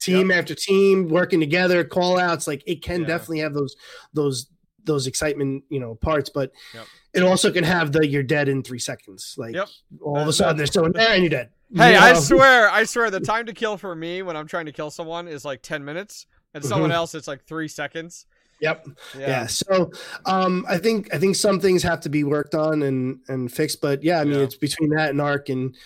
team 0.00 0.30
after 0.30 0.54
team 0.54 1.08
working 1.08 1.40
together, 1.40 1.82
call 1.84 2.18
outs. 2.18 2.46
Like 2.46 2.62
it 2.66 2.82
can 2.82 3.02
Yeah. 3.02 3.06
definitely 3.08 3.40
have 3.40 3.52
those 3.54 3.76
those 4.14 4.46
those 4.84 5.06
excitement, 5.08 5.64
you 5.68 5.80
know, 5.80 5.96
parts, 5.96 6.30
but 6.30 6.52
Yep. 6.72 6.86
it 7.14 7.22
also 7.24 7.50
can 7.50 7.64
have 7.64 7.90
the 7.92 8.06
you're 8.06 8.22
dead 8.22 8.48
in 8.48 8.62
three 8.62 8.78
seconds. 8.78 9.34
Like 9.36 9.54
Yep. 9.54 9.68
all 10.00 10.18
of 10.18 10.28
a 10.28 10.32
sudden 10.32 10.56
they're 10.56 10.66
still 10.66 10.90
there 10.92 11.10
and 11.12 11.22
you're 11.22 11.30
dead. 11.30 11.50
Hey, 11.74 11.92
You 11.94 11.98
I 11.98 12.12
swear, 12.14 12.70
I 12.70 12.84
swear, 12.84 13.10
the 13.10 13.18
time 13.18 13.46
to 13.46 13.52
kill 13.52 13.76
for 13.76 13.96
me 13.96 14.22
when 14.22 14.36
I'm 14.36 14.46
trying 14.46 14.66
to 14.66 14.72
kill 14.72 14.90
someone 14.92 15.26
is 15.26 15.44
like 15.44 15.60
ten 15.62 15.84
minutes, 15.84 16.26
and 16.56 16.64
someone 16.64 16.90
Mhm. 16.90 16.94
else 16.94 17.14
it's 17.14 17.28
like 17.28 17.44
three 17.44 17.68
seconds. 17.68 18.26
Yep. 18.60 18.86
Yeah. 19.18 19.20
Yeah. 19.28 19.46
So 19.46 19.90
um 20.24 20.64
I 20.68 20.78
think 20.78 21.12
I 21.14 21.18
think 21.18 21.36
some 21.36 21.60
things 21.60 21.82
have 21.82 22.00
to 22.00 22.08
be 22.08 22.24
worked 22.24 22.54
on 22.54 22.82
and 22.82 23.20
and 23.28 23.52
fixed, 23.52 23.80
but 23.80 24.02
yeah, 24.02 24.20
I 24.20 24.24
mean 24.24 24.38
Yeah. 24.38 24.44
it's 24.44 24.56
between 24.56 24.90
that 24.90 25.10
and 25.10 25.20
Arc 25.20 25.48
and 25.50 25.76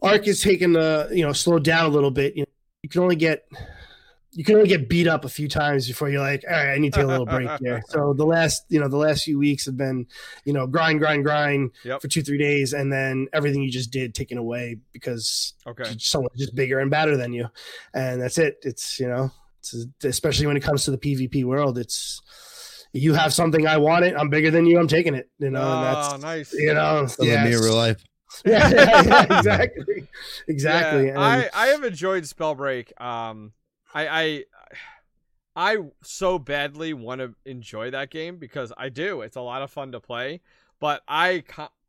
Arc 0.00 0.28
is 0.28 0.40
taking 0.40 0.72
the 0.74 1.08
you 1.12 1.24
know 1.24 1.32
slowed 1.32 1.64
down 1.64 1.86
a 1.86 1.88
little 1.88 2.12
bit. 2.12 2.36
You 2.36 2.42
know, 2.42 2.52
you 2.84 2.88
can 2.88 3.02
only 3.02 3.16
get 3.16 3.44
you 4.32 4.44
can 4.44 4.54
only 4.56 4.68
get 4.68 4.88
beat 4.88 5.08
up 5.08 5.24
a 5.24 5.28
few 5.28 5.48
times 5.48 5.88
before 5.88 6.08
you're 6.10 6.20
like, 6.20 6.44
all 6.48 6.54
right, 6.54 6.74
I 6.74 6.78
need 6.78 6.92
to 6.92 6.98
take 6.98 7.04
a 7.06 7.08
little 7.08 7.26
break 7.26 7.48
here. 7.60 7.82
So 7.88 8.12
the 8.12 8.26
last 8.26 8.62
you 8.68 8.78
know 8.78 8.86
the 8.86 8.96
last 8.96 9.24
few 9.24 9.36
weeks 9.38 9.66
have 9.66 9.76
been 9.76 10.06
you 10.44 10.52
know 10.52 10.68
grind 10.68 11.00
grind 11.00 11.24
grind 11.24 11.72
Yep. 11.84 12.02
for 12.02 12.06
two 12.06 12.22
three 12.22 12.38
days, 12.38 12.74
and 12.74 12.92
then 12.92 13.26
everything 13.32 13.62
you 13.62 13.72
just 13.72 13.90
did 13.90 14.14
taken 14.14 14.38
away 14.38 14.76
because 14.92 15.54
Okay. 15.66 15.96
someone's 15.98 16.38
just 16.38 16.54
bigger 16.54 16.78
and 16.78 16.90
badder 16.92 17.16
than 17.16 17.32
you, 17.32 17.48
and 17.92 18.22
that's 18.22 18.38
it. 18.38 18.58
It's 18.62 19.00
you 19.00 19.08
know, 19.08 19.32
it's, 19.58 19.74
especially 20.04 20.46
when 20.46 20.56
it 20.56 20.62
comes 20.62 20.84
to 20.84 20.90
the 20.90 20.98
PvP 20.98 21.44
world, 21.44 21.78
it's 21.78 22.20
you 22.92 23.14
have 23.14 23.32
something 23.34 23.66
I 23.66 23.76
want 23.76 24.04
it. 24.04 24.14
I'm 24.16 24.30
bigger 24.30 24.50
than 24.50 24.66
you. 24.66 24.78
I'm 24.78 24.88
taking 24.88 25.14
it. 25.14 25.28
You 25.38 25.50
know, 25.50 25.60
and 25.60 25.68
oh, 25.68 25.82
that's 25.82 26.22
nice. 26.22 26.52
you 26.54 26.74
know, 26.74 27.06
so 27.06 27.24
Yeah, 27.24 27.44
me 27.44 27.54
in 27.54 27.60
real 27.60 27.76
life. 27.76 28.02
Yeah, 28.44 28.70
yeah, 28.70 29.02
yeah, 29.02 29.22
exactly, 29.38 30.08
exactly. 30.48 31.06
Yeah, 31.06 31.12
And- 31.12 31.18
I 31.18 31.50
I 31.54 31.66
have 31.68 31.82
enjoyed 31.82 32.24
Spellbreak. 32.24 32.98
Um, 33.00 33.52
I 33.94 34.06
I 34.08 34.44
I 35.56 35.78
so 36.02 36.38
badly 36.38 36.92
want 36.92 37.20
to 37.20 37.34
enjoy 37.44 37.90
that 37.90 38.10
game 38.10 38.36
because 38.36 38.72
I 38.76 38.90
do. 38.90 39.22
It's 39.22 39.36
a 39.36 39.40
lot 39.40 39.62
of 39.62 39.70
fun 39.70 39.92
to 39.92 40.00
play, 40.00 40.40
but 40.78 41.02
I 41.08 41.42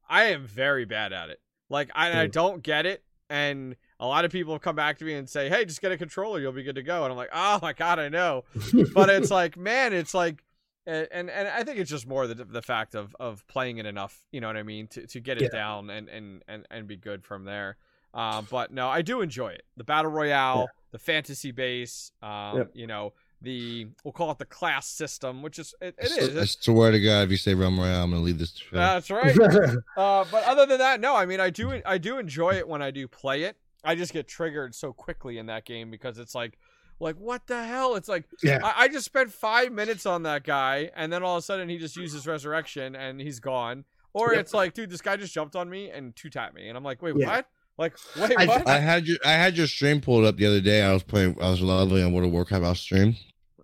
I 0.10 0.26
am 0.26 0.48
very 0.48 0.86
bad 0.86 1.12
at 1.14 1.30
it. 1.30 1.40
Like 1.70 1.92
I, 1.94 2.22
I 2.22 2.28
don't 2.28 2.64
get 2.64 2.86
it, 2.86 3.04
and 3.30 3.76
a 4.00 4.08
lot 4.08 4.26
of 4.26 4.32
people 4.32 4.54
have 4.54 4.62
come 4.62 4.76
back 4.76 4.98
to 5.00 5.06
me 5.06 5.14
and 5.14 5.30
say, 5.30 5.50
"Hey, 5.50 5.66
just 5.66 5.82
get 5.82 5.92
a 5.92 5.98
controller, 5.98 6.40
you'll 6.40 6.52
be 6.52 6.64
good 6.64 6.76
to 6.76 6.84
go." 6.84 7.04
And 7.04 7.12
I'm 7.12 7.18
like, 7.18 7.30
"Oh 7.34 7.60
my 7.62 7.74
god, 7.74 8.00
I 8.00 8.10
know." 8.10 8.46
but 8.94 9.10
it's 9.10 9.32
like, 9.32 9.58
man, 9.58 9.94
it's 9.94 10.14
like, 10.14 10.44
and 10.88 11.08
and 11.12 11.48
I 11.48 11.64
think 11.64 11.80
it's 11.80 11.90
just 11.90 12.08
more 12.08 12.26
the 12.28 12.46
the 12.46 12.62
fact 12.62 12.96
of 12.96 13.16
of 13.20 13.46
playing 13.48 13.78
it 13.78 13.86
enough, 13.86 14.18
you 14.32 14.42
know 14.42 14.48
what 14.48 14.58
I 14.58 14.64
mean, 14.64 14.88
to 14.90 15.06
to 15.08 15.20
get 15.20 15.38
it 15.38 15.50
Yeah. 15.54 15.60
down 15.60 15.90
and 15.90 16.08
and 16.10 16.44
and 16.48 16.66
and 16.72 16.88
be 16.88 16.96
good 16.96 17.24
from 17.24 17.44
there. 17.46 17.78
Uh, 18.14 18.42
but 18.50 18.72
no, 18.72 18.88
I 18.88 19.02
do 19.02 19.22
enjoy 19.22 19.50
it. 19.50 19.64
The 19.78 19.84
battle 19.84 20.12
royale, 20.12 20.68
the 20.92 21.00
fantasy 21.00 21.52
base, 21.52 22.12
um, 22.24 22.70
you 22.74 22.88
know, 22.88 23.14
the 23.42 23.88
we'll 24.04 24.12
call 24.14 24.32
it 24.32 24.38
the 24.40 24.46
class 24.46 24.88
system, 24.88 25.42
which 25.44 25.60
is 25.60 25.74
it, 25.82 25.96
it 25.98 26.12
is. 26.12 26.38
I 26.38 26.46
swear 26.46 26.92
to 26.92 27.00
God, 27.00 27.22
if 27.24 27.32
you 27.32 27.38
say 27.38 27.54
Realm 27.54 27.80
Royale, 27.80 28.04
I'm 28.04 28.12
gonna 28.12 28.24
leave 28.24 28.40
this. 28.40 28.56
Show. 28.58 28.76
that's 28.76 29.12
right. 29.12 29.36
Uh, 29.98 30.26
but 30.32 30.44
other 30.46 30.66
than 30.66 30.78
that, 30.80 31.00
no. 31.00 31.16
I 31.16 31.26
mean, 31.26 31.40
I 31.40 31.50
do 31.50 31.82
I 31.86 31.98
do 31.98 32.18
enjoy 32.18 32.52
it 32.56 32.68
when 32.68 32.82
I 32.82 32.92
do 32.92 33.08
play 33.08 33.44
it. 33.44 33.58
I 33.84 33.96
just 33.96 34.14
get 34.14 34.28
triggered 34.28 34.76
so 34.76 34.92
quickly 34.94 35.38
in 35.38 35.46
that 35.48 35.66
game 35.66 35.90
because 35.92 36.18
it's 36.18 36.36
like, 36.36 36.58
like 37.00 37.16
what 37.16 37.48
the 37.48 37.64
hell? 37.64 37.96
It's 37.96 38.10
like 38.10 38.26
yeah, 38.44 38.60
I, 38.64 38.84
I 38.84 38.88
just 38.90 39.06
spent 39.06 39.32
five 39.32 39.72
minutes 39.72 40.06
on 40.06 40.24
that 40.24 40.44
guy, 40.44 40.92
and 40.96 41.12
then 41.14 41.24
all 41.24 41.38
of 41.38 41.40
a 41.40 41.46
sudden 41.46 41.70
he 41.70 41.78
just 41.78 41.96
uses 41.96 42.28
resurrection 42.28 42.96
and 42.96 43.22
he's 43.22 43.40
gone. 43.40 43.86
Or 44.14 44.32
Yep. 44.34 44.40
it's 44.42 44.54
like, 44.54 44.74
dude, 44.74 44.90
this 44.90 45.02
guy 45.02 45.16
just 45.18 45.34
jumped 45.34 45.56
on 45.56 45.70
me 45.70 45.90
and 45.92 46.16
two 46.16 46.30
tapped 46.30 46.56
me, 46.56 46.68
and 46.68 46.78
I'm 46.78 46.84
like, 46.84 47.02
wait, 47.02 47.16
Yeah. 47.16 47.28
what? 47.28 47.46
Like, 47.78 47.96
wait, 48.20 48.34
I- 48.38 48.46
what? 48.48 48.68
I 48.68 48.80
had 48.80 49.08
your 49.08 49.18
I 49.24 49.32
had 49.34 49.56
your 49.56 49.68
stream 49.68 50.02
pulled 50.02 50.26
up 50.26 50.36
the 50.36 50.46
other 50.46 50.60
day. 50.62 50.82
I 50.82 50.92
was 50.92 51.04
playing. 51.04 51.38
I 51.42 51.50
was 51.50 51.62
lovely 51.62 52.04
on 52.04 52.12
World 52.12 52.28
of 52.28 52.34
Warcraft. 52.34 52.64
Was 52.64 52.80
stream. 52.82 53.16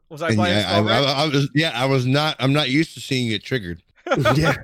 was 0.07 0.21
I 0.21 0.33
playing? 0.33 0.57
yeah, 0.57 0.71
I, 0.71 0.79
I, 0.79 1.23
I 1.23 1.27
was 1.27 1.49
yeah. 1.53 1.71
I 1.75 1.85
was 1.87 2.05
not. 2.05 2.37
I'm 2.39 2.53
not 2.53 2.69
used 2.69 2.93
to 2.93 3.01
seeing 3.01 3.27
get 3.27 3.43
triggered. 3.43 3.81
yeah, 4.35 4.55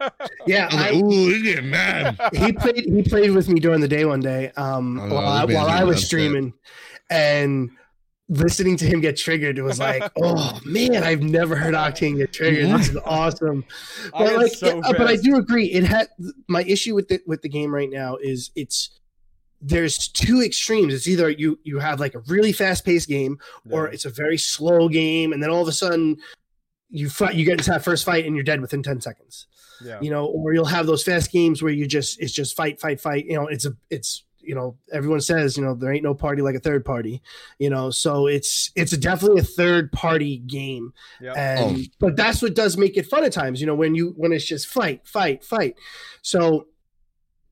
yeah. 0.47 0.69
I 0.71 0.75
like, 0.75 0.93
I, 0.93 0.97
ooh, 0.97 1.09
he's 1.29 1.43
getting 1.43 1.69
mad. 1.69 2.19
he 2.33 2.51
played 2.53 2.85
he 2.85 3.03
played 3.03 3.31
with 3.31 3.49
me 3.49 3.59
during 3.59 3.81
the 3.81 3.87
day 3.87 4.05
one 4.05 4.19
day 4.19 4.51
um 4.57 4.99
Oh, 4.99 5.13
while, 5.15 5.27
I, 5.27 5.45
while 5.45 5.67
I 5.67 5.83
was 5.83 5.97
upset. 5.97 6.07
streaming 6.07 6.53
and 7.09 7.69
listening 8.29 8.77
to 8.77 8.85
him 8.85 9.01
get 9.01 9.17
triggered 9.17 9.57
it 9.57 9.61
was 9.61 9.77
like 9.89 10.09
oh 10.21 10.59
man 10.65 11.03
I've 11.03 11.21
never 11.21 11.55
heard 11.55 11.73
Octane 11.73 12.17
get 12.17 12.31
triggered 12.31 12.69
this 12.79 12.89
is 12.89 12.97
awesome 13.03 13.65
but 14.13 14.27
get 14.27 14.37
like 14.37 14.51
so 14.53 14.67
yeah, 14.85 14.91
but 14.97 15.07
I 15.07 15.15
do 15.17 15.35
agree 15.35 15.65
it 15.65 15.83
had 15.83 16.07
my 16.47 16.63
issue 16.63 16.95
with 16.95 17.07
the 17.09 17.19
with 17.27 17.41
the 17.41 17.49
game 17.49 17.73
right 17.73 17.89
now 17.89 18.15
is 18.17 18.51
it's 18.55 18.97
there's 19.59 20.07
two 20.07 20.41
extremes 20.41 20.93
it's 20.93 21.07
either 21.07 21.29
you 21.29 21.59
you 21.63 21.79
have 21.79 21.99
like 21.99 22.15
a 22.15 22.19
really 22.27 22.51
fast 22.53 22.85
paced 22.85 23.09
game 23.09 23.37
or 23.69 23.85
Yeah. 23.87 23.93
it's 23.93 24.05
a 24.05 24.09
very 24.09 24.37
slow 24.37 24.87
game 24.87 25.33
and 25.33 25.43
then 25.43 25.49
all 25.49 25.61
of 25.61 25.67
a 25.67 25.71
sudden 25.73 26.15
you 26.91 27.09
fight 27.09 27.35
you 27.35 27.45
get 27.45 27.53
into 27.57 27.71
that 27.71 27.83
first 27.83 28.05
fight 28.05 28.25
and 28.25 28.35
you're 28.35 28.43
dead 28.43 28.61
within 28.61 28.83
10 28.83 29.01
seconds 29.01 29.47
yeah. 29.83 29.99
you 30.01 30.09
know, 30.09 30.25
or 30.25 30.53
you'll 30.53 30.65
have 30.65 30.85
those 30.85 31.03
fast 31.03 31.31
games 31.31 31.61
where 31.61 31.71
you 31.71 31.87
just 31.87 32.19
it's 32.21 32.31
just 32.31 32.55
fight, 32.55 32.79
fight, 32.79 32.99
fight. 33.01 33.25
You 33.25 33.35
know, 33.35 33.47
it's 33.47 33.65
a 33.65 33.75
it's 33.89 34.23
you 34.39 34.55
know 34.55 34.75
everyone 34.91 35.21
says 35.21 35.55
you 35.55 35.63
know 35.63 35.75
there 35.75 35.93
ain't 35.93 36.03
no 36.03 36.15
party 36.15 36.41
like 36.41 36.55
a 36.55 36.59
third 36.59 36.85
party. 36.85 37.21
You 37.59 37.69
know, 37.69 37.89
so 37.89 38.27
it's 38.27 38.71
it's 38.75 38.95
definitely 38.97 39.41
a 39.41 39.45
third 39.45 39.91
party 39.91 40.37
game, 40.37 40.93
Yeah. 41.19 41.33
and 41.33 41.77
Oh. 41.77 41.83
but 41.99 42.15
that's 42.15 42.41
what 42.41 42.55
does 42.55 42.77
make 42.77 42.97
it 42.97 43.07
fun 43.07 43.23
at 43.23 43.33
times. 43.33 43.61
You 43.61 43.67
know, 43.67 43.75
when 43.75 43.95
you 43.95 44.13
when 44.17 44.31
it's 44.31 44.45
just 44.45 44.67
fight, 44.67 45.07
fight, 45.07 45.43
fight. 45.43 45.75
So 46.21 46.67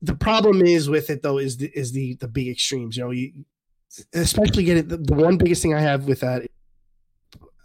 the 0.02 0.14
problem 0.14 0.62
is 0.62 0.88
with 0.88 1.10
it 1.10 1.22
though 1.22 1.38
is 1.38 1.58
the 1.58 1.70
is 1.74 1.92
the 1.92 2.14
the 2.14 2.28
big 2.28 2.48
extremes. 2.48 2.96
You 2.96 3.04
know, 3.04 3.10
you 3.10 3.32
especially 4.12 4.64
get 4.64 4.76
it. 4.76 4.88
The, 4.88 4.96
the 4.96 5.14
one 5.14 5.36
biggest 5.36 5.62
thing 5.62 5.74
I 5.74 5.80
have 5.80 6.06
with 6.06 6.20
that. 6.20 6.46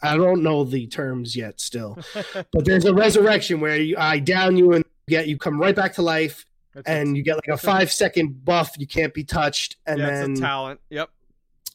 I 0.02 0.18
don't 0.18 0.44
know 0.44 0.64
the 0.64 0.88
terms 0.88 1.36
yet 1.36 1.60
still, 1.60 1.98
but 2.52 2.66
there's 2.66 2.86
a 2.86 2.94
resurrection 2.94 3.60
where 3.60 3.78
you, 3.78 3.96
I 3.98 4.20
down 4.20 4.58
you 4.58 4.74
and 4.74 4.86
get 5.08 5.28
you 5.28 5.38
come 5.38 5.60
right 5.60 5.76
back 5.76 5.94
to 5.96 6.02
life, 6.02 6.46
It's 6.76 6.88
and 6.88 7.16
you 7.16 7.24
get 7.24 7.36
like 7.36 7.48
a 7.48 7.58
five 7.58 7.92
second 7.92 8.44
buff. 8.46 8.76
You 8.78 8.88
can't 8.88 9.14
be 9.14 9.24
touched, 9.24 9.78
and 9.86 10.00
yeah, 10.00 10.10
then 10.10 10.32
a 10.34 10.36
talent. 10.36 10.80
Yep. 10.90 11.10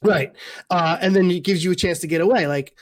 right, 0.03 0.33
uh, 0.71 0.99
and 1.01 1.15
then 1.15 1.31
it 1.31 1.43
gives 1.43 1.65
you 1.65 1.73
a 1.73 1.77
chance 1.77 1.99
to 2.01 2.07
get 2.07 2.21
away. 2.21 2.47
Like 2.47 2.77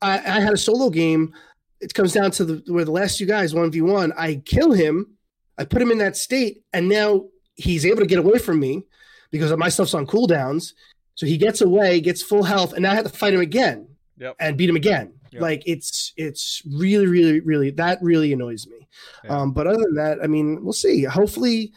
I, 0.00 0.18
I 0.18 0.40
had 0.40 0.52
a 0.52 0.58
solo 0.58 0.90
game. 0.90 1.34
It 1.80 1.94
comes 1.94 2.12
down 2.12 2.30
to 2.32 2.44
the 2.44 2.72
where 2.72 2.84
the 2.84 2.90
last 2.90 3.18
two 3.18 3.26
guys 3.26 3.54
one 3.54 3.70
v 3.70 3.82
one. 3.82 4.12
I 4.16 4.36
kill 4.36 4.72
him. 4.72 5.16
I 5.58 5.64
put 5.64 5.82
him 5.82 5.90
in 5.90 5.98
that 5.98 6.16
state, 6.16 6.62
and 6.72 6.88
now 6.88 7.26
he's 7.56 7.84
able 7.84 8.00
to 8.00 8.06
get 8.06 8.18
away 8.18 8.38
from 8.38 8.58
me 8.58 8.84
because 9.30 9.54
my 9.56 9.68
stuff's 9.68 9.94
on 9.94 10.06
cooldowns. 10.06 10.72
So 11.14 11.26
he 11.26 11.36
gets 11.36 11.60
away, 11.60 12.00
gets 12.00 12.22
full 12.22 12.44
health, 12.44 12.72
and 12.72 12.82
now 12.82 12.92
I 12.92 12.94
have 12.94 13.04
to 13.04 13.10
fight 13.10 13.34
him 13.34 13.40
again 13.40 13.89
Yep. 14.20 14.36
and 14.38 14.56
beat 14.56 14.68
him 14.70 14.76
again. 14.76 15.12
Yep. 15.32 15.42
Like 15.42 15.62
it's 15.66 16.12
it's 16.16 16.62
really 16.72 17.06
really 17.06 17.40
really 17.40 17.70
that 17.72 17.98
really 18.02 18.32
annoys 18.32 18.66
me. 18.66 18.86
Yeah. 19.24 19.38
Um, 19.40 19.52
but 19.52 19.66
other 19.66 19.78
than 19.82 19.94
that, 19.94 20.18
I 20.22 20.26
mean, 20.28 20.62
we'll 20.62 20.72
see. 20.72 21.04
Hopefully, 21.04 21.72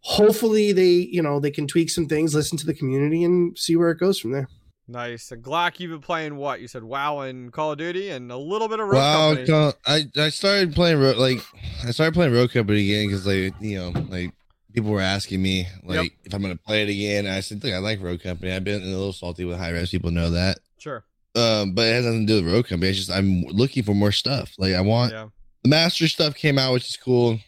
hopefully 0.00 0.72
they 0.72 0.88
you 0.88 1.22
know 1.22 1.40
they 1.40 1.50
can 1.50 1.66
tweak 1.66 1.90
some 1.90 2.06
things, 2.06 2.34
listen 2.34 2.58
to 2.58 2.66
the 2.66 2.74
community, 2.74 3.24
and 3.24 3.56
see 3.58 3.76
where 3.76 3.90
it 3.90 3.98
goes 3.98 4.18
from 4.18 4.32
there. 4.32 4.48
Nice. 4.88 5.30
And 5.30 5.42
Glock, 5.42 5.78
you've 5.78 5.90
been 5.92 6.00
playing 6.00 6.36
what? 6.36 6.60
You 6.60 6.66
said 6.66 6.82
WoW 6.82 7.20
and 7.20 7.52
Call 7.52 7.72
of 7.72 7.78
Duty 7.78 8.10
and 8.10 8.32
a 8.32 8.36
little 8.36 8.66
bit 8.68 8.80
of 8.80 8.86
Rogue 8.88 8.94
Wow, 8.96 9.28
Company. 9.34 9.46
co- 9.46 9.72
I 9.86 10.06
I 10.16 10.28
started 10.30 10.74
playing 10.74 10.98
Ro- 10.98 11.12
like 11.16 11.40
I 11.86 11.90
started 11.92 12.14
playing 12.14 12.32
Rogue 12.32 12.50
Company 12.50 12.80
again 12.82 13.06
because 13.08 13.26
like 13.26 13.54
you 13.60 13.78
know 13.78 13.90
like 14.08 14.32
people 14.72 14.90
were 14.90 15.00
asking 15.00 15.42
me 15.42 15.66
like 15.84 16.02
Yep. 16.02 16.12
if 16.24 16.34
I'm 16.34 16.42
gonna 16.42 16.56
play 16.56 16.82
it 16.82 16.88
again. 16.88 17.26
And 17.26 17.34
I 17.34 17.40
said, 17.40 17.62
look, 17.62 17.72
I 17.72 17.78
like 17.78 18.02
Rogue 18.02 18.20
Company. 18.20 18.52
I've 18.52 18.64
been 18.64 18.82
a 18.82 18.86
little 18.86 19.12
salty 19.12 19.44
with 19.44 19.58
Hi-Rez. 19.58 19.90
People 19.90 20.10
know 20.10 20.30
that. 20.30 20.58
Sure. 20.78 21.04
Um, 21.36 21.74
but 21.74 21.86
it 21.86 21.92
has 21.94 22.04
nothing 22.06 22.26
to 22.26 22.32
do 22.40 22.44
with 22.44 22.52
Rogue 22.52 22.66
Company. 22.66 22.90
It's 22.90 22.98
just 22.98 23.10
I'm 23.10 23.42
looking 23.44 23.82
for 23.84 23.94
more 23.94 24.12
stuff. 24.12 24.52
Like 24.58 24.74
I 24.74 24.80
want 24.80 25.12
Yeah. 25.12 25.28
the 25.62 25.68
master 25.68 26.08
stuff 26.08 26.34
came 26.34 26.58
out, 26.58 26.72
which 26.72 26.88
is 26.88 26.96
cool. 26.96 27.38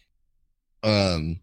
Um, 0.84 1.40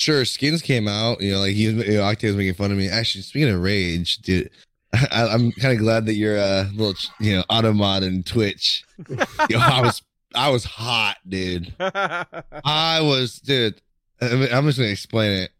sure, 0.00 0.24
skins 0.24 0.62
came 0.62 0.88
out. 0.88 1.20
You 1.20 1.32
know, 1.32 1.40
like 1.40 1.54
he 1.54 1.72
was, 1.72 1.86
you 1.86 1.94
know, 1.94 2.02
Octane 2.02 2.24
was 2.28 2.36
making 2.36 2.54
fun 2.54 2.70
of 2.72 2.78
me. 2.78 2.88
Actually, 2.88 3.22
speaking 3.22 3.50
of 3.50 3.60
rage, 3.60 4.18
dude, 4.18 4.50
I, 4.92 5.28
I'm 5.28 5.52
kind 5.52 5.72
of 5.74 5.78
glad 5.78 6.06
that 6.06 6.14
you're 6.14 6.36
a 6.36 6.68
little, 6.74 6.94
you 7.20 7.36
know, 7.36 7.44
automod 7.50 8.04
and 8.04 8.24
Twitch. 8.26 8.84
Yo, 9.48 9.58
I 9.58 9.80
was, 9.82 10.02
I 10.34 10.50
was 10.50 10.64
hot, 10.64 11.16
dude. 11.28 11.72
I 11.80 13.00
was, 13.02 13.36
dude. 13.40 13.80
I 14.20 14.34
mean, 14.34 14.48
I'm 14.52 14.64
just 14.66 14.78
gonna 14.78 14.90
explain 14.90 15.42
it. 15.42 15.50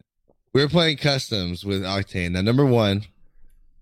We 0.52 0.62
were 0.62 0.68
playing 0.68 0.96
customs 0.96 1.64
with 1.64 1.82
Octane. 1.82 2.32
Now, 2.32 2.40
number 2.40 2.64
one, 2.64 3.02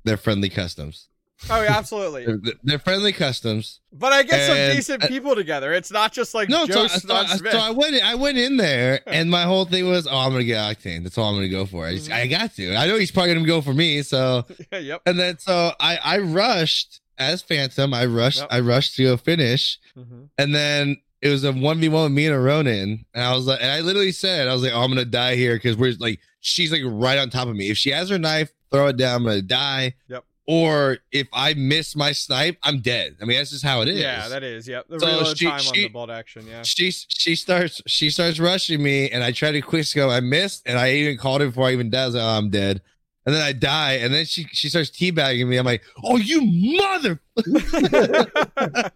they're 0.05 0.17
friendly 0.17 0.49
customs. 0.51 1.09
Oh 1.51 1.63
yeah, 1.63 1.77
absolutely. 1.77 2.27
They're, 2.27 2.55
they're 2.63 2.79
friendly 2.79 3.13
customs. 3.13 3.81
But 3.93 4.13
I 4.13 4.23
get 4.23 4.47
some 4.47 4.77
decent 4.77 5.03
people 5.03 5.35
together. 5.35 5.73
It's 5.73 5.91
not 5.91 6.13
just 6.13 6.35
like 6.35 6.49
No, 6.49 6.67
Joe 6.67 6.87
so, 6.87 6.99
so, 6.99 7.25
so 7.27 7.59
I 7.59 7.71
went. 7.71 8.03
I 8.03 8.15
went 8.15 8.39
in 8.39 8.57
there, 8.57 9.01
and 9.07 9.31
my 9.31 9.43
whole 9.43 9.65
thing 9.65 9.89
was, 9.89 10.07
"Oh, 10.07 10.17
I'm 10.17 10.33
gonna 10.33 10.45
get 10.45 10.59
Octane. 10.59 11.03
That's 11.03 11.17
all 11.19 11.29
I'm 11.31 11.37
gonna 11.37 11.49
go 11.49 11.67
for. 11.67 11.87
I, 11.87 11.95
just, 11.95 12.11
I 12.11 12.27
got 12.27 12.55
to. 12.57 12.75
I 12.75 12.87
know 12.87 12.97
he's 12.99 13.11
probably 13.11 13.35
gonna 13.35 13.47
go 13.47 13.61
for 13.61 13.75
me. 13.75 14.03
So, 14.03 14.45
yep. 14.73 15.03
and 15.07 15.19
then 15.19 15.39
so 15.39 15.73
I 15.79 15.99
I 16.03 16.19
rushed 16.19 17.01
as 17.19 17.43
Phantom. 17.43 17.95
I 17.95 18.07
rushed. 18.07 18.41
Yep. 18.41 18.49
I 18.51 18.61
rushed 18.61 18.97
to 18.97 19.05
go 19.05 19.17
finish, 19.17 19.79
hmm 19.95 20.25
and 20.39 20.55
then 20.55 20.97
it 21.23 21.29
was 21.31 21.45
a 21.45 21.53
one 21.53 21.81
v 21.81 21.89
one 21.89 22.03
with 22.05 22.13
me 22.13 22.27
and 22.27 22.35
a 22.35 22.39
Ronin, 22.39 23.07
and 23.15 23.25
I 23.25 23.35
was 23.35 23.47
like, 23.47 23.61
and 23.63 23.71
I 23.71 23.81
literally 23.81 24.13
said, 24.13 24.47
I 24.47 24.53
was 24.53 24.63
like, 24.63 24.73
oh, 24.75 24.83
I'm 24.83 24.91
gonna 24.91 25.07
die 25.07 25.37
here 25.37 25.57
because 25.57 25.77
we're 25.77 25.95
like, 25.99 26.21
she's 26.41 26.71
like 26.71 26.83
right 26.85 27.19
on 27.19 27.31
top 27.31 27.49
of 27.49 27.57
me. 27.57 27.71
If 27.71 27.79
she 27.79 27.91
has 27.91 28.11
her 28.11 28.19
knife, 28.19 28.53
throw 28.71 28.89
it 28.89 28.99
down. 28.99 29.17
I'm 29.17 29.25
gonna 29.25 29.41
die. 29.43 29.95
Yep. 30.09 30.25
Or 30.47 30.99
if 31.11 31.27
I 31.33 31.55
miss 31.55 31.97
my 31.97 32.13
snipe, 32.13 32.59
I'm 32.63 32.81
dead. 32.81 33.17
I 33.21 33.25
mean, 33.25 33.39
that's 33.39 33.51
just 33.51 33.65
how 33.65 33.81
it 33.83 33.89
is. 33.89 33.99
Yeah, 34.01 34.29
that 34.29 34.43
is. 34.43 34.69
Yep. 34.69 34.87
The 34.89 35.01
So 35.01 35.07
reload 35.07 35.39
she- 35.39 35.47
time 35.47 35.61
on 35.67 35.73
the 35.73 35.89
bolt 35.89 36.11
action. 36.11 36.47
Yeah. 36.47 36.63
she 36.63 36.91
she 36.91 37.35
starts 37.35 37.81
she 37.87 38.11
starts 38.11 38.39
rushing 38.39 38.83
me, 38.83 39.11
and 39.11 39.25
I 39.25 39.33
try 39.33 39.53
to 39.53 39.61
quick 39.63 39.85
scope. 39.85 40.11
I 40.11 40.21
missed, 40.21 40.63
and 40.67 40.79
I 40.79 40.93
even 40.93 41.17
called 41.17 41.43
it 41.43 41.47
before 41.47 41.69
I 41.69 41.73
even 41.73 41.89
does. 41.91 42.15
I 42.15 42.19
was 42.19 42.25
like, 42.27 42.35
oh, 42.35 42.39
I'm 42.39 42.51
dead. 42.51 42.83
And 43.27 43.35
then 43.35 43.41
I 43.43 43.53
die, 43.53 43.93
and 43.95 44.13
then 44.13 44.27
she 44.27 44.45
she 44.53 44.69
starts 44.69 44.91
teabagging 44.91 45.47
me. 45.49 45.57
I'm 45.57 45.65
like, 45.65 45.83
oh, 46.05 46.17
you 46.19 46.43
mother! 46.77 47.21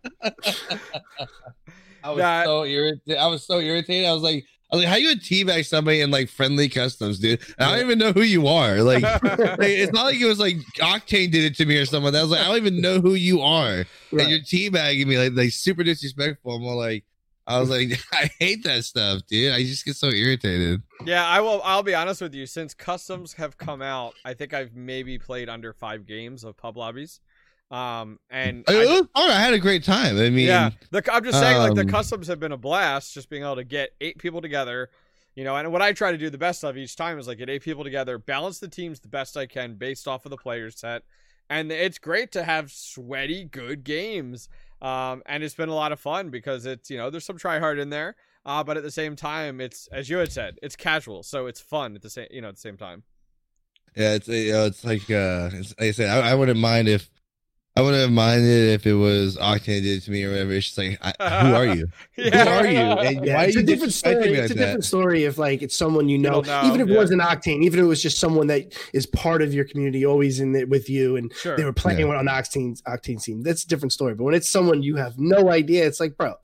I 2.05 2.11
was 2.11 2.18
That- 2.18 2.44
so 2.46 2.64
irritated. 2.64 3.16
I 3.18 3.26
was 3.26 3.44
so 3.46 3.59
irritated. 3.61 4.07
I 4.09 4.12
was 4.12 4.22
like, 4.22 4.44
I 4.71 4.77
was 4.77 4.85
like, 4.85 4.93
how 4.93 4.97
you 4.97 5.09
would 5.09 5.23
teabag 5.23 5.64
somebody 5.64 6.03
in 6.03 6.11
like 6.11 6.29
friendly 6.29 6.69
customs, 6.69 7.19
dude? 7.19 7.41
And 7.59 7.69
I 7.71 7.77
don't 7.77 7.87
even 7.87 7.99
know 7.99 8.12
who 8.12 8.21
you 8.21 8.47
are. 8.49 8.83
Like, 8.83 9.03
like, 9.23 9.59
it's 9.61 9.93
not 9.93 10.05
like 10.05 10.21
it 10.21 10.27
was 10.27 10.39
like 10.39 10.57
Octane 10.77 11.31
did 11.31 11.45
it 11.45 11.57
to 11.57 11.64
me 11.64 11.79
or 11.79 11.87
someone. 11.87 12.14
I 12.14 12.21
was 12.21 12.31
like, 12.31 12.41
I 12.41 12.49
don't 12.49 12.59
even 12.59 12.81
know 12.83 13.01
who 13.01 13.14
you 13.14 13.41
are. 13.41 13.87
Right. 14.12 14.27
And 14.27 14.31
you're 14.31 14.41
teabagging 14.41 15.07
me 15.07 15.19
like 15.19 15.33
like 15.33 15.53
super 15.53 15.85
disrespectful. 15.85 16.55
I'm 16.55 16.64
all 16.64 16.77
like, 16.77 17.05
I 17.47 17.59
was 17.59 17.71
like, 17.71 17.99
I 18.12 18.31
hate 18.39 18.62
that 18.64 18.85
stuff, 18.85 19.23
dude. 19.27 19.55
I 19.55 19.62
just 19.62 19.87
get 19.87 19.97
so 19.97 20.11
irritated. 20.11 20.83
Yeah, 21.07 21.25
I 21.27 21.41
will. 21.41 21.62
I'll 21.64 21.83
be 21.83 21.95
honest 21.95 22.21
with 22.21 22.35
you. 22.35 22.45
Since 22.45 22.75
customs 22.75 23.33
have 23.33 23.57
come 23.57 23.81
out, 23.81 24.14
I 24.23 24.35
think 24.35 24.53
I've 24.53 24.77
maybe 24.77 25.19
played 25.19 25.49
under 25.49 25.73
five 25.73 26.05
games 26.05 26.45
of 26.45 26.59
pub 26.59 26.77
lobbies. 26.77 27.21
Um, 27.71 28.19
and 28.31 28.64
I, 28.66 29.03
I-. 29.14 29.29
I 29.29 29.41
had 29.41 29.55
a 29.55 29.59
great 29.59 29.85
time. 29.85 30.16
I 30.16 30.31
mean, 30.31 30.47
yeah, 30.47 30.71
the, 30.91 31.03
I'm 31.12 31.23
just 31.23 31.39
saying, 31.39 31.59
like 31.59 31.75
the 31.75 31.83
um, 31.83 31.89
customs 31.89 32.27
have 32.29 32.41
been 32.41 32.53
a 32.53 32.57
blast. 32.57 33.12
Just 33.12 33.29
being 33.29 33.43
able 33.43 33.57
to 33.57 33.64
get 33.64 33.91
eight 34.01 34.19
people 34.19 34.41
together, 34.41 34.89
you 35.35 35.45
know. 35.45 35.55
And 35.55 35.71
what 35.71 35.83
I 35.83 35.93
try 35.93 36.11
to 36.11 36.19
do 36.19 36.31
the 36.31 36.39
best 36.39 36.64
of 36.64 36.77
each 36.79 36.97
time 36.97 37.19
is 37.19 37.29
like 37.29 37.39
get 37.39 37.51
eight 37.51 37.62
people 37.62 37.85
together, 37.85 38.19
balance 38.19 38.59
the 38.59 38.69
teams 38.69 39.01
the 39.01 39.09
best 39.09 39.37
I 39.37 39.47
can 39.47 39.75
based 39.75 40.09
off 40.09 40.25
of 40.25 40.31
the 40.31 40.39
player 40.39 40.71
set, 40.71 41.03
and 41.51 41.71
it's 41.71 41.99
great 41.99 42.33
to 42.33 42.45
have 42.45 42.73
sweaty, 42.73 43.45
good 43.45 43.85
games. 43.85 44.49
Um, 44.81 45.23
and 45.27 45.43
it's 45.43 45.57
been 45.57 45.69
a 45.69 45.75
lot 45.75 45.93
of 45.93 46.01
fun 46.01 46.31
because 46.31 46.64
it's 46.64 46.89
you 46.89 46.97
know 46.97 47.11
there's 47.11 47.27
some 47.27 47.37
try 47.37 47.59
hard 47.59 47.79
in 47.79 47.91
there, 47.91 48.16
uh, 48.47 48.64
but 48.64 48.79
at 48.79 48.83
the 48.83 48.91
same 48.91 49.14
time 49.14 49.61
it's 49.61 49.89
as 49.89 50.09
you 50.09 50.16
had 50.19 50.33
said, 50.33 50.59
it's 50.62 50.77
casual, 50.77 51.23
so 51.23 51.47
it's 51.47 51.61
fun 51.61 51.97
at 51.97 52.03
the 52.03 52.09
same 52.11 52.29
you 52.31 52.41
know 52.41 52.49
at 52.49 52.55
the 52.55 52.61
same 52.61 52.79
time. 52.79 53.03
yeah. 53.95 54.14
It's 54.14 54.29
you 54.29 54.53
know, 54.53 54.66
it's 54.66 54.85
like 54.85 55.11
uh, 55.11 55.51
it's, 55.53 55.75
like 55.79 55.89
I 55.89 55.91
said, 55.91 56.09
I, 56.09 56.31
I 56.31 56.35
wouldn't 56.35 56.59
mind 56.59 56.89
if. 56.89 57.11
I 57.77 57.81
wouldn't 57.83 58.01
have 58.03 58.11
minded 58.11 58.71
if 58.75 58.87
it 58.89 58.95
was 58.95 59.37
Octane 59.37 59.83
did 59.83 59.87
it 59.99 60.01
to 60.03 60.11
me 60.11 60.25
or 60.25 60.31
whatever. 60.33 60.51
It's 60.53 60.66
just 60.66 60.79
like, 60.79 60.99
I, 61.01 61.47
who 61.47 61.55
are 61.55 61.66
you? 61.77 61.89
Yeah. 62.16 62.45
Who 62.45 62.51
are 62.51 62.66
you? 62.66 62.79
And 62.79 63.25
Yeah, 63.25 63.37
why 63.37 63.45
it's 63.45 63.57
are 63.57 63.61
a 63.61 63.62
different 63.62 63.93
story. 63.93 64.16
me 64.16 64.21
It's 64.33 64.39
a 64.39 64.41
like 64.41 64.49
that? 64.49 64.57
different 64.57 64.85
story 64.85 65.25
if 65.25 65.39
like 65.39 65.62
it's 65.62 65.77
someone 65.77 66.09
you 66.09 66.19
know, 66.19 66.41
know, 66.41 66.62
even 66.66 66.81
if 66.81 66.89
yeah. 66.89 66.95
it 66.95 66.97
wasn't 66.97 67.23
Octane, 67.23 67.62
even 67.62 67.79
if 67.79 67.85
it 67.85 67.89
was 67.89 68.03
just 68.03 68.19
someone 68.19 68.49
that 68.49 68.75
is 68.93 69.07
part 69.07 69.43
of 69.43 69.55
your 69.55 69.64
community, 69.64 70.05
always 70.05 70.41
in 70.41 70.57
it 70.57 70.69
with 70.69 70.91
you, 70.91 71.14
and 71.14 71.33
Sure. 71.35 71.57
they 71.57 71.64
were 71.64 71.73
playing 71.73 72.01
Yeah. 72.01 72.16
on 72.16 72.27
Octane's 72.27 72.83
Octane 72.83 73.23
team. 73.23 73.43
That's 73.43 73.62
a 73.62 73.69
different 73.69 73.93
story. 73.93 74.14
But 74.16 74.25
when 74.25 74.35
it's 74.35 74.49
someone 74.49 74.83
you 74.83 74.97
have 74.97 75.16
no 75.16 75.49
idea, 75.51 75.87
it's 75.87 76.01
like, 76.01 76.16
bro, 76.16 76.35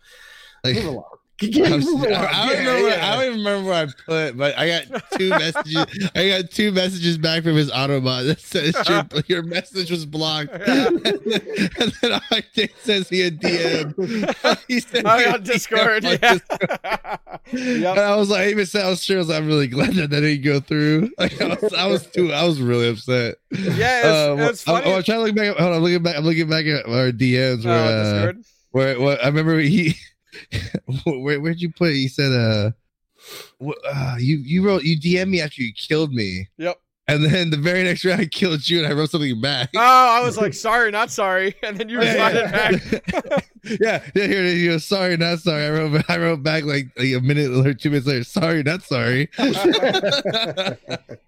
Like, 0.63 0.77
move 0.77 0.85
along. 0.85 1.05
I, 1.43 1.47
was-. 1.47 1.63
I 1.65 1.69
don't 1.73 2.07
Yeah. 2.07 2.83
What, 2.83 2.97
yeah. 2.97 3.01
I 3.13 3.17
don't 3.17 3.25
even 3.27 3.39
remember 3.45 3.69
what 3.71 3.77
I 3.89 3.93
put, 4.07 4.37
but 4.39 4.57
I 4.57 4.69
got 4.69 5.11
two 5.13 5.31
messages. 5.31 6.11
I 6.15 6.29
got 6.29 6.51
two 6.51 6.71
messages 6.73 7.19
back 7.19 7.43
from 7.43 7.57
his 7.57 7.71
Autobot 7.71 8.27
that 8.27 8.41
says 8.41 8.75
your, 8.89 9.23
your 9.27 9.43
message 9.43 9.91
was 9.91 10.07
blocked, 10.07 10.51
Yeah. 10.53 10.87
and 10.89 11.01
then 11.03 12.21
Octane 12.31 12.71
says 12.83 13.09
he 13.09 13.21
had 13.21 13.41
DM. 13.41 14.65
he 14.69 14.81
said 14.81 15.05
Oh, 15.07 15.11
on 15.11 15.19
had 15.21 15.45
Discord. 15.45 16.05
DM 16.05 16.41
Yeah. 16.53 17.17
And 17.53 17.81
yep. 17.83 17.99
I 17.99 18.17
was 18.17 18.31
like, 18.31 18.43
I 18.43 18.49
even 18.51 18.67
said 18.67 18.85
I 18.87 18.91
was 18.91 19.03
sure. 19.03 19.17
I 19.17 19.19
was 19.19 19.29
like, 19.29 19.39
I'm 19.39 19.47
really 19.47 19.67
glad 19.67 19.95
that 19.95 20.11
that 20.11 20.21
didn't 20.21 20.45
go 20.45 20.61
through. 20.61 21.11
Like, 21.19 21.41
I 21.41 21.49
was, 21.49 21.75
I 21.75 21.87
was 21.87 22.07
too. 22.07 22.33
I 22.33 22.45
was 22.45 22.61
really 22.61 22.89
upset. 22.89 23.37
Yeah, 23.51 23.99
it's, 23.99 24.07
Uh, 24.07 24.35
well, 24.39 24.51
it's 24.51 24.69
I'm, 24.69 24.83
funny. 24.83 24.95
I'm 24.95 25.03
trying 25.03 25.19
to 25.19 25.25
look 25.25 25.35
back. 25.35 25.57
Hold 25.57 25.71
on, 25.71 25.77
I'm 25.77 25.83
looking 25.83 26.03
back. 26.03 26.17
I'm 26.17 26.25
looking 26.25 26.49
back 26.49 26.67
at 26.67 26.87
our 26.87 27.11
DMs 27.11 27.65
Oh, 27.65 27.69
where, 27.69 27.85
uh, 27.85 28.03
Discord. 28.33 28.45
where, 28.71 29.01
where 29.01 29.23
I 29.23 29.27
remember 29.27 29.59
he. 29.59 29.97
where 31.07 31.41
where'd 31.41 31.61
you 31.61 31.73
put? 31.73 31.91
it? 31.91 31.95
He 31.97 32.09
said, 32.09 32.33
"Uh, 32.33 32.71
uh, 33.89 34.17
you 34.19 34.37
you 34.39 34.65
wrote 34.67 34.83
you 34.85 34.99
DM 34.99 35.29
me 35.31 35.41
after 35.41 35.63
you 35.63 35.73
killed 35.73 36.13
me, 36.13 36.49
Yep. 36.59 36.79
and 37.09 37.25
then 37.25 37.51
the 37.51 37.57
very 37.57 37.83
next 37.83 38.05
round 38.05 38.21
I 38.21 38.27
killed 38.27 38.69
you, 38.69 38.79
and 38.79 38.87
I 38.87 38.93
wrote 38.97 39.11
something 39.11 39.41
back." 39.41 39.71
Oh, 39.77 39.81
I 39.81 40.21
was 40.25 40.37
like, 40.37 40.55
sorry, 40.55 40.91
not 40.91 41.11
sorry, 41.11 41.55
and 41.63 41.77
then 41.79 41.89
you 41.89 42.01
Yeah, 42.03 42.29
responded 42.29 42.41
yeah. 42.41 43.31
back. 43.31 43.45
yeah, 43.65 44.01
yeah. 44.15 44.27
Here. 44.27 44.45
You 44.47 44.71
know, 44.73 44.79
sorry, 44.79 45.17
not 45.17 45.39
sorry. 45.41 45.65
I 45.67 45.71
wrote 45.71 46.05
I 46.11 46.19
wrote 46.19 46.43
back 46.43 46.65
like, 46.65 46.89
like 46.99 47.13
a 47.15 47.21
minute 47.21 47.51
or 47.67 47.73
two 47.75 47.91
minutes 47.91 48.07
later. 48.07 48.25
Sorry, 48.25 48.63
not 48.63 48.83
sorry. 48.83 49.29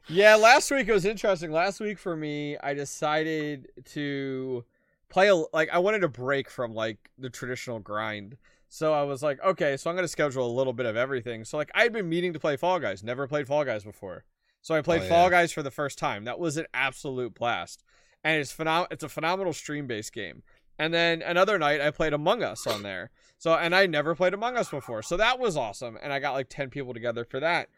Yeah, 0.09 0.36
last 0.36 0.70
week 0.70 0.88
it 0.88 0.92
was 0.92 1.04
interesting. 1.04 1.50
Last 1.50 1.80
week 1.80 1.98
for 1.98 2.16
me, 2.16 2.57
I 2.62 2.74
decided 2.74 3.68
to 3.86 4.64
play 5.09 5.28
a, 5.28 5.34
like 5.52 5.68
I 5.72 5.78
wanted 5.78 6.00
to 6.00 6.09
break 6.09 6.48
from 6.50 6.74
like 6.74 6.98
the 7.18 7.28
traditional 7.30 7.78
grind. 7.80 8.36
So 8.68 8.92
I 8.92 9.02
was 9.04 9.22
like, 9.22 9.42
okay, 9.44 9.76
so 9.76 9.88
I'm 9.90 9.96
gonna 9.96 10.08
schedule 10.08 10.46
a 10.46 10.50
little 10.56 10.72
bit 10.72 10.86
of 10.86 10.96
everything. 10.96 11.44
So 11.44 11.56
like 11.56 11.70
I'd 11.74 11.92
been 11.92 12.08
meaning 12.08 12.32
to 12.32 12.40
play 12.40 12.56
Fall 12.56 12.78
Guys, 12.80 13.02
never 13.02 13.26
played 13.26 13.46
Fall 13.46 13.64
Guys 13.64 13.84
before. 13.84 14.24
So 14.62 14.74
I 14.74 14.82
played 14.82 15.02
Oh, 15.02 15.08
Fall. 15.08 15.30
Guys 15.30 15.52
for 15.52 15.62
the 15.62 15.70
first 15.70 15.98
time. 15.98 16.24
That 16.24 16.38
was 16.40 16.56
an 16.56 16.66
absolute 16.74 17.34
blast, 17.34 17.84
and 18.24 18.40
it's 18.40 18.52
phenom- 18.52 18.88
It's 18.90 19.04
a 19.04 19.08
phenomenal 19.08 19.52
stream 19.52 19.86
based 19.86 20.12
game. 20.12 20.42
And 20.78 20.92
then 20.92 21.22
another 21.22 21.58
night 21.58 21.80
I 21.80 21.90
played 21.90 22.12
Among 22.12 22.42
Us 22.42 22.66
on 22.66 22.82
there. 22.82 23.10
So 23.38 23.54
and 23.54 23.74
I 23.74 23.86
never 23.86 24.14
played 24.14 24.34
Among 24.34 24.56
Us 24.56 24.68
before, 24.70 25.02
so 25.02 25.16
that 25.16 25.38
was 25.38 25.56
awesome. 25.56 25.96
And 26.02 26.12
I 26.12 26.18
got 26.18 26.32
like 26.32 26.48
ten 26.48 26.68
people 26.70 26.92
together 26.92 27.24
for 27.24 27.38
that. 27.40 27.68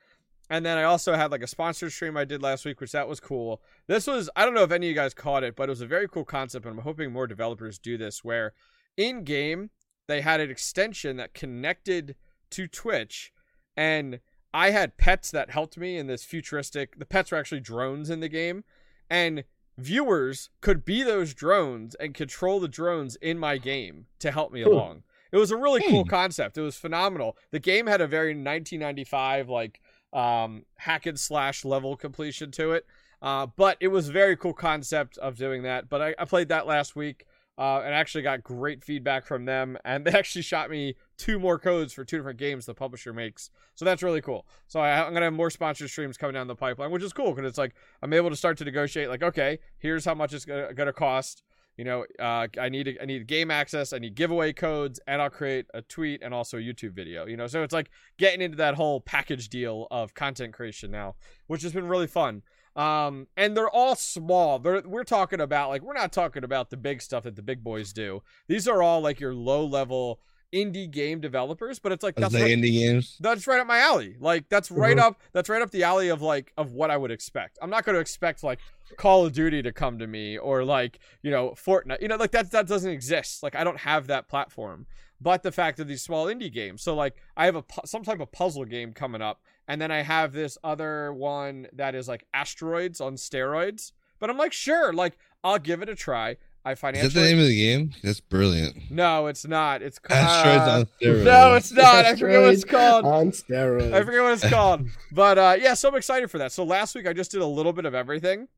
And 0.50 0.64
then 0.64 0.78
I 0.78 0.84
also 0.84 1.14
had 1.14 1.30
like 1.30 1.42
a 1.42 1.46
sponsored 1.46 1.92
stream 1.92 2.16
I 2.16 2.24
did 2.24 2.42
last 2.42 2.64
week, 2.64 2.80
which 2.80 2.92
that 2.92 3.06
was 3.06 3.20
cool. 3.20 3.60
This 3.86 4.06
was 4.06 4.30
I 4.34 4.46
don't 4.46 4.54
know 4.54 4.62
if 4.62 4.72
any 4.72 4.86
of 4.86 4.88
you 4.90 4.94
guys 4.94 5.12
caught 5.12 5.44
it, 5.44 5.54
but 5.56 5.64
it 5.64 5.70
was 5.70 5.82
a 5.82 5.86
very 5.86 6.08
cool 6.08 6.24
concept, 6.24 6.64
and 6.64 6.78
I'm 6.78 6.84
hoping 6.84 7.12
more 7.12 7.26
developers 7.26 7.78
do 7.78 7.98
this. 7.98 8.24
Where 8.24 8.54
in 8.96 9.24
game 9.24 9.68
they 10.08 10.20
had 10.22 10.40
an 10.40 10.50
extension 10.50 11.16
that 11.18 11.34
connected 11.34 12.16
to 12.50 12.66
Twitch, 12.66 13.32
and 13.76 14.18
I 14.52 14.70
had 14.70 14.96
pets 14.96 15.30
that 15.30 15.50
helped 15.50 15.78
me 15.78 15.96
in 15.96 16.06
this 16.08 16.24
futuristic. 16.24 16.98
The 16.98 17.06
pets 17.06 17.30
were 17.30 17.38
actually 17.38 17.60
drones 17.60 18.10
in 18.10 18.20
the 18.20 18.28
game, 18.28 18.64
and 19.08 19.44
viewers 19.76 20.50
could 20.60 20.84
be 20.84 21.02
those 21.02 21.34
drones 21.34 21.94
and 21.96 22.12
control 22.14 22.58
the 22.58 22.68
drones 22.68 23.16
in 23.16 23.38
my 23.38 23.58
game 23.58 24.06
to 24.18 24.30
help 24.32 24.52
me 24.52 24.64
Cool. 24.64 24.72
along. 24.74 25.02
It 25.30 25.36
was 25.36 25.50
a 25.50 25.56
really 25.56 25.82
cool 25.88 26.04
Hmm. 26.04 26.08
concept. 26.10 26.58
It 26.58 26.62
was 26.62 26.76
phenomenal. 26.76 27.36
The 27.50 27.60
game 27.60 27.86
had 27.86 28.00
a 28.00 28.06
very 28.06 28.34
1995 28.34 29.48
like 29.48 29.80
um 30.12 30.64
hack 30.78 31.04
and 31.04 31.20
slash 31.20 31.64
level 31.66 31.94
completion 31.96 32.50
to 32.52 32.72
it. 32.72 32.86
Uh, 33.20 33.46
but 33.46 33.76
it 33.80 33.88
was 33.88 34.08
a 34.08 34.12
very 34.12 34.36
cool 34.36 34.54
concept 34.54 35.18
of 35.18 35.36
doing 35.36 35.62
that. 35.64 35.88
But 35.88 36.00
I, 36.00 36.14
I 36.18 36.24
played 36.24 36.48
that 36.48 36.66
last 36.66 36.96
week 36.96 37.26
uh, 37.58 37.82
and 37.84 37.92
actually 37.92 38.22
got 38.22 38.42
great 38.44 38.84
feedback 38.84 39.26
from 39.26 39.44
them. 39.44 39.76
And 39.84 40.04
they 40.06 40.12
actually 40.12 40.42
shot 40.42 40.70
me 40.70 40.94
two 41.16 41.38
more 41.38 41.58
codes 41.58 41.92
for 41.92 42.04
two 42.04 42.16
different 42.16 42.38
games 42.38 42.66
the 42.66 42.74
publisher 42.74 43.12
makes. 43.12 43.50
So 43.74 43.84
that's 43.84 44.02
really 44.02 44.20
cool. 44.20 44.46
So 44.68 44.80
I, 44.80 45.00
I'm 45.00 45.10
going 45.10 45.16
to 45.16 45.26
have 45.26 45.32
more 45.32 45.50
sponsored 45.50 45.90
streams 45.90 46.16
coming 46.16 46.34
down 46.34 46.46
the 46.46 46.54
pipeline, 46.54 46.90
which 46.90 47.02
is 47.02 47.12
cool 47.12 47.32
because 47.34 47.48
it's 47.48 47.58
like 47.58 47.74
I'm 48.02 48.12
able 48.12 48.30
to 48.30 48.36
start 48.36 48.56
to 48.58 48.64
negotiate, 48.64 49.08
like, 49.08 49.22
okay, 49.22 49.58
here's 49.78 50.04
how 50.04 50.14
much 50.14 50.32
it's 50.32 50.44
going 50.44 50.76
to 50.76 50.92
cost. 50.92 51.42
You 51.76 51.84
know, 51.84 52.04
uh, 52.18 52.48
I 52.60 52.68
need 52.70 52.98
I 53.00 53.04
need 53.04 53.28
game 53.28 53.52
access, 53.52 53.92
I 53.92 53.98
need 53.98 54.16
giveaway 54.16 54.52
codes, 54.52 54.98
and 55.06 55.22
I'll 55.22 55.30
create 55.30 55.66
a 55.72 55.80
tweet 55.80 56.22
and 56.24 56.34
also 56.34 56.58
a 56.58 56.60
YouTube 56.60 56.90
video. 56.90 57.24
You 57.24 57.36
know, 57.36 57.46
so 57.46 57.62
it's 57.62 57.72
like 57.72 57.90
getting 58.18 58.42
into 58.42 58.56
that 58.56 58.74
whole 58.74 59.00
package 59.00 59.48
deal 59.48 59.86
of 59.92 60.12
content 60.12 60.52
creation 60.52 60.90
now, 60.90 61.14
which 61.46 61.62
has 61.62 61.72
been 61.72 61.86
really 61.86 62.08
fun. 62.08 62.42
Um, 62.78 63.26
and 63.36 63.56
they're 63.56 63.68
all 63.68 63.96
small. 63.96 64.58
They're, 64.60 64.82
we're 64.82 65.02
talking 65.04 65.40
about 65.40 65.68
like 65.70 65.82
we're 65.82 65.94
not 65.94 66.12
talking 66.12 66.44
about 66.44 66.70
the 66.70 66.76
big 66.76 67.02
stuff 67.02 67.24
that 67.24 67.34
the 67.36 67.42
big 67.42 67.64
boys 67.64 67.92
do. 67.92 68.22
These 68.46 68.68
are 68.68 68.82
all 68.82 69.00
like 69.00 69.18
your 69.18 69.34
low 69.34 69.64
level 69.66 70.20
indie 70.54 70.90
game 70.90 71.20
developers, 71.20 71.78
but 71.78 71.90
it's 71.92 72.02
like 72.04 72.14
That's 72.14 72.32
right, 72.34 72.44
indie 72.44 72.72
games. 72.72 73.16
that's 73.20 73.46
right 73.46 73.60
up 73.60 73.66
my 73.66 73.80
alley. 73.80 74.14
Like 74.20 74.48
that's 74.48 74.70
right 74.70 74.96
Mhm. 74.96 75.00
up 75.02 75.20
that's 75.32 75.48
right 75.48 75.60
up 75.60 75.70
the 75.72 75.82
alley 75.82 76.08
of 76.08 76.22
like 76.22 76.52
of 76.56 76.72
what 76.72 76.90
I 76.90 76.96
would 76.96 77.10
expect. 77.10 77.58
I'm 77.60 77.68
not 77.68 77.84
going 77.84 77.94
to 77.94 78.00
expect 78.00 78.42
like 78.44 78.60
Call 78.96 79.26
of 79.26 79.32
Duty 79.32 79.60
to 79.62 79.72
come 79.72 79.98
to 79.98 80.06
me 80.06 80.38
or 80.38 80.64
like, 80.64 81.00
you 81.20 81.30
know, 81.32 81.50
Fortnite. 81.50 82.00
You 82.00 82.08
know, 82.08 82.16
like 82.16 82.30
that 82.30 82.52
that 82.52 82.68
doesn't 82.68 82.90
exist. 82.90 83.42
Like 83.42 83.56
I 83.56 83.64
don't 83.64 83.80
have 83.80 84.06
that 84.06 84.28
platform. 84.28 84.86
But 85.20 85.42
the 85.42 85.50
fact 85.50 85.80
of 85.80 85.88
these 85.88 86.00
small 86.00 86.26
indie 86.26 86.50
games. 86.52 86.80
So 86.82 86.94
like 86.94 87.16
I 87.36 87.44
have 87.46 87.56
a 87.56 87.62
pu- 87.62 87.86
some 87.86 88.04
type 88.04 88.20
of 88.20 88.30
puzzle 88.30 88.64
game 88.64 88.92
coming 88.92 89.20
up 89.20 89.40
and 89.68 89.80
then 89.80 89.90
I 89.92 90.02
have 90.02 90.32
this 90.32 90.58
other 90.64 91.12
one 91.12 91.68
that 91.74 91.94
is 91.94 92.08
like 92.08 92.24
asteroids 92.34 93.00
on 93.00 93.14
steroids. 93.14 93.92
But 94.18 94.30
I'm 94.30 94.36
like, 94.38 94.52
sure, 94.52 94.92
like 94.92 95.16
I'll 95.44 95.58
give 95.60 95.82
it 95.82 95.88
a 95.88 95.94
try. 95.94 96.38
I 96.64 96.72
Is 96.72 96.80
financially 96.80 97.08
that 97.14 97.20
the 97.20 97.26
name 97.26 97.38
of 97.38 97.46
the 97.46 97.56
game? 97.56 97.92
That's 98.02 98.20
brilliant. 98.20 98.90
No, 98.90 99.28
it's 99.28 99.46
not. 99.46 99.80
It's 99.80 99.98
called 100.00 100.18
Asteroids 100.18 100.68
on 100.68 100.84
steroids. 101.00 101.24
No, 101.24 101.54
it's 101.54 101.72
not. 101.72 102.04
I 102.04 102.16
forget 102.16 102.40
what 102.42 102.52
it's 102.52 102.64
called. 102.64 103.04
on 103.04 103.30
steroids. 103.30 103.92
I 103.94 104.02
forget 104.04 104.22
what 104.22 104.32
it's 104.32 104.48
called. 104.50 104.86
But 105.12 105.38
uh, 105.38 105.56
yeah, 105.60 105.74
so 105.74 105.88
I'm 105.88 105.94
excited 105.94 106.30
for 106.30 106.38
that. 106.38 106.50
So 106.52 106.64
last 106.64 106.94
week 106.96 107.06
I 107.06 107.12
just 107.12 107.30
did 107.30 107.40
a 107.40 107.46
little 107.46 107.72
bit 107.72 107.84
of 107.86 107.94
everything. 107.94 108.48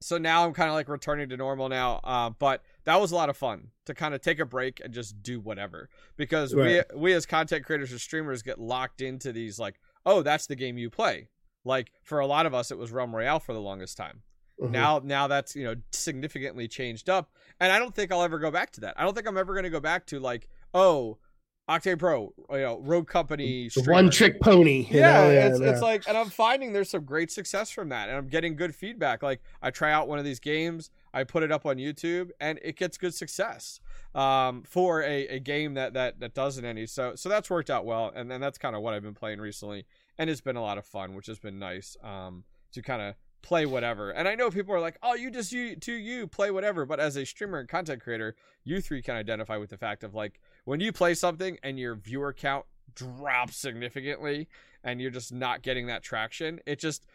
So 0.00 0.16
now 0.18 0.44
I'm 0.46 0.52
kind 0.52 0.68
of 0.68 0.74
like 0.74 0.88
returning 0.88 1.28
to 1.30 1.36
normal 1.36 1.68
now. 1.68 2.00
Uh, 2.04 2.30
but 2.30 2.62
that 2.84 3.00
was 3.00 3.10
a 3.10 3.14
lot 3.16 3.28
of 3.30 3.36
fun 3.36 3.68
to 3.86 3.94
kind 3.94 4.14
of 4.14 4.20
take 4.20 4.38
a 4.38 4.44
break 4.46 4.80
and 4.84 4.94
just 4.94 5.22
do 5.22 5.40
whatever 5.40 5.88
because 6.16 6.54
Right. 6.54 6.84
we 6.94 7.00
we 7.00 7.12
as 7.14 7.26
content 7.26 7.64
creators 7.64 7.92
or 7.92 7.98
streamers 7.98 8.42
get 8.42 8.58
locked 8.60 9.00
into 9.00 9.32
these 9.32 9.58
like, 9.58 9.80
oh, 10.06 10.22
that's 10.22 10.46
the 10.46 10.56
game 10.56 10.78
you 10.78 10.90
play. 10.90 11.28
Like 11.64 11.92
for 12.02 12.20
a 12.20 12.26
lot 12.26 12.46
of 12.46 12.54
us, 12.54 12.70
it 12.70 12.78
was 12.78 12.92
Realm 12.92 13.14
Royale 13.14 13.40
for 13.40 13.52
the 13.52 13.60
longest 13.60 13.96
time. 13.96 14.22
Mhm. 14.60 14.70
Now 14.70 15.00
now 15.02 15.26
that's 15.26 15.56
you 15.56 15.64
know 15.64 15.74
significantly 15.92 16.68
changed 16.68 17.08
up, 17.08 17.30
and 17.60 17.72
I 17.72 17.78
don't 17.78 17.94
think 17.94 18.12
I'll 18.12 18.22
ever 18.22 18.38
go 18.38 18.50
back 18.50 18.70
to 18.72 18.80
that. 18.82 18.94
I 18.96 19.04
don't 19.04 19.14
think 19.14 19.26
I'm 19.26 19.38
ever 19.38 19.54
going 19.54 19.64
to 19.64 19.70
go 19.70 19.80
back 19.80 20.06
to 20.06 20.20
like 20.20 20.48
oh. 20.72 21.18
Octane 21.66 21.98
Pro, 21.98 22.34
you 22.50 22.58
know, 22.58 22.78
Rogue 22.80 23.08
Company, 23.08 23.70
one 23.86 24.10
trick 24.10 24.38
pony. 24.38 24.86
you 24.90 25.00
yeah, 25.00 25.22
know? 25.22 25.30
it's, 25.30 25.60
yeah. 25.60 25.70
it's 25.70 25.80
like, 25.80 26.06
and 26.06 26.14
I'm 26.14 26.28
finding 26.28 26.74
there's 26.74 26.90
some 26.90 27.06
great 27.06 27.32
success 27.32 27.70
from 27.70 27.88
that, 27.88 28.10
and 28.10 28.18
I'm 28.18 28.28
getting 28.28 28.54
good 28.54 28.74
feedback. 28.74 29.22
Like, 29.22 29.40
I 29.62 29.70
try 29.70 29.90
out 29.90 30.06
one 30.06 30.18
of 30.18 30.26
these 30.26 30.40
games, 30.40 30.90
I 31.14 31.24
put 31.24 31.42
it 31.42 31.52
up 31.52 31.64
on 31.64 31.76
YouTube, 31.76 32.30
and 32.40 32.58
it 32.62 32.76
gets 32.76 32.98
good 32.98 33.14
success 33.14 33.80
um, 34.14 34.62
for 34.64 35.02
a, 35.02 35.28
a 35.28 35.38
game 35.38 35.74
that 35.74 35.94
that 35.94 36.20
that 36.20 36.34
doesn't 36.34 36.64
any. 36.64 36.86
So 36.86 37.14
so 37.14 37.28
that's 37.28 37.48
worked 37.48 37.70
out 37.70 37.86
well, 37.86 38.12
and 38.14 38.30
then 38.30 38.40
that's 38.40 38.58
kind 38.58 38.76
of 38.76 38.82
what 38.82 38.92
I've 38.92 39.02
been 39.02 39.14
playing 39.14 39.40
recently, 39.40 39.86
and 40.18 40.28
it's 40.28 40.40
been 40.40 40.56
a 40.56 40.62
lot 40.62 40.76
of 40.76 40.84
fun, 40.84 41.14
which 41.14 41.26
has 41.26 41.38
been 41.38 41.58
nice 41.58 41.96
um, 42.02 42.44
to 42.72 42.82
kind 42.82 43.00
of 43.00 43.14
play 43.42 43.64
whatever. 43.66 44.10
And 44.10 44.26
I 44.26 44.34
know 44.34 44.50
people 44.50 44.74
are 44.74 44.80
like, 44.80 44.98
oh, 45.02 45.14
you 45.14 45.30
just 45.30 45.52
you 45.52 45.76
to 45.76 45.92
you 45.92 46.26
play 46.26 46.50
whatever, 46.50 46.84
but 46.84 47.00
as 47.00 47.16
a 47.16 47.24
streamer 47.24 47.60
and 47.60 47.68
content 47.68 48.02
creator, 48.02 48.34
you 48.64 48.80
three 48.80 49.00
can 49.00 49.14
identify 49.14 49.56
with 49.56 49.70
the 49.70 49.78
fact 49.78 50.02
of 50.02 50.14
like 50.14 50.40
when 50.64 50.80
you 50.80 50.92
play 50.92 51.14
something 51.14 51.58
and 51.62 51.78
your 51.78 51.94
viewer 51.94 52.32
count 52.32 52.64
drops 52.94 53.56
significantly 53.56 54.48
and 54.82 55.00
you're 55.00 55.10
just 55.10 55.32
not 55.32 55.62
getting 55.62 55.86
that 55.86 56.02
traction 56.02 56.60
it 56.66 56.78
just 56.78 57.06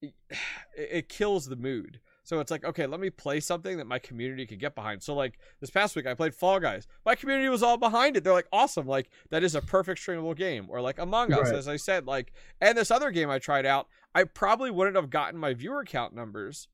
it, 0.00 0.14
it 0.76 1.08
kills 1.08 1.46
the 1.46 1.56
mood 1.56 2.00
so 2.28 2.40
it's 2.40 2.50
like 2.50 2.62
okay 2.64 2.84
let 2.86 3.00
me 3.00 3.08
play 3.08 3.40
something 3.40 3.78
that 3.78 3.86
my 3.86 3.98
community 3.98 4.44
could 4.46 4.60
get 4.60 4.74
behind. 4.74 5.02
So 5.02 5.14
like 5.14 5.38
this 5.60 5.70
past 5.70 5.96
week 5.96 6.06
i 6.06 6.12
played 6.12 6.34
fall 6.34 6.60
guys. 6.60 6.86
My 7.06 7.14
community 7.14 7.48
was 7.48 7.62
all 7.62 7.78
behind 7.78 8.16
it. 8.16 8.22
They're 8.24 8.32
like 8.34 8.48
awesome. 8.52 8.86
Like 8.86 9.08
that 9.30 9.42
is 9.42 9.54
a 9.54 9.62
perfect 9.62 10.00
streamable 10.00 10.36
game. 10.36 10.66
Or 10.68 10.80
like 10.82 10.98
among 10.98 11.32
us 11.32 11.46
Right. 11.48 11.54
as 11.54 11.68
i 11.68 11.76
said 11.76 12.06
like 12.06 12.32
and 12.60 12.76
this 12.76 12.90
other 12.90 13.10
game 13.10 13.30
i 13.30 13.38
tried 13.38 13.64
out 13.64 13.86
i 14.14 14.24
probably 14.24 14.70
wouldn't 14.70 14.96
have 14.96 15.08
gotten 15.08 15.40
my 15.40 15.54
viewer 15.54 15.84
count 15.84 16.14
numbers. 16.14 16.68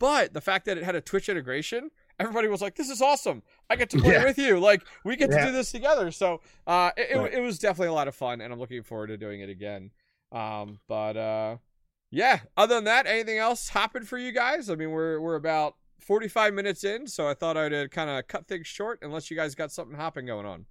But 0.00 0.32
the 0.34 0.40
fact 0.40 0.64
that 0.66 0.76
it 0.78 0.84
had 0.84 0.94
a 0.94 1.00
twitch 1.00 1.28
integration 1.28 1.90
everybody 2.18 2.48
was 2.48 2.62
like 2.62 2.76
this 2.76 2.88
is 2.88 3.02
awesome. 3.02 3.42
I 3.68 3.76
get 3.76 3.90
to 3.90 3.98
play 3.98 4.12
Yeah. 4.14 4.24
with 4.24 4.38
you. 4.38 4.58
Like 4.58 4.82
we 5.04 5.16
get 5.16 5.30
to 5.30 5.44
do 5.44 5.52
this 5.52 5.70
together. 5.70 6.10
So 6.12 6.40
uh 6.66 6.92
it, 6.96 7.16
it, 7.16 7.34
it 7.34 7.40
was 7.40 7.58
definitely 7.58 7.88
a 7.88 7.92
lot 7.92 8.08
of 8.08 8.14
fun 8.14 8.40
and 8.40 8.52
i'm 8.52 8.58
looking 8.58 8.82
forward 8.82 9.08
to 9.08 9.16
doing 9.18 9.40
it 9.40 9.50
again. 9.50 9.90
Um 10.32 10.78
but 10.88 11.16
uh 11.16 11.56
yeah 12.14 12.40
other 12.56 12.76
than 12.76 12.84
that 12.84 13.06
anything 13.06 13.38
else 13.38 13.68
happen 13.68 14.04
for 14.04 14.16
you 14.18 14.32
guys? 14.32 14.70
I 14.70 14.74
mean 14.76 14.90
we're 14.90 15.20
we're 15.20 15.34
about 15.36 15.74
45 16.00 16.52
minutes 16.52 16.84
in 16.84 17.06
so 17.06 17.26
i 17.26 17.32
thought 17.32 17.56
i'd 17.56 17.72
uh, 17.72 17.88
kind 17.88 18.10
of 18.10 18.26
cut 18.28 18.46
things 18.46 18.66
short 18.66 18.98
unless 19.00 19.30
you 19.30 19.36
guys 19.38 19.54
got 19.54 19.72
something 19.72 19.96
hopping 19.96 20.26
going 20.26 20.46
on. 20.46 20.66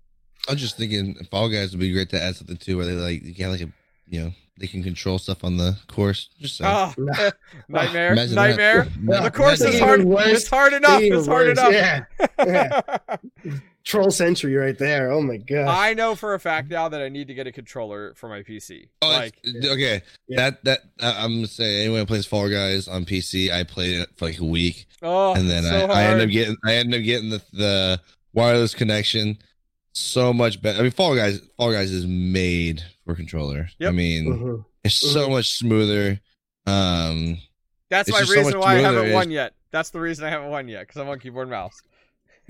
I 0.48 0.54
was 0.54 0.62
just 0.62 0.78
thinking 0.78 1.16
Fall 1.32 1.50
Guys 1.50 1.72
would 1.72 1.80
be 1.80 1.94
great 1.94 2.10
to 2.10 2.22
add 2.22 2.36
something 2.36 2.58
to 2.58 2.78
where 2.78 2.86
they 2.86 2.94
like 2.94 3.24
you 3.24 3.34
can 3.34 3.46
have 3.46 3.60
like 3.60 3.62
a 3.62 3.72
you 4.08 4.22
know 4.22 4.32
they 4.60 4.68
can 4.68 4.84
control 4.84 5.18
stuff 5.18 5.44
on 5.44 5.58
the 5.58 5.76
course. 5.88 6.30
Just 6.40 6.58
saying. 6.58 6.72
oh, 6.72 6.94
Nah. 6.98 7.32
nightmare 7.68 8.12
Imagine 8.14 8.36
nightmare 8.36 8.88
Yeah, 9.04 9.22
the 9.22 9.32
course 9.32 9.62
imagine 9.62 9.76
is 9.76 9.82
hard 9.82 10.04
worse. 10.04 10.28
it's 10.28 10.48
hard 10.48 10.74
enough 10.74 11.02
Even 11.02 11.18
it's 11.18 11.28
hard 11.28 11.48
worse. 11.48 11.58
enough 11.58 12.06
Yeah. 12.38 12.82
Troll 13.84 14.12
Century 14.12 14.56
right 14.56 14.78
there. 14.78 15.12
Oh 15.12 15.22
my 15.22 15.38
god. 15.38 15.68
I 15.68 15.94
know 15.94 16.16
for 16.16 16.36
a 16.36 16.40
fact 16.40 16.70
now 16.70 16.88
that 16.88 17.02
I 17.02 17.10
need 17.10 17.28
to 17.28 17.34
get 17.34 17.48
a 17.48 17.52
controller 17.52 18.14
for 18.16 18.30
my 18.30 18.42
PC. 18.42 18.88
Oh, 19.02 19.10
like, 19.10 19.36
okay. 19.66 20.02
Yeah. 20.28 20.38
That 20.52 20.64
that 20.64 20.80
uh, 21.02 21.16
I'm 21.18 21.36
gonna 21.36 21.48
say 21.48 21.82
anyone 21.82 22.00
who 22.02 22.06
plays 22.06 22.26
Fall 22.26 22.50
Guys 22.50 22.88
on 22.88 23.04
PC, 23.06 23.52
I 23.52 23.64
played 23.64 24.00
it 24.02 24.10
for 24.16 24.26
like 24.26 24.40
a 24.40 24.46
week, 24.46 24.86
oh, 25.02 25.34
and 25.34 25.50
then 25.50 25.64
so 25.64 25.76
I, 25.76 25.80
hard. 25.80 25.92
I 25.92 26.04
ended 26.04 26.28
up 26.30 26.32
getting 26.32 26.56
I 26.64 26.76
ended 26.76 27.02
up 27.02 27.06
getting 27.06 27.30
the 27.30 27.42
the 27.52 28.02
wireless 28.32 28.74
connection 28.74 29.38
so 29.92 30.32
much 30.32 30.62
better. 30.62 30.80
I 30.80 30.84
mean, 30.84 30.92
Fall 30.92 31.16
Guys 31.16 31.42
Fall 31.58 31.74
Guys 31.74 31.92
is 31.92 32.06
made 32.08 32.84
for 33.06 33.16
controller. 33.16 33.68
I 33.80 33.84
Yep. 33.86 33.94
mean, 33.94 34.26
Mhm. 34.28 34.66
it's 34.84 34.96
so 34.96 35.28
Mhm. 35.28 35.32
much 35.32 35.50
smoother. 35.52 36.20
Um, 36.66 37.38
That's 37.90 38.10
my 38.10 38.20
just 38.20 38.32
so 38.32 38.38
reason 38.38 38.54
much 38.58 38.64
why 38.64 38.76
I 38.76 38.80
haven't 38.80 39.00
it's- 39.06 39.14
won 39.14 39.32
yet. 39.32 39.54
That's 39.72 39.90
the 39.90 40.00
reason 40.00 40.26
I 40.26 40.30
haven't 40.30 40.50
won 40.50 40.68
yet 40.68 40.88
because 40.88 41.02
I'm 41.02 41.10
on 41.10 41.20
keyboard 41.20 41.44
and 41.48 41.52
mouse. 41.52 41.74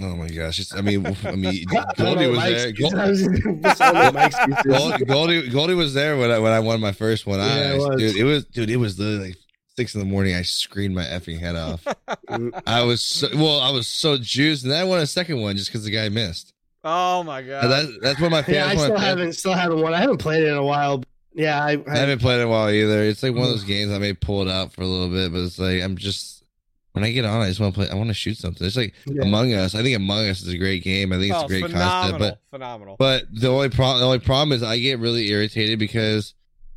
oh 0.01 0.15
my 0.15 0.27
gosh! 0.27 0.59
It's, 0.59 0.73
I 0.73 0.81
mean, 0.81 1.05
I 1.23 1.31
mean, 1.35 1.65
Goldie 1.97 2.21
know, 2.21 2.29
was 2.31 2.39
there. 2.39 2.67
excuses. 2.69 2.77
Gold- 2.79 2.95
I 2.95 3.09
was- 3.09 3.61
that's 3.61 3.81
all 3.81 3.95
of 3.95 4.13
my 4.13 4.25
excuses. 4.25 4.63
Goldie, 4.65 5.05
Goldie, 5.05 5.49
Goldie 5.49 5.73
was 5.75 5.93
there 5.93 6.17
when 6.17 6.31
I 6.31 6.39
when 6.39 6.51
I 6.51 6.59
won 6.59 6.79
my 6.81 6.91
first 6.91 7.25
one. 7.25 7.39
Yeah, 7.39 7.45
I, 7.45 7.73
it 7.75 7.77
was. 7.79 7.97
dude, 7.97 8.15
it 8.17 8.23
was 8.23 8.45
dude, 8.45 8.69
it 8.69 8.77
was 8.77 8.97
literally 8.99 9.27
like 9.29 9.37
six 9.77 9.93
in 9.95 9.99
the 9.99 10.05
morning. 10.05 10.35
I 10.35 10.41
screamed 10.43 10.95
my 10.95 11.03
effing 11.05 11.39
head 11.39 11.55
off. 11.55 11.83
Mm, 12.29 12.61
I 12.65 12.83
was 12.83 13.05
so, 13.05 13.27
well, 13.35 13.59
I 13.59 13.69
was 13.71 13.87
so 13.87 14.17
juiced, 14.17 14.63
and 14.63 14.71
then 14.71 14.79
I 14.79 14.83
won 14.85 14.99
a 15.01 15.05
second 15.07 15.41
one 15.41 15.55
just 15.57 15.69
because 15.69 15.83
the 15.83 15.91
guy 15.91 16.09
missed. 16.09 16.52
Oh 16.83 17.23
my 17.23 17.41
god! 17.41 17.63
And 17.63 17.71
that's 17.71 17.91
that's 18.01 18.19
one 18.21 18.31
my 18.31 18.41
favorite. 18.41 18.55
Yeah, 18.59 18.65
I 18.67 18.75
still 18.75 18.83
of 18.85 18.89
my 18.91 18.95
favorite- 18.95 19.07
haven't 19.07 19.33
still 19.33 19.53
haven't 19.53 19.81
won. 19.81 19.93
I 19.93 19.99
haven't 20.01 20.17
played 20.17 20.43
it 20.43 20.49
in 20.49 20.57
a 20.57 20.63
while. 20.63 21.03
Yeah, 21.33 21.63
I, 21.63 21.81
I 21.87 21.97
haven't 21.97 22.19
played 22.19 22.37
it 22.39 22.41
in 22.41 22.47
a 22.47 22.51
while 22.51 22.69
either. 22.69 23.01
It's 23.03 23.23
like 23.23 23.33
one 23.33 23.43
of 23.43 23.49
Mm. 23.49 23.51
those 23.53 23.63
games 23.63 23.91
I 23.91 23.97
may 23.97 24.13
pull 24.13 24.41
it 24.47 24.51
out 24.51 24.71
for 24.73 24.81
a 24.81 24.85
little 24.85 25.09
bit, 25.09 25.31
but 25.31 25.39
it's 25.39 25.57
like 25.57 25.81
I'm 25.81 25.95
just 25.97 26.43
when 26.91 27.03
I 27.03 27.11
get 27.11 27.25
on, 27.25 27.41
I 27.41 27.47
just 27.47 27.59
want 27.59 27.73
to 27.73 27.79
play. 27.79 27.89
I 27.89 27.95
want 27.95 28.09
to 28.09 28.13
shoot 28.13 28.37
something. 28.37 28.65
It's 28.67 28.77
like 28.77 28.93
yeah. 29.05 29.23
Among 29.23 29.53
Us. 29.53 29.73
I 29.75 29.81
think 29.81 29.95
Among 29.95 30.27
Us 30.29 30.41
is 30.41 30.49
a 30.49 30.57
great 30.57 30.83
game. 30.83 31.11
I 31.11 31.17
think 31.17 31.31
it's 31.31 31.41
oh, 31.41 31.45
a 31.45 31.47
great 31.47 31.63
phenomenal, 31.63 32.19
concept, 32.19 32.19
but 32.19 32.55
phenomenal. 32.55 32.95
But 32.99 33.23
the 33.33 33.47
only 33.49 33.69
problem, 33.69 33.99
the 34.01 34.05
only 34.05 34.19
problem 34.19 34.51
is 34.51 34.61
I 34.61 34.77
get 34.77 34.99
really 34.99 35.29
irritated 35.29 35.79
because 35.79 36.35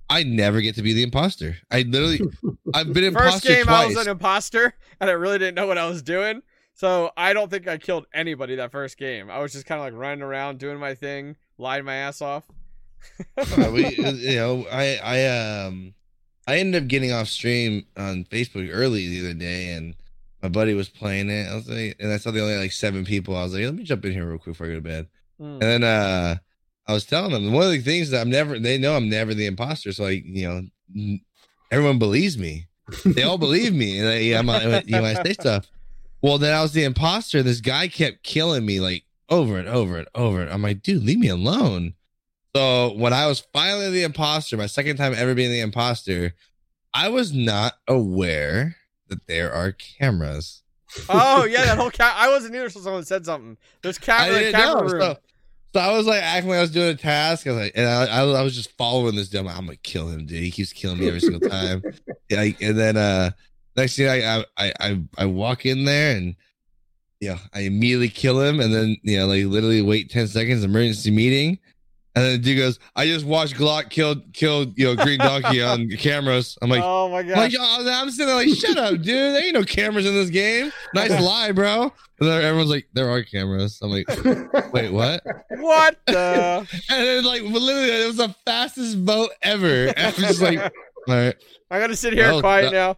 I 0.09 0.23
never 0.23 0.61
get 0.63 0.77
to 0.77 0.83
be 0.83 0.95
the 0.95 1.03
imposter. 1.03 1.57
I 1.71 1.83
literally, 1.83 2.21
I've 2.75 2.93
been 2.95 3.13
First 3.13 3.45
imposter 3.45 3.49
game, 3.55 3.69
I 3.69 3.87
was 3.87 3.97
an 3.97 4.09
imposter, 4.09 4.73
and 5.01 5.11
I 5.11 5.15
really 5.15 5.39
didn't 5.39 5.57
know 5.57 5.67
what 5.67 5.77
I 5.79 5.87
was 5.87 6.01
doing. 6.01 6.43
So 6.77 7.11
I 7.17 7.33
don't 7.33 7.51
think 7.51 7.67
I 7.67 7.79
killed 7.79 8.07
anybody 8.13 8.57
that 8.57 8.71
first 8.71 8.99
game. 8.99 9.31
I 9.31 9.39
was 9.39 9.53
just 9.53 9.65
kind 9.65 9.81
of 9.81 9.87
like 9.87 9.95
running 9.99 10.21
around 10.21 10.59
doing 10.59 10.79
my 10.79 10.95
thing, 10.95 11.37
lying 11.57 11.87
my 11.87 11.95
ass 11.95 12.21
off. 12.21 12.45
Uh, 13.39 13.71
we, 13.73 13.97
you 13.97 14.37
know, 14.37 14.67
I, 14.71 15.01
I, 15.03 15.27
um, 15.65 15.95
I 16.47 16.59
ended 16.59 16.83
up 16.83 16.89
getting 16.89 17.13
off 17.13 17.29
stream 17.29 17.87
on 17.97 18.25
Facebook 18.25 18.69
early 18.71 19.09
the 19.09 19.21
other 19.21 19.35
day, 19.35 19.71
and 19.71 19.95
my 20.43 20.51
buddy 20.51 20.75
was 20.75 20.91
playing 20.91 21.31
it. 21.31 21.49
I 21.49 21.55
was 21.55 21.67
like, 21.67 21.97
and 21.99 22.13
I 22.13 22.19
saw 22.19 22.31
the 22.31 22.43
only 22.43 22.59
like 22.59 22.73
seven 22.73 23.07
people. 23.07 23.35
I 23.35 23.45
was 23.45 23.55
like, 23.55 23.65
let 23.65 23.75
me 23.75 23.83
jump 23.83 24.05
in 24.05 24.13
here 24.13 24.27
real 24.27 24.39
quick 24.39 24.53
before 24.53 24.67
I 24.67 24.71
go 24.71 24.75
to 24.77 24.83
bed. 24.83 25.09
Mm. 25.41 25.53
And 25.53 25.63
then, 25.63 25.85
uh, 25.85 26.37
I 26.87 26.93
was 26.93 27.07
telling 27.07 27.33
them 27.33 27.53
one 27.53 27.65
of 27.65 27.71
the 27.71 27.81
things 27.81 28.11
that 28.11 28.21
I'm 28.21 28.31
never. 28.31 28.59
They 28.59 28.77
know 28.77 28.95
I'm 28.97 29.09
never 29.09 29.33
the 29.33 29.47
imposter, 29.47 29.93
so 29.93 30.05
like, 30.05 30.25
you 30.27 30.47
know, 30.95 31.19
everyone 31.71 31.99
believes 31.99 32.37
me. 32.37 32.67
They 33.05 33.23
all 33.23 33.39
believe 33.39 33.75
me, 33.75 33.99
and 33.99 34.09
I, 34.09 34.39
I'm, 34.39 34.83
you 34.87 34.93
know, 34.93 35.05
I 35.05 35.15
say 35.23 35.33
stuff. 35.33 35.67
Well, 36.23 36.39
then 36.39 36.55
I 36.55 36.63
was 36.63 36.73
the 36.73 36.85
imposter. 36.85 37.43
This 37.43 37.61
guy 37.61 37.89
kept 37.89 38.23
killing 38.23 38.65
me 38.65 38.81
like 38.81 39.05
over 39.29 39.59
and 39.59 39.69
over 39.69 39.99
and 39.99 40.09
over. 40.15 40.47
I'm 40.47 40.63
like, 40.63 40.83
dude, 40.83 41.05
leave 41.05 41.19
me 41.19 41.29
alone. 41.29 41.95
So 42.55 42.95
when 42.95 43.13
I 43.13 43.27
was 43.27 43.41
finally 43.53 43.91
the 43.91 44.03
imposter, 44.03 44.57
my 44.57 44.67
second 44.67 44.97
time 44.97 45.13
ever 45.15 45.35
being 45.35 45.51
the 45.51 45.61
imposter, 45.61 46.35
I 46.95 47.11
was 47.11 47.33
not 47.33 47.75
aware 47.87 48.77
that 49.09 49.27
there 49.27 49.53
are 49.53 49.73
cameras. 49.73 50.63
oh 51.09 51.45
yeah, 51.45 51.65
that 51.65 51.79
whole 51.79 51.91
cat. 51.91 52.15
I 52.17 52.31
wasn't 52.31 52.55
either. 52.55 52.71
So 52.71 52.81
someone 52.81 53.05
said 53.05 53.27
something. 53.27 53.59
There's 53.83 53.99
camera, 53.99 54.51
camera 54.51 54.81
know. 54.83 54.89
room. 54.89 55.01
So, 55.01 55.19
so 55.75 55.81
I 55.81 55.95
was 55.95 56.07
like 56.07 56.23
acting 56.23 56.49
like 56.49 56.59
I 56.59 56.63
was 56.63 56.71
doing 56.71 56.89
a 56.89 56.95
task. 56.95 57.47
I 57.47 57.51
was 57.51 57.61
like, 57.61 57.73
and 57.75 57.87
I, 57.87 58.07
I, 58.07 58.23
I 58.23 58.43
was 58.43 58.55
just 58.55 58.71
following 58.79 59.15
this 59.15 59.29
dude. 59.29 59.47
I'm, 59.47 59.67
gonna 59.67 59.77
kill 59.77 60.09
him, 60.09 60.25
dude. 60.25 60.43
He 60.43 60.51
keeps 60.51 60.73
killing 60.73 60.99
me 60.99 61.09
every 61.09 61.21
single 61.21 61.47
time. 61.47 61.83
Yeah, 62.29 62.43
and 62.61 62.77
then 62.77 62.97
uh 62.97 63.31
next 63.77 63.97
thing 63.97 64.09
I, 64.09 64.45
I 64.57 64.73
I 64.81 65.03
I 65.19 65.27
walk 65.27 65.67
in 65.67 65.85
there 65.85 66.17
and 66.17 66.35
yeah, 67.21 67.39
I 67.55 67.61
immediately 67.61 68.09
kill 68.11 68.41
him, 68.41 68.61
and 68.61 68.73
then 68.75 68.97
you 69.03 69.19
know, 69.19 69.27
like 69.27 69.45
literally 69.47 69.83
wait 69.83 70.11
ten 70.11 70.29
seconds, 70.29 70.65
emergency 70.65 71.11
meeting. 71.11 71.59
And 72.15 72.25
then 72.25 72.33
the 72.33 72.39
dude 72.39 72.57
goes, 72.59 72.79
I 72.95 73.05
just 73.07 73.27
watched 73.27 73.57
Glock 73.57 73.91
kill 73.91 74.17
kill 74.33 74.73
you 74.75 74.87
know 74.87 74.97
Green 75.05 75.19
Donkey 75.19 75.63
on 75.63 75.89
cameras. 75.99 76.57
I'm 76.63 76.71
like, 76.71 76.83
oh 76.83 77.11
my 77.11 77.23
god! 77.23 77.37
like, 77.37 77.53
I'm 77.59 78.11
sitting 78.11 78.27
there 78.27 78.37
like, 78.37 78.49
shut 78.49 78.79
up, 78.79 78.95
dude. 78.95 79.07
There 79.07 79.45
ain't 79.45 79.55
no 79.55 79.65
cameras 79.65 80.07
in 80.07 80.15
this 80.15 80.31
game. 80.31 80.73
Nice 80.95 81.11
lie, 81.21 81.53
bro. 81.53 81.93
And 82.19 82.29
then 82.31 82.43
everyone's 82.43 82.71
like, 82.71 82.87
there 82.95 83.11
are 83.11 83.23
cameras. 83.23 83.79
I'm 83.83 83.91
like, 83.91 84.09
wait, 84.73 84.91
what? 84.91 85.23
what 85.51 85.99
the? 86.07 86.67
And 86.89 87.07
then 87.07 87.25
like 87.25 87.43
literally, 87.43 88.03
it 88.03 88.07
was 88.07 88.17
the 88.17 88.35
fastest 88.47 88.97
vote 88.99 89.31
ever. 89.43 89.89
And 89.89 89.99
I'm 89.99 90.15
just 90.15 90.41
like, 90.41 90.59
all 90.59 90.71
right. 91.15 91.37
I 91.71 91.79
gotta 91.81 91.97
sit 91.97 92.15
here 92.15 92.31
Well, 92.31 92.41
quiet 92.41 92.71
that- 92.71 92.73
now. 92.73 92.97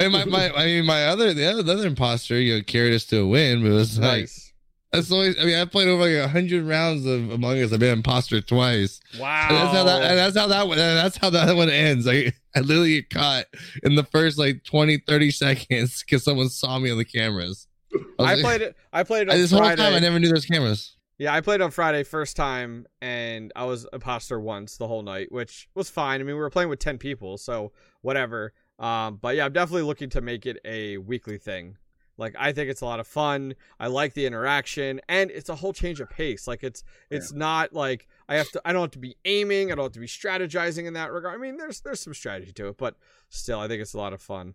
And 0.00 0.12
my, 0.12 0.24
my, 0.24 0.50
I 0.54 0.64
mean, 0.66 0.84
my 0.86 1.06
other, 1.06 1.32
the 1.34 1.46
other, 1.50 1.62
the 1.62 1.72
other 1.72 1.86
imposter, 1.86 2.40
you 2.40 2.56
know, 2.56 2.62
carried 2.62 2.94
us 2.94 3.04
to 3.06 3.18
a 3.20 3.26
win, 3.26 3.62
but 3.62 3.70
it 3.70 3.74
was 3.74 3.98
like, 3.98 4.20
Nice. 4.22 4.52
that's 4.92 5.10
always, 5.12 5.38
I 5.40 5.44
mean, 5.44 5.56
I 5.56 5.64
played 5.64 5.88
over 5.88 6.02
like 6.02 6.14
a 6.24 6.28
hundred 6.28 6.64
rounds 6.64 7.04
of 7.06 7.30
Among 7.30 7.60
Us. 7.62 7.72
I've 7.72 7.80
been 7.80 7.98
imposter 7.98 8.40
twice. 8.40 9.00
Wow. 9.18 9.46
And 9.48 9.56
that's 9.56 9.74
how 9.76 9.84
that, 9.84 10.02
and 10.02 10.18
that's 10.18 10.36
how 10.36 10.46
that, 10.48 10.68
one- 10.68 10.78
that's 10.78 11.16
how 11.16 11.30
that 11.30 11.56
one 11.56 11.70
ends. 11.70 12.06
Like, 12.06 12.34
I 12.56 12.60
literally 12.60 12.94
get 13.00 13.10
caught 13.10 13.44
in 13.82 13.94
the 13.94 14.04
first 14.04 14.38
like 14.38 14.64
20, 14.64 14.98
30 15.06 15.30
seconds 15.30 16.02
because 16.02 16.24
someone 16.24 16.48
saw 16.48 16.78
me 16.78 16.90
on 16.90 16.98
the 16.98 17.04
cameras. 17.04 17.66
was 17.92 18.04
I 18.18 18.34
like- 18.34 18.42
played 18.42 18.62
it. 18.62 18.76
I 18.92 19.02
played 19.04 19.28
it 19.28 19.30
I- 19.32 19.36
this 19.36 19.50
whole 19.50 19.60
time 19.60 19.94
I 19.94 19.98
never 19.98 20.18
knew 20.18 20.28
there's 20.28 20.46
cameras. 20.46 20.94
Yeah, 21.20 21.34
I 21.34 21.40
played 21.40 21.60
on 21.60 21.72
Friday 21.72 22.04
first 22.04 22.36
time, 22.36 22.86
and 23.02 23.52
I 23.56 23.64
was 23.64 23.88
imposter 23.92 24.38
once 24.38 24.76
the 24.76 24.86
whole 24.86 25.02
night, 25.02 25.32
which 25.32 25.68
was 25.74 25.90
fine. 25.90 26.20
I 26.20 26.24
mean, 26.24 26.36
we 26.36 26.40
were 26.40 26.48
playing 26.48 26.68
with 26.68 26.78
ten 26.78 26.96
people, 26.96 27.36
so 27.38 27.72
whatever. 28.02 28.52
Um, 28.78 29.16
but 29.16 29.36
yeah, 29.36 29.44
I'm 29.44 29.52
definitely 29.52 29.82
looking 29.82 30.10
to 30.10 30.20
make 30.20 30.46
it 30.46 30.58
a 30.64 30.98
weekly 30.98 31.38
thing. 31.38 31.76
Like, 32.16 32.34
I 32.36 32.52
think 32.52 32.68
it's 32.68 32.80
a 32.80 32.84
lot 32.84 32.98
of 32.98 33.06
fun. 33.06 33.54
I 33.78 33.86
like 33.86 34.14
the 34.14 34.26
interaction, 34.26 35.00
and 35.08 35.30
it's 35.30 35.48
a 35.48 35.54
whole 35.54 35.72
change 35.72 36.00
of 36.00 36.10
pace. 36.10 36.48
Like, 36.48 36.64
it's 36.64 36.82
it's 37.10 37.32
not 37.32 37.72
like 37.72 38.08
I 38.28 38.34
have 38.34 38.50
to. 38.50 38.62
I 38.64 38.72
don't 38.72 38.82
have 38.82 38.90
to 38.92 38.98
be 38.98 39.16
aiming. 39.24 39.70
I 39.70 39.76
don't 39.76 39.84
have 39.84 39.92
to 39.92 40.00
be 40.00 40.08
strategizing 40.08 40.86
in 40.86 40.94
that 40.94 41.12
regard. 41.12 41.36
I 41.36 41.38
mean, 41.38 41.56
there's 41.56 41.80
there's 41.80 42.00
some 42.00 42.14
strategy 42.14 42.52
to 42.52 42.68
it, 42.68 42.76
but 42.76 42.96
still, 43.28 43.60
I 43.60 43.68
think 43.68 43.80
it's 43.80 43.94
a 43.94 43.98
lot 43.98 44.12
of 44.12 44.20
fun. 44.20 44.54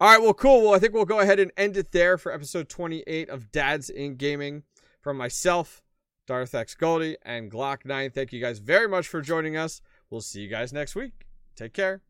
All 0.00 0.08
right, 0.08 0.22
well, 0.22 0.32
cool. 0.32 0.62
Well, 0.62 0.74
I 0.74 0.78
think 0.78 0.94
we'll 0.94 1.04
go 1.04 1.18
ahead 1.18 1.40
and 1.40 1.50
end 1.56 1.76
it 1.76 1.92
there 1.92 2.16
for 2.16 2.32
episode 2.32 2.68
28 2.68 3.28
of 3.28 3.50
Dads 3.52 3.90
in 3.90 4.14
Gaming. 4.14 4.62
From 5.02 5.16
myself, 5.16 5.82
Darth 6.26 6.54
X 6.54 6.74
Goldie, 6.74 7.16
and 7.22 7.50
Glock9. 7.50 8.14
Thank 8.14 8.32
you 8.32 8.40
guys 8.40 8.60
very 8.60 8.86
much 8.86 9.08
for 9.08 9.20
joining 9.20 9.56
us. 9.56 9.82
We'll 10.10 10.20
see 10.20 10.42
you 10.42 10.48
guys 10.48 10.72
next 10.72 10.94
week. 10.94 11.26
Take 11.56 11.72
care. 11.72 12.02